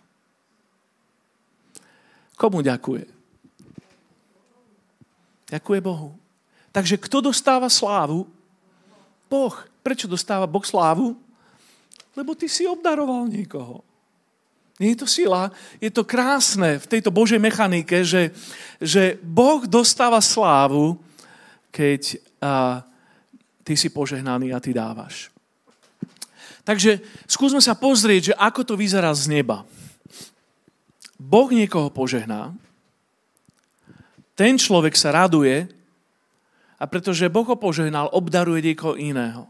Komu 2.40 2.64
ďakuje? 2.64 3.04
Ďakuje 5.52 5.80
Bohu. 5.84 6.21
Takže 6.72 6.96
kto 6.96 7.20
dostáva 7.20 7.68
slávu? 7.68 8.24
Boh. 9.28 9.54
Prečo 9.82 10.08
dostáva 10.08 10.48
Boh 10.48 10.64
slávu? 10.64 11.14
Lebo 12.16 12.32
ty 12.32 12.48
si 12.48 12.64
obdaroval 12.64 13.28
niekoho. 13.28 13.84
Nie 14.80 14.96
je 14.96 15.04
to 15.04 15.08
sila, 15.08 15.52
je 15.78 15.92
to 15.92 16.02
krásne 16.02 16.80
v 16.80 16.86
tejto 16.88 17.12
Božej 17.12 17.38
mechanike, 17.38 18.02
že, 18.02 18.32
že 18.80 19.20
Boh 19.20 19.68
dostáva 19.68 20.18
slávu, 20.18 20.98
keď 21.70 22.18
a, 22.40 22.82
ty 23.62 23.76
si 23.76 23.92
požehnaný 23.92 24.50
a 24.50 24.58
ty 24.58 24.74
dávaš. 24.74 25.30
Takže 26.66 27.02
skúsme 27.26 27.60
sa 27.60 27.76
pozrieť, 27.78 28.32
že 28.32 28.38
ako 28.38 28.62
to 28.62 28.74
vyzerá 28.74 29.12
z 29.14 29.30
neba. 29.30 29.62
Boh 31.20 31.50
niekoho 31.52 31.92
požehná, 31.92 32.50
ten 34.32 34.56
človek 34.56 34.96
sa 34.96 35.14
raduje 35.14 35.68
a 36.82 36.84
pretože 36.90 37.30
Boh 37.30 37.46
ho 37.46 37.54
požehnal, 37.54 38.10
obdaruje 38.10 38.74
niekoho 38.74 38.98
iného. 38.98 39.46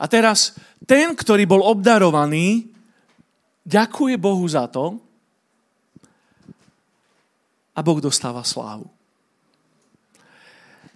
A 0.00 0.08
teraz 0.08 0.56
ten, 0.88 1.12
ktorý 1.12 1.44
bol 1.44 1.60
obdarovaný, 1.60 2.72
ďakuje 3.68 4.16
Bohu 4.16 4.48
za 4.48 4.64
to 4.72 4.96
a 7.76 7.80
Boh 7.84 8.00
dostáva 8.00 8.40
slávu. 8.40 8.88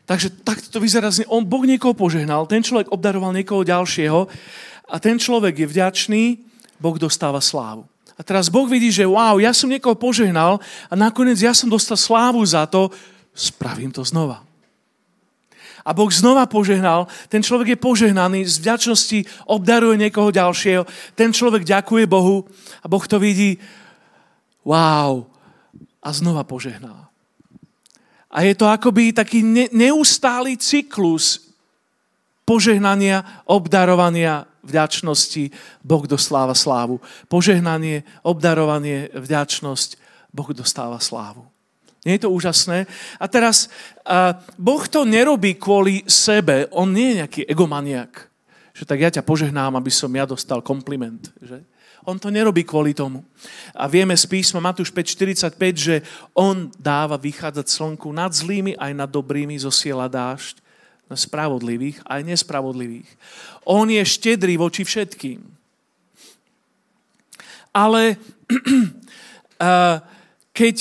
Takže 0.09 0.33
takto 0.41 0.71
to 0.71 0.79
vyzerá. 0.81 1.11
On, 1.29 1.43
boh 1.43 1.67
niekoho 1.67 1.93
požehnal, 1.93 2.47
ten 2.49 2.63
človek 2.63 2.95
obdaroval 2.95 3.35
niekoho 3.37 3.67
ďalšieho 3.67 4.31
a 4.87 4.97
ten 5.03 5.19
človek 5.19 5.61
je 5.61 5.67
vďačný, 5.67 6.23
Boh 6.79 6.97
dostáva 6.97 7.43
slávu. 7.43 7.85
A 8.17 8.25
teraz 8.25 8.49
Boh 8.49 8.65
vidí, 8.65 8.89
že 8.89 9.05
wow, 9.05 9.37
ja 9.37 9.53
som 9.53 9.69
niekoho 9.69 9.99
požehnal 9.99 10.63
a 10.89 10.95
nakoniec 10.95 11.37
ja 11.43 11.53
som 11.53 11.69
dostal 11.69 12.01
slávu 12.01 12.41
za 12.47 12.65
to, 12.65 12.89
spravím 13.37 13.92
to 13.92 14.01
znova. 14.03 14.42
A 15.87 15.94
Boh 15.94 16.11
znova 16.11 16.51
požehnal, 16.51 17.07
ten 17.31 17.46
človek 17.46 17.77
je 17.77 17.79
požehnaný, 17.79 18.42
z 18.42 18.59
vďačnosti 18.59 19.46
obdaruje 19.46 20.03
niekoho 20.03 20.35
ďalšieho, 20.35 20.83
ten 21.14 21.31
človek 21.31 21.62
ďakuje 21.62 22.11
Bohu 22.11 22.42
a 22.83 22.87
Boh 22.90 23.07
to 23.07 23.22
vidí, 23.22 23.62
wow, 24.66 25.31
a 26.03 26.09
znova 26.11 26.42
požehná. 26.42 27.07
A 28.27 28.42
je 28.42 28.55
to 28.59 28.66
akoby 28.66 29.14
taký 29.14 29.46
neustály 29.70 30.59
cyklus 30.59 31.55
požehnania, 32.42 33.22
obdarovania, 33.46 34.46
vďačnosti, 34.66 35.55
Boh 35.87 36.05
dostáva 36.07 36.55
slávu. 36.55 36.99
Požehnanie, 37.31 38.03
obdarovanie, 38.27 39.14
vďačnosť, 39.14 39.99
Boh 40.35 40.51
dostáva 40.51 40.99
slávu. 40.99 41.46
Nie 42.07 42.23
je 42.23 42.31
to 42.31 42.31
úžasné? 42.31 42.87
A 43.19 43.27
teraz, 43.27 43.66
a 44.07 44.38
Boh 44.55 44.87
to 44.87 45.03
nerobí 45.03 45.59
kvôli 45.59 46.07
sebe, 46.07 46.71
on 46.71 46.95
nie 46.95 47.11
je 47.11 47.19
nejaký 47.27 47.42
egomaniak. 47.51 48.31
Že 48.71 48.85
tak 48.87 48.99
ja 49.03 49.11
ťa 49.11 49.27
požehnám, 49.27 49.75
aby 49.75 49.90
som 49.90 50.14
ja 50.14 50.23
dostal 50.23 50.62
kompliment. 50.62 51.35
Že? 51.42 51.66
On 52.07 52.14
to 52.14 52.31
nerobí 52.31 52.62
kvôli 52.62 52.95
tomu. 52.95 53.27
A 53.75 53.90
vieme 53.90 54.14
z 54.14 54.31
písma 54.31 54.62
Matúš 54.62 54.95
5.45, 54.95 55.59
že 55.75 55.97
on 56.38 56.71
dáva 56.79 57.19
vychádzať 57.19 57.66
slnku 57.66 58.07
nad 58.14 58.31
zlými 58.31 58.79
aj 58.79 58.92
nad 58.95 59.11
dobrými, 59.11 59.59
zosiela 59.59 60.07
dážď 60.07 60.62
na 61.11 61.19
spravodlivých 61.19 61.99
aj 62.07 62.23
nespravodlivých. 62.23 63.11
On 63.66 63.90
je 63.90 63.99
štedrý 64.07 64.55
voči 64.55 64.87
všetkým. 64.87 65.42
Ale 67.75 68.14
keď 70.59 70.77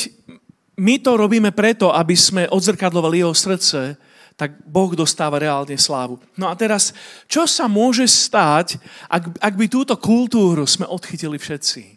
my 0.75 0.95
to 0.99 1.15
robíme 1.15 1.51
preto, 1.55 1.91
aby 1.91 2.15
sme 2.15 2.51
odzrkadlovali 2.51 3.23
jeho 3.23 3.35
srdce, 3.35 3.95
tak 4.35 4.59
Boh 4.67 4.91
dostáva 4.91 5.39
reálne 5.39 5.79
slávu. 5.79 6.19
No 6.35 6.51
a 6.51 6.53
teraz, 6.59 6.91
čo 7.31 7.47
sa 7.47 7.71
môže 7.71 8.03
stať, 8.03 8.75
ak, 9.07 9.39
ak 9.39 9.53
by 9.55 9.65
túto 9.71 9.95
kultúru 9.95 10.67
sme 10.67 10.83
odchytili 10.83 11.39
všetci? 11.39 11.95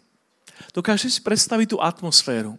Dokážete 0.71 1.19
si 1.19 1.21
predstaviť 1.23 1.75
tú 1.75 1.77
atmosféru 1.83 2.55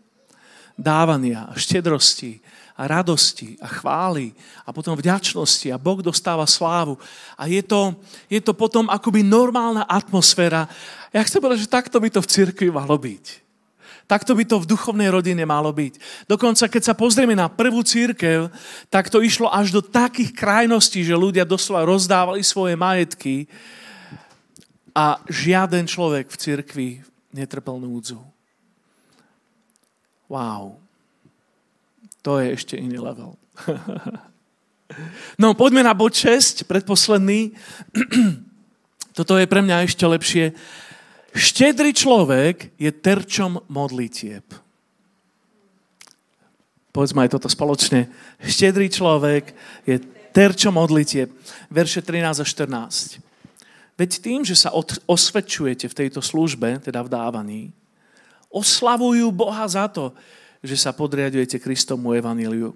dávania, 0.77 1.49
štedrosti 1.57 2.41
a 2.77 2.89
radosti 2.89 3.61
a 3.61 3.69
chvály 3.69 4.33
a 4.65 4.73
potom 4.73 4.97
vďačnosti 4.97 5.69
a 5.73 5.81
Boh 5.81 6.01
dostáva 6.01 6.45
slávu. 6.49 6.97
A 7.37 7.49
je 7.49 7.61
to, 7.65 7.97
je 8.29 8.41
to 8.41 8.53
potom 8.57 8.89
akoby 8.89 9.21
normálna 9.25 9.85
atmosféra. 9.85 10.69
Ja 11.13 11.25
chcem 11.25 11.41
povedať, 11.41 11.69
že 11.69 11.73
takto 11.73 12.01
by 12.01 12.09
to 12.09 12.21
v 12.25 12.31
cirkvi 12.33 12.69
malo 12.69 12.97
byť. 12.97 13.50
Takto 14.11 14.35
by 14.35 14.43
to 14.43 14.59
v 14.59 14.67
duchovnej 14.75 15.07
rodine 15.07 15.47
malo 15.47 15.71
byť. 15.71 16.27
Dokonca, 16.27 16.67
keď 16.67 16.83
sa 16.83 16.99
pozrieme 16.99 17.39
na 17.39 17.47
prvú 17.47 17.87
církev, 17.87 18.51
tak 18.91 19.07
to 19.07 19.23
išlo 19.23 19.47
až 19.47 19.71
do 19.71 19.79
takých 19.79 20.35
krajností, 20.35 21.07
že 21.07 21.15
ľudia 21.15 21.47
doslova 21.47 21.87
rozdávali 21.87 22.43
svoje 22.43 22.75
majetky 22.75 23.47
a 24.91 25.23
žiaden 25.31 25.87
človek 25.87 26.27
v 26.27 26.41
cirkvi 26.43 26.89
netrpel 27.31 27.79
núdzu. 27.79 28.19
Wow. 30.27 30.83
To 32.27 32.43
je 32.43 32.59
ešte 32.59 32.75
iný 32.75 32.99
level. 32.99 33.39
no, 35.43 35.55
poďme 35.55 35.87
na 35.87 35.95
bod 35.95 36.19
6, 36.19 36.67
predposledný. 36.67 37.55
Toto 39.19 39.39
je 39.39 39.47
pre 39.47 39.63
mňa 39.63 39.87
ešte 39.87 40.03
lepšie. 40.03 40.51
Štedrý 41.31 41.95
človek 41.95 42.75
je 42.75 42.91
terčom 42.91 43.63
modlitieb. 43.71 44.43
Povedzme 46.91 47.23
aj 47.23 47.39
toto 47.39 47.47
spoločne. 47.47 48.11
Štedrý 48.43 48.91
človek 48.91 49.55
je 49.87 50.03
terčom 50.35 50.75
modlitieb. 50.75 51.31
Verše 51.71 52.03
13 52.03 52.43
a 52.43 52.47
14. 52.47 53.23
Veď 53.95 54.11
tým, 54.19 54.41
že 54.43 54.59
sa 54.59 54.75
osvedčujete 55.07 55.87
v 55.87 55.99
tejto 56.03 56.25
službe, 56.25 56.83
teda 56.83 57.05
v 57.05 57.13
dávaní, 57.13 57.63
oslavujú 58.51 59.31
Boha 59.31 59.63
za 59.69 59.87
to, 59.87 60.11
že 60.65 60.75
sa 60.75 60.91
podriadujete 60.91 61.63
Kristomu 61.63 62.17
evaníliu 62.17 62.75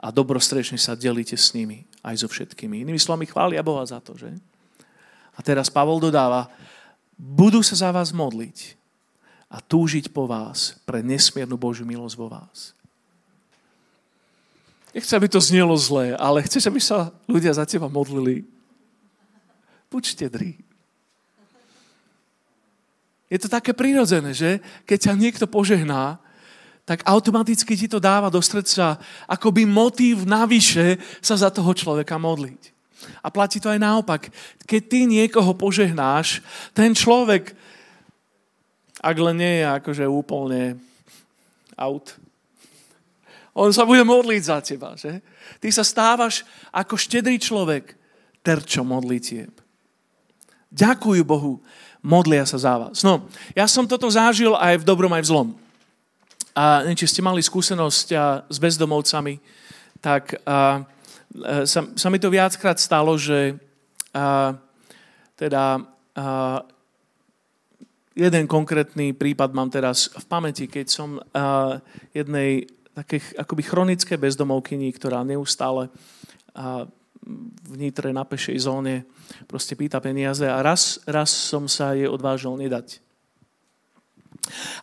a 0.00 0.08
dobrostrečne 0.08 0.80
sa 0.80 0.96
delíte 0.96 1.36
s 1.36 1.52
nimi, 1.52 1.84
aj 2.00 2.24
so 2.24 2.28
všetkými. 2.30 2.82
Inými 2.82 2.98
slovami, 2.98 3.28
chvália 3.28 3.60
Boha 3.60 3.84
za 3.84 4.00
to, 4.00 4.16
že? 4.16 4.32
A 5.36 5.40
teraz 5.44 5.68
Pavol 5.68 6.00
dodáva, 6.00 6.48
budú 7.22 7.62
sa 7.62 7.78
za 7.78 7.94
vás 7.94 8.10
modliť 8.10 8.74
a 9.46 9.62
túžiť 9.62 10.10
po 10.10 10.26
vás 10.26 10.74
pre 10.82 11.06
nesmiernu 11.06 11.54
Božiu 11.54 11.86
milosť 11.86 12.16
vo 12.18 12.26
vás. 12.26 12.74
Nechcem, 14.90 15.16
aby 15.16 15.28
to 15.30 15.40
znelo 15.40 15.72
zlé, 15.78 16.18
ale 16.18 16.42
chceš, 16.42 16.66
aby 16.66 16.82
sa 16.82 17.14
ľudia 17.30 17.54
za 17.54 17.62
teba 17.62 17.86
modlili. 17.86 18.42
Buď 19.88 20.02
štedrý. 20.18 20.58
Je 23.32 23.38
to 23.40 23.48
také 23.48 23.72
prirodzené, 23.72 24.36
že? 24.36 24.60
Keď 24.84 24.98
ťa 25.08 25.14
niekto 25.16 25.46
požehná, 25.48 26.20
tak 26.84 27.00
automaticky 27.06 27.78
ti 27.78 27.86
to 27.88 28.02
dáva 28.02 28.28
do 28.28 28.42
srdca 28.42 28.98
akoby 29.30 29.64
motív 29.64 30.26
navyše 30.26 30.98
sa 31.22 31.38
za 31.38 31.48
toho 31.48 31.70
človeka 31.72 32.18
modliť. 32.18 32.71
A 33.22 33.28
platí 33.30 33.58
to 33.62 33.70
aj 33.70 33.80
naopak. 33.80 34.28
Keď 34.66 34.82
ty 34.86 35.00
niekoho 35.06 35.52
požehnáš, 35.54 36.42
ten 36.76 36.94
človek, 36.94 37.54
ak 39.02 39.16
len 39.18 39.36
nie 39.38 39.54
je 39.62 39.66
akože 39.66 40.04
úplne 40.06 40.78
out, 41.78 42.14
on 43.52 43.68
sa 43.68 43.84
bude 43.84 44.00
modliť 44.00 44.42
za 44.42 44.58
teba, 44.64 44.96
že? 44.96 45.20
Ty 45.60 45.68
sa 45.68 45.84
stávaš 45.84 46.40
ako 46.72 46.96
štedrý 46.96 47.36
človek, 47.36 47.92
terčo 48.40 48.80
modlitieb. 48.80 49.52
Ďakujú 50.72 51.22
Bohu, 51.22 51.60
modlia 52.00 52.48
sa 52.48 52.56
za 52.56 52.74
vás. 52.80 53.04
No, 53.04 53.28
ja 53.52 53.68
som 53.68 53.84
toto 53.84 54.08
zažil 54.08 54.56
aj 54.56 54.80
v 54.80 54.88
dobrom, 54.88 55.12
aj 55.12 55.22
v 55.22 55.30
zlom. 55.30 55.48
A 56.56 56.84
či 56.96 57.04
ste 57.04 57.20
mali 57.20 57.44
skúsenosť 57.44 58.06
s 58.48 58.56
bezdomovcami, 58.56 59.36
tak 60.00 60.36
a, 60.48 60.84
sa, 61.64 61.80
sa 61.96 62.08
mi 62.12 62.18
to 62.20 62.28
viackrát 62.28 62.76
stalo, 62.76 63.16
že 63.16 63.56
a, 64.12 64.56
teda 65.36 65.80
a, 65.80 65.84
jeden 68.12 68.44
konkrétny 68.44 69.16
prípad 69.16 69.56
mám 69.56 69.72
teraz 69.72 70.12
v 70.12 70.24
pamäti, 70.28 70.68
keď 70.68 70.86
som 70.92 71.16
a, 71.32 71.80
jednej 72.12 72.68
takej 72.92 73.40
akoby 73.40 73.62
chronické 73.64 74.20
bezdomovkyni, 74.20 74.92
ktorá 74.92 75.24
neustále 75.24 75.88
a, 76.52 76.84
v 77.62 77.74
Nitre 77.78 78.10
na 78.10 78.26
pešej 78.26 78.66
zóne 78.66 79.06
proste 79.46 79.78
pýta 79.78 80.02
peniaze 80.02 80.44
a 80.44 80.58
raz, 80.60 80.98
raz 81.06 81.30
som 81.30 81.70
sa 81.70 81.94
jej 81.94 82.10
odvážil 82.10 82.58
nedať. 82.58 82.98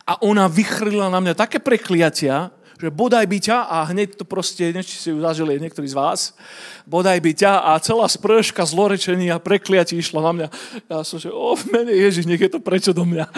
A 0.08 0.16
ona 0.24 0.48
vychrlila 0.48 1.12
na 1.12 1.20
mňa 1.20 1.36
také 1.36 1.60
prekliatia, 1.60 2.48
že 2.80 2.88
bodaj 2.88 3.28
by 3.28 3.38
ťa 3.38 3.68
a 3.68 3.84
hneď 3.92 4.16
to 4.16 4.24
proste, 4.24 4.72
neviem, 4.72 4.88
si 4.88 5.12
ju 5.12 5.20
zažili 5.20 5.60
niektorí 5.60 5.84
z 5.84 5.92
vás, 5.92 6.32
bodaj 6.88 7.20
by 7.20 7.36
ťa 7.36 7.52
a 7.60 7.76
celá 7.76 8.08
sprška 8.08 8.64
zlorečení 8.64 9.28
a 9.28 9.36
prekliatí 9.36 10.00
išla 10.00 10.24
na 10.24 10.32
mňa. 10.32 10.48
Ja 10.88 11.04
som 11.04 11.20
že, 11.20 11.28
o, 11.28 11.52
v 11.52 11.68
mene 11.68 11.92
Ježiš, 11.92 12.24
nech 12.24 12.40
je 12.40 12.48
to 12.48 12.64
prečo 12.64 12.96
do 12.96 13.04
mňa. 13.04 13.28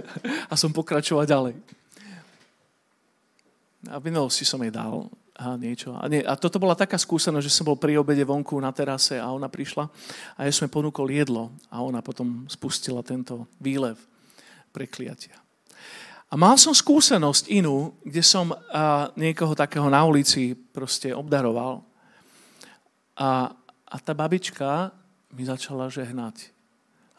a 0.50 0.54
som 0.54 0.70
pokračovať 0.70 1.26
ďalej. 1.26 1.54
A 3.90 3.98
minulosti 3.98 4.46
som 4.46 4.62
jej 4.62 4.70
dal 4.70 5.10
a 5.34 5.58
niečo. 5.58 5.98
A, 5.98 6.06
nie, 6.06 6.22
a 6.22 6.38
toto 6.38 6.62
bola 6.62 6.78
taká 6.78 6.94
skúsenosť, 6.94 7.42
že 7.42 7.50
som 7.50 7.66
bol 7.66 7.74
pri 7.74 7.98
obede 7.98 8.22
vonku 8.22 8.54
na 8.62 8.70
terase 8.70 9.18
a 9.18 9.26
ona 9.34 9.50
prišla 9.50 9.90
a 10.38 10.46
ja 10.46 10.52
som 10.54 10.70
jej 10.70 10.72
ponúkol 10.72 11.10
jedlo 11.10 11.50
a 11.66 11.82
ona 11.82 11.98
potom 11.98 12.46
spustila 12.46 13.02
tento 13.02 13.50
výlev 13.58 13.98
prekliatia. 14.70 15.41
A 16.32 16.34
mal 16.40 16.56
som 16.56 16.72
skúsenosť 16.72 17.52
inú, 17.52 17.92
kde 18.00 18.24
som 18.24 18.56
a, 18.56 19.12
niekoho 19.20 19.52
takého 19.52 19.84
na 19.92 20.00
ulici 20.08 20.56
proste 20.56 21.12
obdaroval. 21.12 21.84
A, 23.20 23.52
a 23.84 23.96
tá 24.00 24.16
babička 24.16 24.96
mi 25.36 25.44
začala 25.44 25.92
žehnať. 25.92 26.48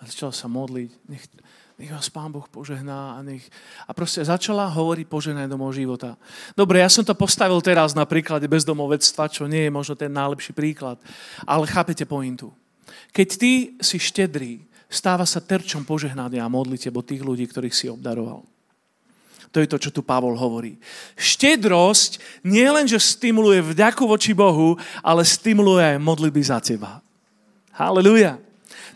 A 0.02 0.10
začala 0.10 0.34
sa 0.34 0.50
modliť. 0.50 0.90
Nech, 1.06 1.30
nech 1.78 1.94
vás 1.94 2.10
Pán 2.10 2.34
Boh 2.34 2.50
požehná. 2.50 3.14
A, 3.14 3.22
nech... 3.22 3.46
a 3.86 3.94
proste 3.94 4.26
začala 4.26 4.66
hovoriť 4.74 5.06
požehnaj 5.06 5.46
do 5.46 5.62
môjho 5.62 5.86
života. 5.86 6.18
Dobre, 6.58 6.82
ja 6.82 6.90
som 6.90 7.06
to 7.06 7.14
postavil 7.14 7.62
teraz 7.62 7.94
na 7.94 8.10
príklade 8.10 8.50
bezdomovectva, 8.50 9.30
čo 9.30 9.46
nie 9.46 9.70
je 9.70 9.76
možno 9.78 9.94
ten 9.94 10.10
najlepší 10.10 10.58
príklad. 10.58 10.98
Ale 11.46 11.70
chápete 11.70 12.10
pointu. 12.10 12.50
Keď 13.14 13.28
ty 13.38 13.78
si 13.78 14.02
štedrý, 14.02 14.66
stáva 14.90 15.30
sa 15.30 15.38
terčom 15.38 15.86
požehnania 15.86 16.42
a 16.42 16.50
modlite 16.50 16.90
bo 16.90 17.06
tých 17.06 17.22
ľudí, 17.22 17.46
ktorých 17.46 17.78
si 17.78 17.86
obdaroval. 17.94 18.50
To 19.54 19.62
je 19.62 19.70
to, 19.70 19.78
čo 19.78 19.94
tu 19.94 20.02
Pavol 20.02 20.34
hovorí. 20.34 20.82
Štedrosť 21.14 22.18
nie 22.42 22.66
len, 22.66 22.90
že 22.90 22.98
stimuluje 22.98 23.62
vďaku 23.62 24.10
voči 24.10 24.34
Bohu, 24.34 24.82
ale 25.06 25.22
stimuluje 25.22 25.94
aj 25.94 26.02
modlitby 26.02 26.42
za 26.42 26.58
teba. 26.58 27.06
Halleluja. 27.78 28.42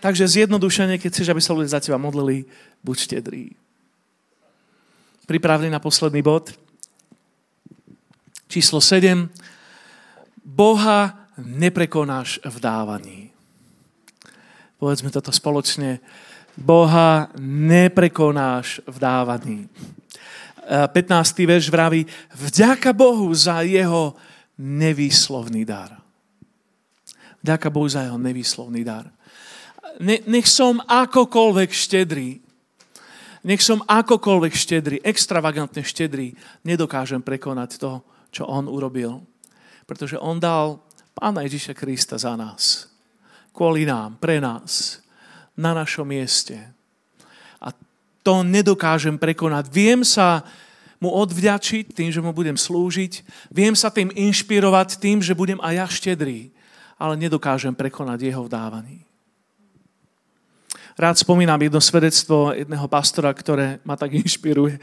Takže 0.02 0.26
zjednodušene, 0.26 0.98
keď 0.98 1.10
chceš, 1.14 1.30
aby 1.30 1.42
sa 1.42 1.54
ľudia 1.54 1.78
za 1.78 1.82
teba 1.82 2.02
modlili, 2.02 2.50
buď 2.82 2.98
štedrý. 2.98 3.54
Pripravili 5.30 5.70
na 5.70 5.78
posledný 5.78 6.26
bod. 6.26 6.50
Číslo 8.50 8.82
7. 8.82 9.30
Boha 10.42 11.30
neprekonáš 11.38 12.42
v 12.42 12.58
dávaní. 12.58 13.20
Povedzme 14.82 15.14
toto 15.14 15.30
spoločne. 15.30 16.02
Boha 16.58 17.30
neprekonáš 17.42 18.82
v 18.90 18.98
dávaní. 18.98 19.60
15. 20.68 21.48
verš 21.48 21.72
vraví, 21.72 22.04
vďaka 22.36 22.92
Bohu 22.92 23.32
za 23.32 23.64
jeho 23.64 24.20
nevýslovný 24.60 25.64
dar. 25.64 25.96
Vďaka 27.40 27.68
Bohu 27.72 27.88
za 27.88 28.04
jeho 28.04 28.20
nevýslovný 28.20 28.84
dar. 28.84 29.08
Ne, 30.04 30.20
nech 30.28 30.46
som 30.52 30.84
akokoľvek 30.84 31.72
štedrý, 31.72 32.44
nech 33.48 33.64
som 33.64 33.80
akokoľvek 33.88 34.54
štedrý, 34.54 34.96
extravagantne 35.08 35.82
štedrý, 35.82 36.36
nedokážem 36.68 37.24
prekonať 37.24 37.80
to, 37.80 38.04
čo 38.30 38.44
on 38.44 38.68
urobil. 38.68 39.24
Pretože 39.88 40.20
on 40.20 40.36
dal 40.36 40.84
Pána 41.18 41.42
Ježiša 41.48 41.74
Krista 41.74 42.20
za 42.22 42.38
nás. 42.38 42.92
Kvôli 43.50 43.90
nám, 43.90 44.22
pre 44.22 44.38
nás, 44.38 45.02
na 45.58 45.74
našom 45.74 46.06
mieste 46.06 46.77
to 48.28 48.44
nedokážem 48.44 49.16
prekonať. 49.16 49.72
Viem 49.72 50.04
sa 50.04 50.44
mu 51.00 51.16
odvďačiť 51.16 51.96
tým, 51.96 52.12
že 52.12 52.20
mu 52.20 52.36
budem 52.36 52.60
slúžiť. 52.60 53.24
Viem 53.48 53.72
sa 53.72 53.88
tým 53.88 54.12
inšpirovať 54.12 55.00
tým, 55.00 55.24
že 55.24 55.32
budem 55.32 55.56
aj 55.64 55.74
ja 55.80 55.88
štedrý. 55.88 56.52
Ale 57.00 57.16
nedokážem 57.16 57.72
prekonať 57.72 58.28
jeho 58.28 58.44
vdávaní. 58.44 59.08
Rád 60.98 61.22
spomínam 61.22 61.62
jedno 61.62 61.78
svedectvo 61.78 62.52
jedného 62.58 62.90
pastora, 62.90 63.30
ktoré 63.30 63.78
ma 63.86 63.94
tak 63.94 64.18
inšpiruje. 64.18 64.82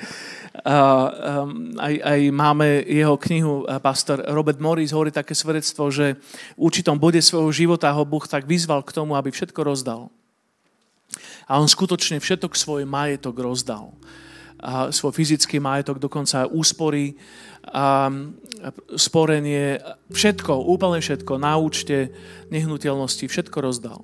Um, 0.62 1.74
aj, 1.74 1.95
aj 2.01 2.20
máme 2.30 2.86
jeho 2.86 3.18
knihu, 3.18 3.66
pastor 3.82 4.22
Robert 4.30 4.62
Morris 4.62 4.95
hovorí 4.95 5.11
také 5.11 5.34
svedectvo, 5.34 5.90
že 5.90 6.14
v 6.55 6.61
určitom 6.70 6.95
bode 6.97 7.18
svojho 7.18 7.51
života 7.51 7.90
ho 7.90 8.07
Boh 8.07 8.22
tak 8.24 8.47
vyzval 8.47 8.86
k 8.86 8.95
tomu, 8.95 9.18
aby 9.18 9.34
všetko 9.34 9.61
rozdal 9.66 10.09
a 11.45 11.61
on 11.61 11.68
skutočne 11.68 12.20
všetok 12.20 12.57
svoj 12.57 12.88
majetok 12.88 13.36
rozdal. 13.36 13.92
A 14.64 14.88
svoj 14.88 15.12
fyzický 15.12 15.61
majetok, 15.61 16.01
dokonca 16.01 16.49
aj 16.49 16.53
úspory, 16.53 17.20
a 17.64 18.09
sporenie, 18.97 19.80
všetko, 20.12 20.53
úplne 20.68 21.01
všetko, 21.01 21.36
na 21.36 21.57
účte, 21.61 22.12
nehnuteľnosti, 22.49 23.24
všetko 23.28 23.59
rozdal. 23.61 24.01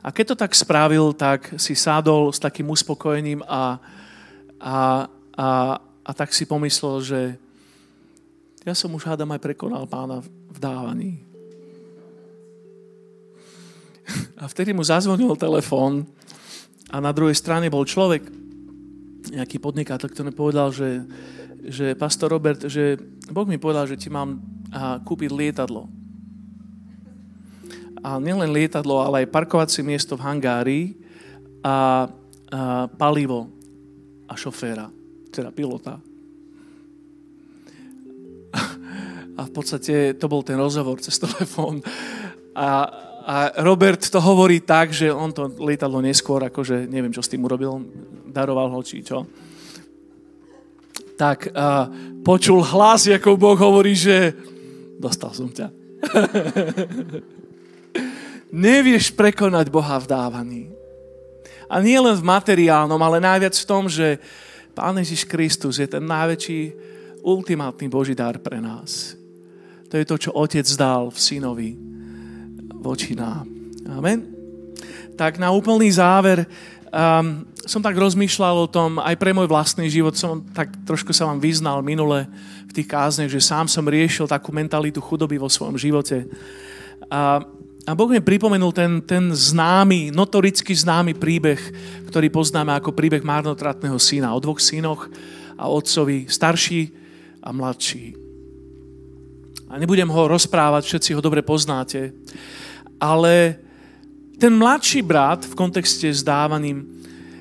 A 0.00 0.08
keď 0.12 0.32
to 0.32 0.36
tak 0.44 0.52
spravil, 0.56 1.12
tak 1.12 1.60
si 1.60 1.76
sádol 1.76 2.32
s 2.32 2.40
takým 2.40 2.68
uspokojením 2.72 3.44
a, 3.44 3.76
a, 4.56 4.76
a, 5.36 5.48
a 5.80 6.10
tak 6.16 6.32
si 6.32 6.48
pomyslel, 6.48 6.96
že 7.04 7.20
ja 8.64 8.72
som 8.76 8.92
už 8.92 9.08
hádam 9.08 9.32
aj 9.32 9.40
prekonal 9.40 9.84
pána 9.88 10.20
v 10.24 10.58
dávaní. 10.60 11.29
A 14.40 14.48
vtedy 14.48 14.72
mu 14.72 14.80
zazvonil 14.80 15.36
telefón 15.36 16.08
a 16.88 16.96
na 16.96 17.12
druhej 17.12 17.36
strane 17.36 17.68
bol 17.68 17.84
človek, 17.84 18.24
nejaký 19.36 19.60
podnikateľ, 19.60 20.08
ktorý 20.08 20.32
povedal, 20.32 20.72
že, 20.72 21.04
že 21.68 21.92
pastor 21.92 22.32
Robert, 22.32 22.64
že 22.64 22.96
Boh 23.28 23.44
mi 23.44 23.60
povedal, 23.60 23.84
že 23.84 24.00
ti 24.00 24.08
mám 24.08 24.40
a, 24.72 24.96
kúpiť 24.96 25.28
lietadlo. 25.28 25.92
A 28.00 28.16
nielen 28.16 28.56
lietadlo, 28.56 29.04
ale 29.04 29.28
aj 29.28 29.32
parkovacie 29.36 29.84
miesto 29.84 30.16
v 30.16 30.24
hangári 30.24 30.80
a, 31.60 32.08
a 32.48 32.88
palivo 32.96 33.52
a 34.24 34.40
šoféra, 34.40 34.88
teda 35.28 35.52
pilota. 35.52 36.00
A 39.40 39.48
v 39.48 39.56
podstate 39.56 40.20
to 40.20 40.28
bol 40.28 40.44
ten 40.44 40.60
rozhovor 40.60 41.00
cez 41.00 41.16
telefón. 41.16 41.80
A, 42.52 42.88
a 43.30 43.62
Robert 43.62 44.02
to 44.10 44.18
hovorí 44.18 44.58
tak, 44.58 44.90
že 44.90 45.06
on 45.06 45.30
to 45.30 45.54
lietadlo 45.62 46.02
neskôr, 46.02 46.42
akože 46.50 46.90
neviem, 46.90 47.14
čo 47.14 47.22
s 47.22 47.30
tým 47.30 47.46
urobil, 47.46 47.78
daroval 48.26 48.74
ho, 48.74 48.82
či 48.82 49.06
čo. 49.06 49.22
Tak 51.14 51.54
a 51.54 51.86
počul 52.26 52.58
hlas, 52.58 53.06
ako 53.06 53.38
Boh 53.38 53.54
hovorí, 53.54 53.94
že 53.94 54.34
dostal 54.98 55.30
som 55.30 55.46
ťa. 55.46 55.70
Nevieš 58.66 59.14
prekonať 59.14 59.70
Boha 59.70 60.02
v 60.02 60.10
dávaní. 60.10 60.64
A 61.70 61.78
nie 61.78 62.02
len 62.02 62.18
v 62.18 62.26
materiálnom, 62.26 62.98
ale 62.98 63.22
najviac 63.22 63.54
v 63.54 63.68
tom, 63.68 63.86
že 63.86 64.18
Pán 64.74 64.98
Ježiš 64.98 65.22
Kristus 65.22 65.78
je 65.78 65.86
ten 65.86 66.02
najväčší, 66.02 66.74
ultimátny 67.22 67.86
Boží 67.86 68.18
dar 68.18 68.42
pre 68.42 68.58
nás. 68.58 69.14
To 69.86 69.94
je 69.94 70.08
to, 70.08 70.16
čo 70.18 70.34
Otec 70.34 70.66
dal 70.74 71.14
v 71.14 71.18
synovi 71.20 71.70
voči 72.80 73.12
nám. 73.12 73.44
Amen. 73.86 74.24
Tak 75.14 75.36
na 75.36 75.52
úplný 75.52 75.92
záver 75.92 76.48
um, 76.88 77.44
som 77.68 77.84
tak 77.84 77.92
rozmýšľal 77.92 78.56
o 78.66 78.70
tom, 78.70 78.96
aj 78.98 79.14
pre 79.20 79.36
môj 79.36 79.46
vlastný 79.46 79.86
život 79.92 80.16
som 80.16 80.40
tak 80.56 80.72
trošku 80.88 81.12
sa 81.12 81.28
vám 81.28 81.38
vyznal 81.38 81.84
minule 81.84 82.24
v 82.66 82.72
tých 82.72 82.88
kázniach, 82.88 83.28
že 83.28 83.44
sám 83.44 83.68
som 83.68 83.84
riešil 83.84 84.24
takú 84.24 84.50
mentalitu 84.50 84.98
chudoby 84.98 85.36
vo 85.36 85.52
svojom 85.52 85.76
živote. 85.76 86.24
A, 87.12 87.44
a 87.84 87.92
Boh 87.92 88.08
mi 88.08 88.22
pripomenul 88.22 88.72
ten, 88.72 89.04
ten 89.04 89.28
známy, 89.28 90.08
notoricky 90.14 90.72
známy 90.72 91.18
príbeh, 91.18 91.60
ktorý 92.08 92.32
poznáme 92.32 92.72
ako 92.80 92.96
príbeh 92.96 93.20
marnotratného 93.20 93.98
syna. 94.00 94.32
O 94.32 94.40
dvoch 94.40 94.62
synoch 94.62 95.10
a 95.60 95.68
otcovi, 95.68 96.32
starší 96.32 96.90
a 97.44 97.52
mladší. 97.52 98.16
A 99.70 99.78
nebudem 99.78 100.08
ho 100.10 100.22
rozprávať, 100.26 100.82
všetci 100.88 101.10
ho 101.14 101.20
dobre 101.22 101.44
poznáte 101.46 102.10
ale 103.00 103.56
ten 104.36 104.52
mladší 104.52 105.00
brat, 105.02 105.48
v 105.48 105.56
kontexte 105.56 106.12
s 106.12 106.20
dávaním, 106.22 106.84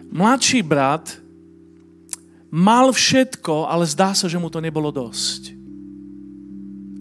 mladší 0.09 0.63
brat 0.63 1.19
mal 2.49 2.89
všetko, 2.89 3.69
ale 3.69 3.85
zdá 3.85 4.17
sa, 4.17 4.25
že 4.25 4.41
mu 4.41 4.49
to 4.49 4.63
nebolo 4.63 4.89
dosť. 4.89 5.53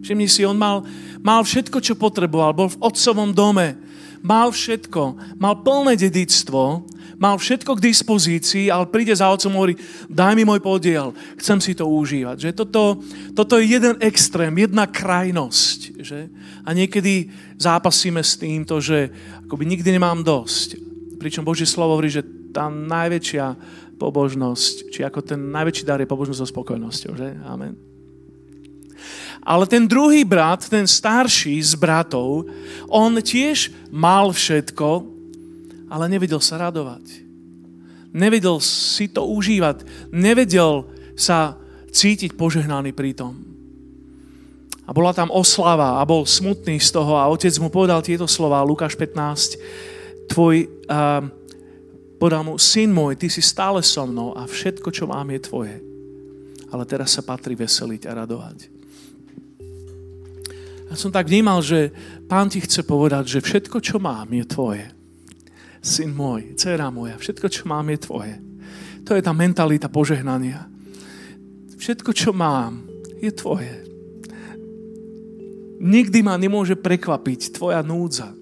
Všimni 0.05 0.29
si, 0.29 0.45
on 0.45 0.59
mal, 0.59 0.85
mal 1.25 1.41
všetko, 1.43 1.81
čo 1.81 1.99
potreboval, 1.99 2.53
bol 2.53 2.69
v 2.69 2.81
otcovom 2.85 3.33
dome, 3.33 3.75
mal 4.21 4.53
všetko, 4.53 5.37
mal 5.41 5.59
plné 5.65 5.97
dedictvo, 5.97 6.85
mal 7.19 7.35
všetko 7.37 7.77
k 7.77 7.85
dispozícii, 7.91 8.71
ale 8.71 8.87
príde 8.87 9.11
za 9.11 9.27
otcom 9.27 9.53
a 9.53 9.59
hovorí, 9.59 9.75
daj 10.07 10.39
mi 10.39 10.47
môj 10.47 10.63
podiel, 10.63 11.11
chcem 11.37 11.59
si 11.59 11.75
to 11.75 11.85
užívať. 11.91 12.39
Že 12.39 12.51
toto, 12.55 13.03
toto 13.35 13.59
je 13.59 13.67
jeden 13.67 13.99
extrém, 13.99 14.55
jedna 14.55 14.87
krajnosť. 14.87 15.79
Že? 15.99 16.21
A 16.63 16.69
niekedy 16.73 17.29
zápasíme 17.59 18.23
s 18.23 18.39
týmto, 18.39 18.79
že 18.79 19.11
akoby 19.45 19.67
nikdy 19.67 19.99
nemám 19.99 20.23
dosť. 20.23 20.79
Pričom 21.19 21.43
Božie 21.43 21.67
slovo 21.67 21.99
hovorí, 21.99 22.09
že 22.09 22.23
tá 22.55 22.71
najväčšia 22.71 23.47
pobožnosť, 23.99 24.95
či 24.95 25.03
ako 25.03 25.21
ten 25.27 25.51
najväčší 25.51 25.83
dar 25.83 25.99
je 25.99 26.07
pobožnosť 26.07 26.41
so 26.41 26.49
spokojnosťou, 26.55 27.13
že? 27.19 27.35
Amen. 27.43 27.75
Ale 29.43 29.67
ten 29.67 29.91
druhý 29.91 30.23
brat, 30.23 30.71
ten 30.71 30.87
starší 30.87 31.59
z 31.63 31.75
bratov, 31.75 32.47
on 32.87 33.19
tiež 33.19 33.75
mal 33.91 34.31
všetko, 34.31 35.18
ale 35.89 36.05
nevedel 36.09 36.41
sa 36.41 36.61
radovať. 36.61 37.29
Nevedel 38.13 38.57
si 38.65 39.09
to 39.09 39.29
užívať. 39.29 39.85
Nevedel 40.13 40.89
sa 41.13 41.61
cítiť 41.93 42.37
požehnaný 42.37 42.93
pri 42.97 43.13
tom. 43.13 43.37
A 44.89 44.97
bola 44.97 45.13
tam 45.13 45.29
oslava 45.29 46.01
a 46.01 46.03
bol 46.09 46.25
smutný 46.25 46.81
z 46.81 46.97
toho 46.97 47.21
a 47.21 47.29
otec 47.29 47.53
mu 47.61 47.69
povedal 47.69 48.01
tieto 48.01 48.25
slova, 48.25 48.65
Lukáš 48.65 48.97
15, 48.97 49.61
tvoj, 50.33 50.65
uh, 50.89 51.29
povedal 52.17 52.41
mu, 52.41 52.57
syn 52.57 52.89
môj, 52.97 53.21
ty 53.21 53.29
si 53.29 53.45
stále 53.45 53.85
so 53.85 54.09
mnou 54.09 54.33
a 54.33 54.49
všetko, 54.49 54.89
čo 54.89 55.05
mám, 55.05 55.29
je 55.29 55.41
tvoje. 55.45 55.77
Ale 56.73 56.89
teraz 56.89 57.13
sa 57.13 57.21
patrí 57.21 57.53
veseliť 57.53 58.09
a 58.09 58.25
radovať. 58.25 58.59
Ja 60.89 60.97
som 60.97 61.13
tak 61.13 61.29
vnímal, 61.29 61.61
že 61.61 61.93
pán 62.25 62.49
ti 62.49 62.65
chce 62.65 62.81
povedať, 62.81 63.29
že 63.29 63.45
všetko, 63.45 63.85
čo 63.85 64.01
mám, 64.01 64.33
je 64.33 64.45
tvoje. 64.49 64.89
Syn 65.89 66.13
môj, 66.13 66.53
dcera 66.53 66.93
moja, 66.93 67.17
všetko, 67.17 67.49
čo 67.49 67.65
mám, 67.65 67.89
je 67.89 67.99
tvoje. 68.05 68.37
To 69.09 69.17
je 69.17 69.25
tá 69.25 69.33
mentalita 69.33 69.89
požehnania. 69.89 70.69
Všetko, 71.81 72.13
čo 72.13 72.37
mám, 72.37 72.85
je 73.25 73.33
tvoje. 73.33 73.89
Nikdy 75.81 76.21
ma 76.21 76.37
nemôže 76.37 76.77
prekvapiť 76.77 77.57
tvoja 77.57 77.81
núdza. 77.81 78.37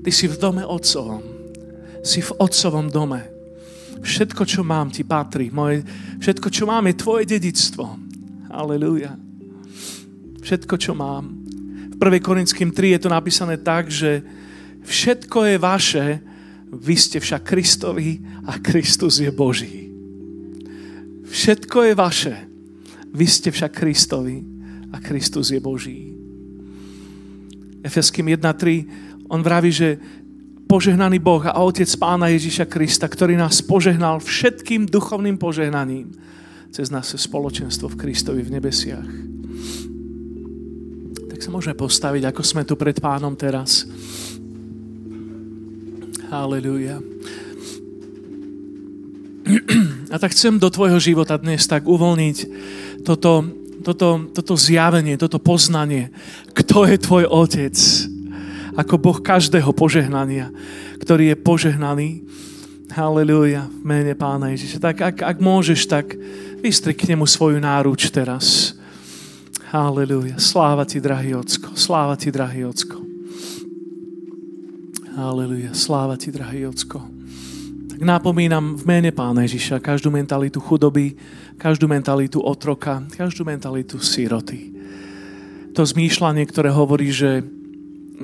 Ty 0.00 0.10
si 0.14 0.30
v 0.30 0.36
dome 0.38 0.62
otcovom. 0.62 1.26
Si 2.06 2.22
v 2.22 2.30
otcovom 2.38 2.86
dome. 2.86 3.26
Všetko, 4.00 4.46
čo 4.46 4.62
mám, 4.62 4.94
ti 4.94 5.02
patrí. 5.02 5.50
Moje, 5.50 5.82
všetko, 6.22 6.48
čo 6.54 6.70
mám, 6.70 6.86
je 6.86 6.94
tvoje 6.94 7.24
dedictvo. 7.26 7.98
Aleluja. 8.46 9.18
Všetko, 10.40 10.74
čo 10.78 10.94
mám. 10.94 11.39
V 12.00 12.08
1. 12.08 12.24
Korinským 12.24 12.72
3 12.72 12.96
je 12.96 13.00
to 13.04 13.12
napísané 13.12 13.60
tak, 13.60 13.92
že 13.92 14.24
všetko 14.88 15.52
je 15.52 15.56
vaše, 15.60 16.06
vy 16.72 16.96
ste 16.96 17.20
však 17.20 17.44
Kristovi 17.44 18.24
a 18.48 18.56
Kristus 18.56 19.20
je 19.20 19.28
Boží. 19.28 19.92
Všetko 21.28 21.92
je 21.92 21.92
vaše, 21.92 22.34
vy 23.12 23.26
ste 23.28 23.52
však 23.52 23.76
Kristovi 23.76 24.40
a 24.88 24.96
Kristus 24.96 25.52
je 25.52 25.60
Boží. 25.60 26.16
Efeským 27.84 28.32
1.3 28.32 29.28
on 29.28 29.44
vraví, 29.44 29.68
že 29.68 30.00
požehnaný 30.64 31.20
Boh 31.20 31.44
a 31.44 31.60
Otec 31.60 31.92
Pána 32.00 32.32
Ježíša 32.32 32.64
Krista, 32.64 33.12
ktorý 33.12 33.36
nás 33.36 33.60
požehnal 33.60 34.24
všetkým 34.24 34.88
duchovným 34.88 35.36
požehnaním 35.36 36.16
cez 36.72 36.88
naše 36.88 37.20
spoločenstvo 37.20 37.92
v 37.92 37.98
Kristovi 38.08 38.40
v 38.40 38.56
nebesiach. 38.56 39.39
Tak 41.40 41.48
sa 41.48 41.56
môžeme 41.56 41.72
postaviť, 41.72 42.28
ako 42.28 42.42
sme 42.44 42.68
tu 42.68 42.76
pred 42.76 43.00
pánom 43.00 43.32
teraz. 43.32 43.88
Halleluja. 46.28 47.00
A 50.12 50.20
tak 50.20 50.36
chcem 50.36 50.60
do 50.60 50.68
tvojho 50.68 51.00
života 51.00 51.40
dnes 51.40 51.64
tak 51.64 51.88
uvoľniť 51.88 52.36
toto, 53.08 53.48
toto, 53.80 54.28
toto 54.36 54.52
zjavenie, 54.52 55.16
toto 55.16 55.40
poznanie, 55.40 56.12
kto 56.52 56.84
je 56.84 57.00
tvoj 57.00 57.24
otec, 57.24 57.76
ako 58.76 59.00
Boh 59.00 59.16
každého 59.24 59.72
požehnania, 59.72 60.52
ktorý 61.00 61.32
je 61.32 61.36
požehnaný. 61.40 62.20
Halleluja, 62.92 63.64
v 63.64 63.84
mene 63.88 64.12
Pána 64.12 64.52
Ježiša. 64.52 64.76
Tak 64.76 64.96
ak, 65.00 65.16
ak 65.24 65.36
môžeš, 65.40 65.88
tak 65.88 66.20
vystri 66.60 66.92
k 66.92 67.16
svoju 67.16 67.56
náruč 67.64 68.12
teraz. 68.12 68.76
Halleluja. 69.70 70.42
Sláva 70.42 70.82
ti, 70.82 70.98
drahý 70.98 71.38
Ocko. 71.38 71.78
Sláva 71.78 72.18
ti, 72.18 72.34
drahý 72.34 72.66
Ocko. 72.66 72.98
Halleluja. 75.14 75.70
Sláva 75.72 76.18
ti, 76.18 76.34
drahý 76.34 76.66
Ocko 76.66 77.20
napomínam 78.00 78.80
v 78.80 78.82
mene 78.88 79.12
Pána 79.12 79.44
Ježiša 79.44 79.84
každú 79.84 80.08
mentalitu 80.08 80.56
chudoby, 80.58 81.14
každú 81.60 81.84
mentalitu 81.84 82.40
otroka, 82.40 83.04
každú 83.12 83.44
mentalitu 83.44 84.00
síroty. 84.00 84.72
To 85.76 85.84
zmýšľanie, 85.84 86.42
ktoré 86.48 86.72
hovorí, 86.72 87.12
že, 87.12 87.44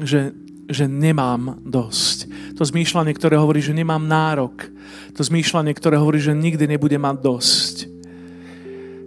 že, 0.03 0.32
že 0.66 0.88
nemám 0.88 1.61
dosť. 1.62 2.26
To 2.57 2.64
zmýšľanie, 2.64 3.12
ktoré 3.12 3.36
hovorí, 3.36 3.61
že 3.61 3.76
nemám 3.76 4.03
nárok. 4.03 4.66
To 5.14 5.22
zmýšľanie, 5.22 5.76
ktoré 5.76 6.01
hovorí, 6.01 6.18
že 6.18 6.34
nikdy 6.34 6.64
nebude 6.66 6.97
mať 6.97 7.16
dosť. 7.20 7.76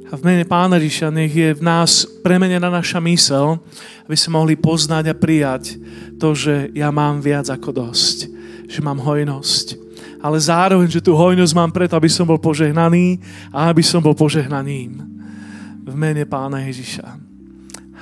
A 0.09 0.17
v 0.17 0.25
mene 0.25 0.41
Pána 0.41 0.81
Ježiša 0.81 1.13
nech 1.13 1.29
je 1.29 1.53
v 1.53 1.61
nás 1.61 2.05
premenená 2.25 2.73
naša 2.73 2.97
mysel, 3.05 3.61
aby 4.09 4.17
sme 4.17 4.41
mohli 4.41 4.57
poznať 4.57 5.13
a 5.13 5.15
prijať 5.15 5.77
to, 6.17 6.33
že 6.33 6.73
ja 6.73 6.89
mám 6.89 7.21
viac 7.21 7.45
ako 7.45 7.69
dosť. 7.69 8.25
Že 8.69 8.79
mám 8.81 9.01
hojnosť 9.01 9.89
ale 10.19 10.37
zároveň, 10.39 10.87
že 10.91 11.03
tú 11.03 11.15
hojnosť 11.15 11.53
mám 11.55 11.71
preto, 11.71 11.95
aby 11.95 12.11
som 12.11 12.27
bol 12.27 12.35
požehnaný 12.35 13.23
a 13.55 13.71
aby 13.71 13.79
som 13.79 14.03
bol 14.03 14.11
požehnaním. 14.11 14.99
V 15.87 15.95
mene 15.95 16.27
Pána 16.27 16.67
Ježiša. 16.67 17.07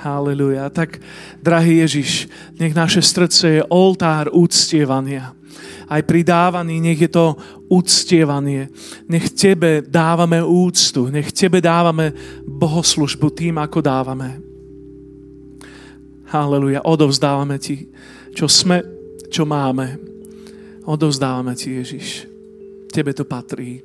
Halleluja. 0.02 0.66
Tak, 0.70 0.98
drahý 1.42 1.82
Ježiš, 1.82 2.30
nech 2.58 2.74
naše 2.74 3.02
srdce 3.02 3.62
je 3.62 3.62
oltár 3.70 4.30
úctievania. 4.34 5.34
Aj 5.88 6.04
pri 6.04 6.20
dávaní 6.20 6.84
nech 6.84 7.00
je 7.00 7.10
to 7.10 7.36
úctievanie. 7.72 8.68
Nech 9.08 9.32
Tebe 9.32 9.80
dávame 9.80 10.44
úctu. 10.44 11.08
Nech 11.08 11.32
Tebe 11.32 11.64
dávame 11.64 12.12
bohoslužbu 12.44 13.32
tým, 13.32 13.56
ako 13.56 13.80
dávame. 13.80 14.40
Halleluja. 16.28 16.84
Odovzdávame 16.84 17.56
Ti, 17.56 17.88
čo 18.36 18.44
sme, 18.44 18.84
čo 19.32 19.48
máme 19.48 20.08
Odovzdávame 20.88 21.52
Ti, 21.52 21.84
Ježiš. 21.84 22.24
Tebe 22.88 23.12
to 23.12 23.28
patrí. 23.28 23.84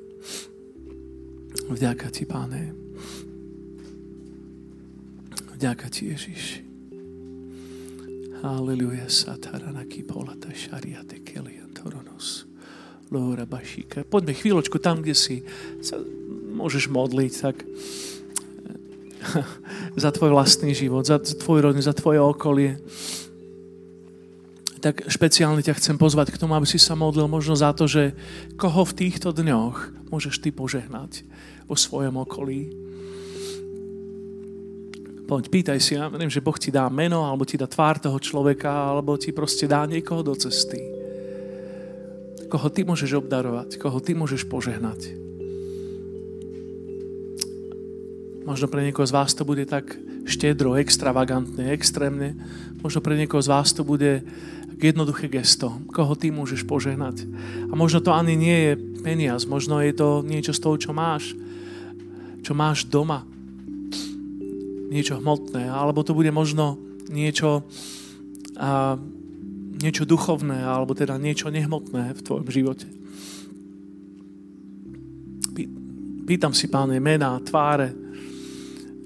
Vďaka 1.67 2.07
Ti, 2.07 2.23
Páne. 2.23 2.71
Vďaka 5.59 5.91
Ti, 5.91 6.15
Ježiš. 6.15 6.63
Haleluja, 8.39 9.11
satarana 9.11 9.83
polata 10.07 10.47
šariate 10.55 11.19
kelia 11.27 11.62
toronos. 12.23 12.45
Lora 13.13 13.45
bašíka. 13.45 14.09
Poďme 14.09 14.33
chvíľočku 14.33 14.81
tam, 14.81 15.05
kde 15.05 15.13
si 15.13 15.45
sa 15.85 16.01
môžeš 16.49 16.89
modliť, 16.89 17.33
tak 17.45 17.61
za 20.03 20.09
tvoj 20.09 20.33
vlastný 20.33 20.73
život, 20.73 21.05
za 21.05 21.21
tvoj 21.21 21.69
rodinu, 21.69 21.83
za 21.85 21.93
tvoje 21.93 22.17
okolie 22.17 22.81
tak 24.83 25.07
špeciálne 25.07 25.63
ťa 25.63 25.79
chcem 25.79 25.95
pozvať 25.95 26.35
k 26.35 26.41
tomu, 26.43 26.59
aby 26.59 26.67
si 26.67 26.75
sa 26.75 26.91
modlil 26.91 27.31
možno 27.31 27.55
za 27.55 27.71
to, 27.71 27.87
že 27.87 28.11
koho 28.59 28.83
v 28.83 29.07
týchto 29.07 29.31
dňoch 29.31 30.11
môžeš 30.11 30.43
ty 30.43 30.51
požehnať 30.51 31.23
vo 31.71 31.79
svojom 31.79 32.19
okolí. 32.19 32.67
Poď, 35.23 35.43
pýtaj 35.47 35.79
si, 35.79 35.95
ja 35.95 36.11
viem, 36.11 36.27
že 36.27 36.43
Boh 36.43 36.59
ti 36.59 36.67
dá 36.67 36.91
meno, 36.91 37.23
alebo 37.23 37.47
ti 37.47 37.55
dá 37.55 37.63
tvár 37.63 37.95
toho 37.95 38.19
človeka, 38.19 38.67
alebo 38.67 39.15
ti 39.15 39.31
proste 39.31 39.71
dá 39.71 39.87
niekoho 39.87 40.19
do 40.19 40.35
cesty. 40.35 41.02
Koho 42.53 42.69
ty 42.69 42.85
môžeš 42.85 43.17
obdarovať, 43.17 43.81
koho 43.81 43.97
ty 43.97 44.13
môžeš 44.13 44.45
požehnať. 44.45 45.17
Možno 48.45 48.69
pre 48.69 48.85
niekoho 48.85 49.09
z 49.09 49.15
vás 49.17 49.33
to 49.33 49.41
bude 49.41 49.65
tak 49.65 49.97
štedro, 50.29 50.77
extravagantne, 50.77 51.73
extrémne. 51.73 52.37
Možno 52.85 53.01
pre 53.01 53.17
niekoho 53.17 53.41
z 53.41 53.49
vás 53.49 53.73
to 53.73 53.81
bude 53.81 54.21
jednoduché 54.77 55.33
gesto, 55.33 55.81
koho 55.89 56.13
ty 56.13 56.29
môžeš 56.29 56.61
požehnať. 56.69 57.25
A 57.71 57.73
možno 57.73 58.05
to 58.05 58.13
ani 58.13 58.37
nie 58.37 58.57
je 58.69 58.71
peniaz, 59.01 59.49
možno 59.49 59.81
je 59.81 59.95
to 59.97 60.21
niečo 60.21 60.53
z 60.53 60.61
toho, 60.61 60.75
čo 60.77 60.91
máš, 60.93 61.33
čo 62.45 62.53
máš 62.53 62.85
doma. 62.85 63.25
Niečo 64.93 65.17
hmotné, 65.17 65.73
alebo 65.73 66.05
to 66.05 66.13
bude 66.13 66.29
možno 66.29 66.77
niečo, 67.09 67.65
a, 68.61 69.01
niečo 69.83 70.07
duchovné, 70.07 70.63
alebo 70.63 70.95
teda 70.95 71.19
niečo 71.19 71.51
nehmotné 71.51 72.15
v 72.15 72.23
tvojom 72.23 72.47
živote. 72.47 72.87
Pýtam 76.23 76.55
si, 76.55 76.71
páne, 76.71 77.03
mená, 77.03 77.35
tváre 77.43 77.91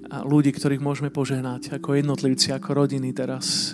a 0.08 0.22
ľudí, 0.22 0.54
ktorých 0.54 0.80
môžeme 0.80 1.10
požehnať 1.10 1.82
ako 1.82 1.98
jednotlivci, 1.98 2.54
ako 2.54 2.86
rodiny 2.86 3.10
teraz 3.12 3.74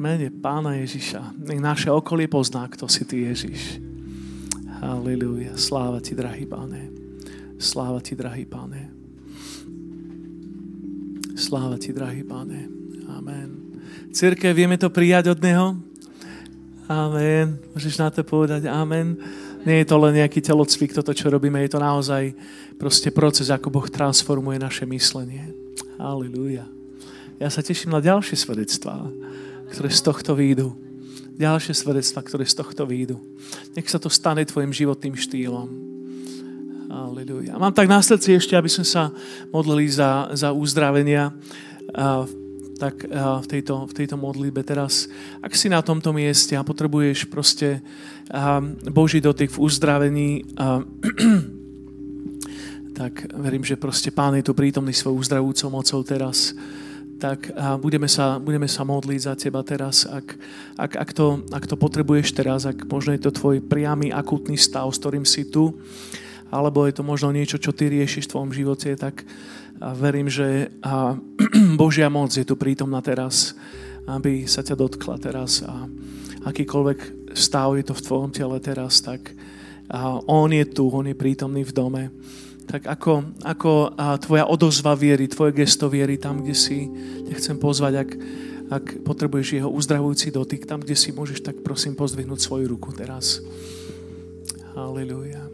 mene 0.00 0.32
Pána 0.32 0.80
Ježiša. 0.80 1.36
Nech 1.44 1.60
naše 1.60 1.92
okolie 1.92 2.24
pozná, 2.24 2.64
kto 2.72 2.88
si 2.88 3.04
Ty, 3.04 3.16
Ježiš. 3.34 3.76
Halleluja. 4.80 5.60
Sláva 5.60 6.00
Ti, 6.00 6.16
drahý 6.16 6.48
Páne. 6.48 6.88
Sláva 7.60 8.00
Ti, 8.00 8.16
drahý 8.16 8.48
Páne. 8.48 8.88
Sláva 11.36 11.76
Ti, 11.76 11.92
drahý 11.92 12.24
Páne. 12.24 12.64
Amen. 13.12 13.69
Círke, 14.10 14.50
vieme 14.50 14.74
to 14.74 14.90
prijať 14.90 15.30
od 15.34 15.38
Neho? 15.38 15.78
Amen. 16.90 17.62
Môžeš 17.70 18.02
na 18.02 18.10
to 18.10 18.26
povedať 18.26 18.66
amen. 18.66 19.14
Nie 19.62 19.86
je 19.86 19.94
to 19.94 19.96
len 20.02 20.18
nejaký 20.18 20.42
telocvik, 20.42 20.90
toto, 20.90 21.14
čo 21.14 21.30
robíme, 21.30 21.62
je 21.62 21.70
to 21.70 21.78
naozaj 21.78 22.34
proste 22.80 23.14
proces, 23.14 23.46
ako 23.46 23.70
Boh 23.70 23.86
transformuje 23.86 24.58
naše 24.58 24.90
myslenie. 24.90 25.54
Halilúja. 26.00 26.66
Ja 27.38 27.46
sa 27.46 27.62
teším 27.62 27.94
na 27.94 28.02
ďalšie 28.02 28.34
svedectvá, 28.34 29.06
ktoré 29.70 29.88
z 29.94 30.02
tohto 30.02 30.34
výjdu. 30.34 30.74
Ďalšie 31.38 31.78
svedectvá, 31.78 32.20
ktoré 32.26 32.42
z 32.42 32.58
tohto 32.58 32.82
výjdu. 32.88 33.22
Nech 33.78 33.86
sa 33.86 34.02
to 34.02 34.10
stane 34.10 34.42
tvojim 34.42 34.74
životným 34.74 35.14
štýlom. 35.14 35.68
Halilúja. 36.90 37.54
Mám 37.54 37.76
tak 37.76 37.86
na 37.86 38.02
srdci 38.02 38.34
ešte, 38.34 38.58
aby 38.58 38.66
sme 38.66 38.82
sa 38.82 39.14
modlili 39.54 39.86
za, 39.86 40.34
za 40.34 40.50
uzdravenia 40.50 41.30
tak 42.80 43.04
v 43.04 43.46
tejto, 43.46 43.84
v 43.84 43.92
tejto 43.92 44.16
modlitbe 44.16 44.64
teraz. 44.64 45.12
Ak 45.44 45.52
si 45.52 45.68
na 45.68 45.84
tomto 45.84 46.16
mieste 46.16 46.56
a 46.56 46.64
potrebuješ 46.64 47.28
proste 47.28 47.84
Boží 48.88 49.20
dotyk 49.20 49.52
v 49.52 49.60
uzdravení, 49.60 50.48
tak 53.00 53.28
verím, 53.36 53.68
že 53.68 53.76
proste 53.76 54.08
Pán 54.08 54.40
je 54.40 54.48
tu 54.48 54.56
prítomný 54.56 54.96
svojou 54.96 55.20
uzdravujúcou 55.20 55.68
mocou 55.68 56.00
teraz 56.00 56.56
tak 57.20 57.52
budeme 57.84 58.08
sa, 58.08 58.40
budeme 58.40 58.64
sa 58.64 58.80
modliť 58.80 59.20
za 59.20 59.36
teba 59.36 59.60
teraz, 59.60 60.08
ak, 60.08 60.40
ak, 60.80 60.92
ak, 60.96 61.10
to, 61.12 61.44
ak 61.52 61.68
to 61.68 61.76
potrebuješ 61.76 62.32
teraz, 62.32 62.64
ak 62.64 62.88
možno 62.88 63.12
je 63.12 63.20
to 63.20 63.36
tvoj 63.36 63.60
priamy 63.60 64.08
akutný 64.08 64.56
stav, 64.56 64.88
s 64.88 64.96
ktorým 64.96 65.28
si 65.28 65.52
tu, 65.52 65.76
alebo 66.48 66.88
je 66.88 66.96
to 66.96 67.04
možno 67.04 67.30
niečo, 67.30 67.60
čo 67.60 67.76
ty 67.76 67.92
riešiš 67.92 68.26
v 68.26 68.32
tvojom 68.32 68.50
živote, 68.56 68.96
tak 68.96 69.28
verím, 69.96 70.28
že 70.28 70.68
Božia 71.80 72.12
moc 72.12 72.32
je 72.32 72.44
tu 72.44 72.54
prítomná 72.54 73.00
teraz, 73.00 73.56
aby 74.04 74.44
sa 74.44 74.60
ťa 74.60 74.76
dotkla 74.76 75.16
teraz 75.16 75.64
a 75.64 75.88
akýkoľvek 76.44 77.32
stav 77.36 77.76
je 77.76 77.84
to 77.84 77.94
v 77.96 78.04
tvojom 78.04 78.30
tele 78.32 78.56
teraz, 78.60 79.00
tak 79.00 79.32
On 80.28 80.48
je 80.52 80.64
tu, 80.68 80.88
On 80.88 81.04
je 81.04 81.16
prítomný 81.16 81.64
v 81.64 81.72
dome 81.74 82.04
tak 82.70 82.86
ako, 82.86 83.34
ako 83.42 83.98
a 83.98 84.14
tvoja 84.22 84.46
odozva 84.46 84.94
viery, 84.94 85.26
tvoje 85.26 85.58
gesto 85.58 85.90
viery 85.90 86.22
tam, 86.22 86.46
kde 86.46 86.54
si, 86.54 86.86
ťa 87.26 87.34
chcem 87.34 87.56
pozvať, 87.58 87.92
ak, 88.06 88.10
ak 88.70 88.84
potrebuješ 89.02 89.58
jeho 89.58 89.66
uzdravujúci 89.66 90.30
dotyk, 90.30 90.70
tam, 90.70 90.78
kde 90.78 90.94
si 90.94 91.10
môžeš, 91.10 91.42
tak 91.42 91.66
prosím 91.66 91.98
pozdvihnúť 91.98 92.38
svoju 92.38 92.70
ruku 92.70 92.94
teraz. 92.94 93.42
Halleluja. 94.78 95.50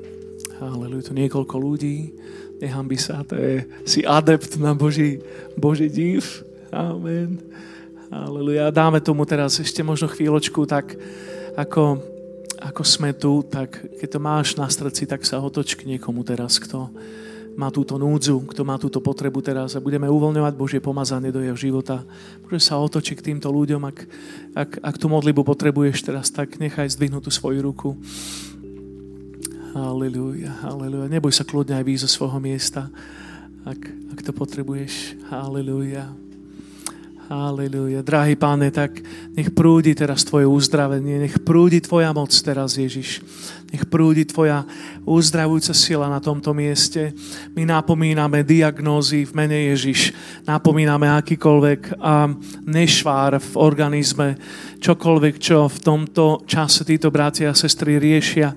Halleluja. 0.60 1.08
Tu 1.08 1.16
niekoľko 1.16 1.56
ľudí, 1.56 2.12
by 2.60 2.96
sa, 2.96 3.20
to 3.26 3.36
je, 3.36 3.68
si 3.84 4.00
adept 4.06 4.56
na 4.56 4.72
Boží, 4.72 5.20
Boží 5.56 5.92
div. 5.92 6.44
Amen. 6.72 7.40
Halleluja. 8.08 8.72
Dáme 8.72 9.02
tomu 9.02 9.26
teraz 9.28 9.60
ešte 9.60 9.82
možno 9.82 10.08
chvíľočku, 10.08 10.64
tak 10.64 10.96
ako 11.56 12.00
ako 12.56 12.82
sme 12.82 13.12
tu, 13.12 13.44
tak 13.44 13.76
keď 14.00 14.08
to 14.08 14.20
máš 14.20 14.56
na 14.56 14.66
srdci, 14.66 15.04
tak 15.04 15.22
sa 15.28 15.38
otoč 15.44 15.76
k 15.76 15.84
niekomu 15.84 16.24
teraz, 16.24 16.56
kto 16.56 16.88
má 17.56 17.72
túto 17.72 17.96
núdzu, 17.96 18.44
kto 18.52 18.62
má 18.68 18.76
túto 18.76 19.00
potrebu 19.00 19.40
teraz 19.40 19.72
a 19.72 19.80
budeme 19.80 20.04
uvoľňovať 20.08 20.54
Božie 20.56 20.80
pomazanie 20.80 21.32
do 21.32 21.40
jeho 21.40 21.56
života. 21.56 22.04
Môže 22.44 22.68
sa 22.68 22.76
otočiť 22.76 23.16
k 23.16 23.26
týmto 23.32 23.48
ľuďom, 23.48 23.80
ak, 23.80 23.98
ak, 24.52 24.70
ak 24.84 24.96
tú 25.00 25.08
modlibu 25.08 25.40
potrebuješ 25.40 26.04
teraz, 26.04 26.28
tak 26.28 26.60
nechaj 26.60 26.92
zdvihnúť 26.92 27.28
tú 27.28 27.32
svoju 27.32 27.64
ruku. 27.64 27.96
Halleluja, 29.76 30.56
halleluja. 30.64 31.04
Neboj 31.12 31.36
sa 31.36 31.44
kľudne 31.44 31.76
aj 31.76 31.84
výjsť 31.84 32.04
zo 32.08 32.10
svojho 32.16 32.40
miesta, 32.40 32.88
ak, 33.68 33.80
ak 34.16 34.18
to 34.24 34.32
potrebuješ. 34.32 35.20
Halleluja. 35.28 36.25
Aleluja. 37.26 38.06
Drahý 38.06 38.38
páne, 38.38 38.70
tak 38.70 39.02
nech 39.34 39.50
prúdi 39.50 39.98
teraz 39.98 40.22
tvoje 40.22 40.46
uzdravenie, 40.46 41.26
nech 41.26 41.42
prúdi 41.42 41.82
tvoja 41.82 42.14
moc 42.14 42.30
teraz, 42.30 42.78
Ježiš. 42.78 43.18
Nech 43.74 43.82
prúdi 43.90 44.22
tvoja 44.22 44.62
uzdravujúca 45.02 45.74
sila 45.74 46.06
na 46.06 46.22
tomto 46.22 46.54
mieste. 46.54 47.10
My 47.58 47.66
napomíname 47.66 48.46
diagnózy 48.46 49.26
v 49.26 49.42
mene 49.42 49.58
Ježiš. 49.74 50.14
Napomíname 50.46 51.10
akýkoľvek 51.18 51.98
a 51.98 52.30
nešvár 52.62 53.42
v 53.42 53.52
organizme, 53.58 54.38
čokoľvek, 54.78 55.34
čo 55.42 55.66
v 55.66 55.78
tomto 55.82 56.46
čase 56.46 56.86
títo 56.86 57.10
bratia 57.10 57.50
a 57.50 57.58
sestry 57.58 57.98
riešia 57.98 58.54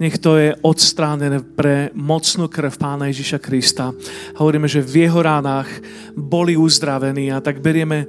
nech 0.00 0.16
to 0.16 0.40
je 0.40 0.56
odstránené 0.64 1.44
pre 1.44 1.92
mocnú 1.92 2.48
krv 2.48 2.72
Pána 2.80 3.12
Ježiša 3.12 3.36
Krista. 3.36 3.92
Hovoríme, 4.40 4.64
že 4.64 4.80
v 4.80 5.04
jeho 5.04 5.20
ránach 5.20 5.68
boli 6.16 6.56
uzdravení 6.56 7.28
a 7.28 7.44
tak 7.44 7.60
berieme 7.60 8.08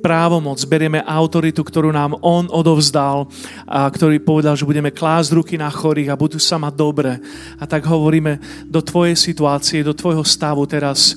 právomoc, 0.00 0.60
berieme 0.68 1.02
autoritu, 1.02 1.64
ktorú 1.64 1.90
nám 1.90 2.16
On 2.22 2.46
odovzdal 2.50 3.26
a 3.66 3.88
ktorý 3.90 4.22
povedal, 4.22 4.54
že 4.54 4.68
budeme 4.68 4.94
klásť 4.94 5.34
ruky 5.34 5.54
na 5.58 5.68
chorých 5.68 6.12
a 6.12 6.20
budú 6.20 6.38
sa 6.40 6.60
mať 6.60 6.74
dobre. 6.76 7.18
A 7.60 7.64
tak 7.64 7.84
hovoríme 7.86 8.38
do 8.68 8.80
tvojej 8.80 9.18
situácie, 9.18 9.86
do 9.86 9.96
tvojho 9.96 10.22
stavu 10.22 10.62
teraz 10.68 11.16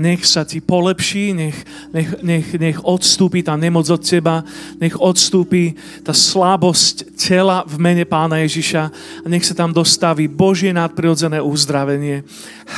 nech 0.00 0.22
sa 0.24 0.46
ti 0.46 0.62
polepší, 0.62 1.34
nech, 1.34 1.58
nech, 1.92 2.08
nech, 2.22 2.46
nech 2.56 2.78
odstúpi 2.80 3.42
tá 3.42 3.58
nemoc 3.58 3.84
od 3.90 4.00
teba, 4.00 4.46
nech 4.78 4.94
odstúpi 4.94 5.74
tá 6.00 6.14
slabosť 6.14 7.16
tela 7.18 7.66
v 7.66 7.76
mene 7.76 8.04
Pána 8.06 8.40
Ježiša 8.40 8.82
a 9.24 9.26
nech 9.26 9.44
sa 9.44 9.52
tam 9.52 9.74
dostaví 9.74 10.30
Božie 10.30 10.70
nadprirodzené 10.72 11.42
uzdravenie. 11.42 12.22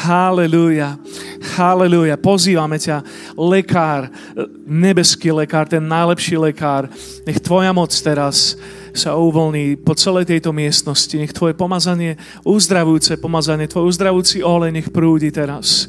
Halelúja, 0.02 0.96
halelúja. 1.54 2.16
Pozývame 2.16 2.80
ťa, 2.80 3.04
lekár, 3.36 4.08
nebeský 4.64 5.30
lekár, 5.30 5.41
ten 5.46 5.84
najlepší 5.84 6.36
lekár. 6.36 6.88
Nech 7.26 7.40
tvoja 7.40 7.72
moc 7.72 7.90
teraz 7.92 8.56
sa 8.92 9.16
uvoľní 9.16 9.80
po 9.80 9.96
celej 9.96 10.28
tejto 10.28 10.52
miestnosti. 10.52 11.12
Nech 11.16 11.32
tvoje 11.32 11.56
pomazanie, 11.56 12.20
uzdravujúce 12.44 13.16
pomazanie, 13.16 13.66
tvoj 13.66 13.88
uzdravujúci 13.88 14.44
olej 14.44 14.72
nech 14.72 14.88
prúdi 14.92 15.32
teraz. 15.32 15.88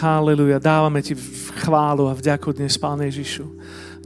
Haleluja. 0.00 0.62
Dávame 0.62 1.02
ti 1.02 1.18
chválu 1.60 2.06
a 2.06 2.14
vďako 2.14 2.54
dnes, 2.54 2.78
Pán 2.78 3.02
Ježišu. 3.02 3.44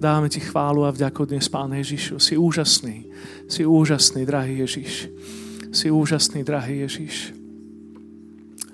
Dávame 0.01 0.33
ti 0.33 0.41
chválu 0.41 0.89
a 0.89 0.91
vďako 0.91 1.29
dnes, 1.29 1.47
Pán 1.47 1.71
Ježišu. 1.77 2.19
Si 2.19 2.35
úžasný. 2.35 3.07
Si 3.47 3.63
úžasný, 3.63 4.25
drahý 4.25 4.65
Ježiš. 4.65 5.13
Si 5.71 5.93
úžasný, 5.93 6.43
drahý 6.43 6.89
Ježiš. 6.89 7.37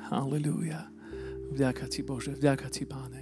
Haleluja. 0.08 0.88
Vďaka 1.50 1.90
ti, 1.90 2.00
Bože. 2.06 2.38
Vďaka 2.38 2.70
ti, 2.70 2.86
Páne. 2.86 3.19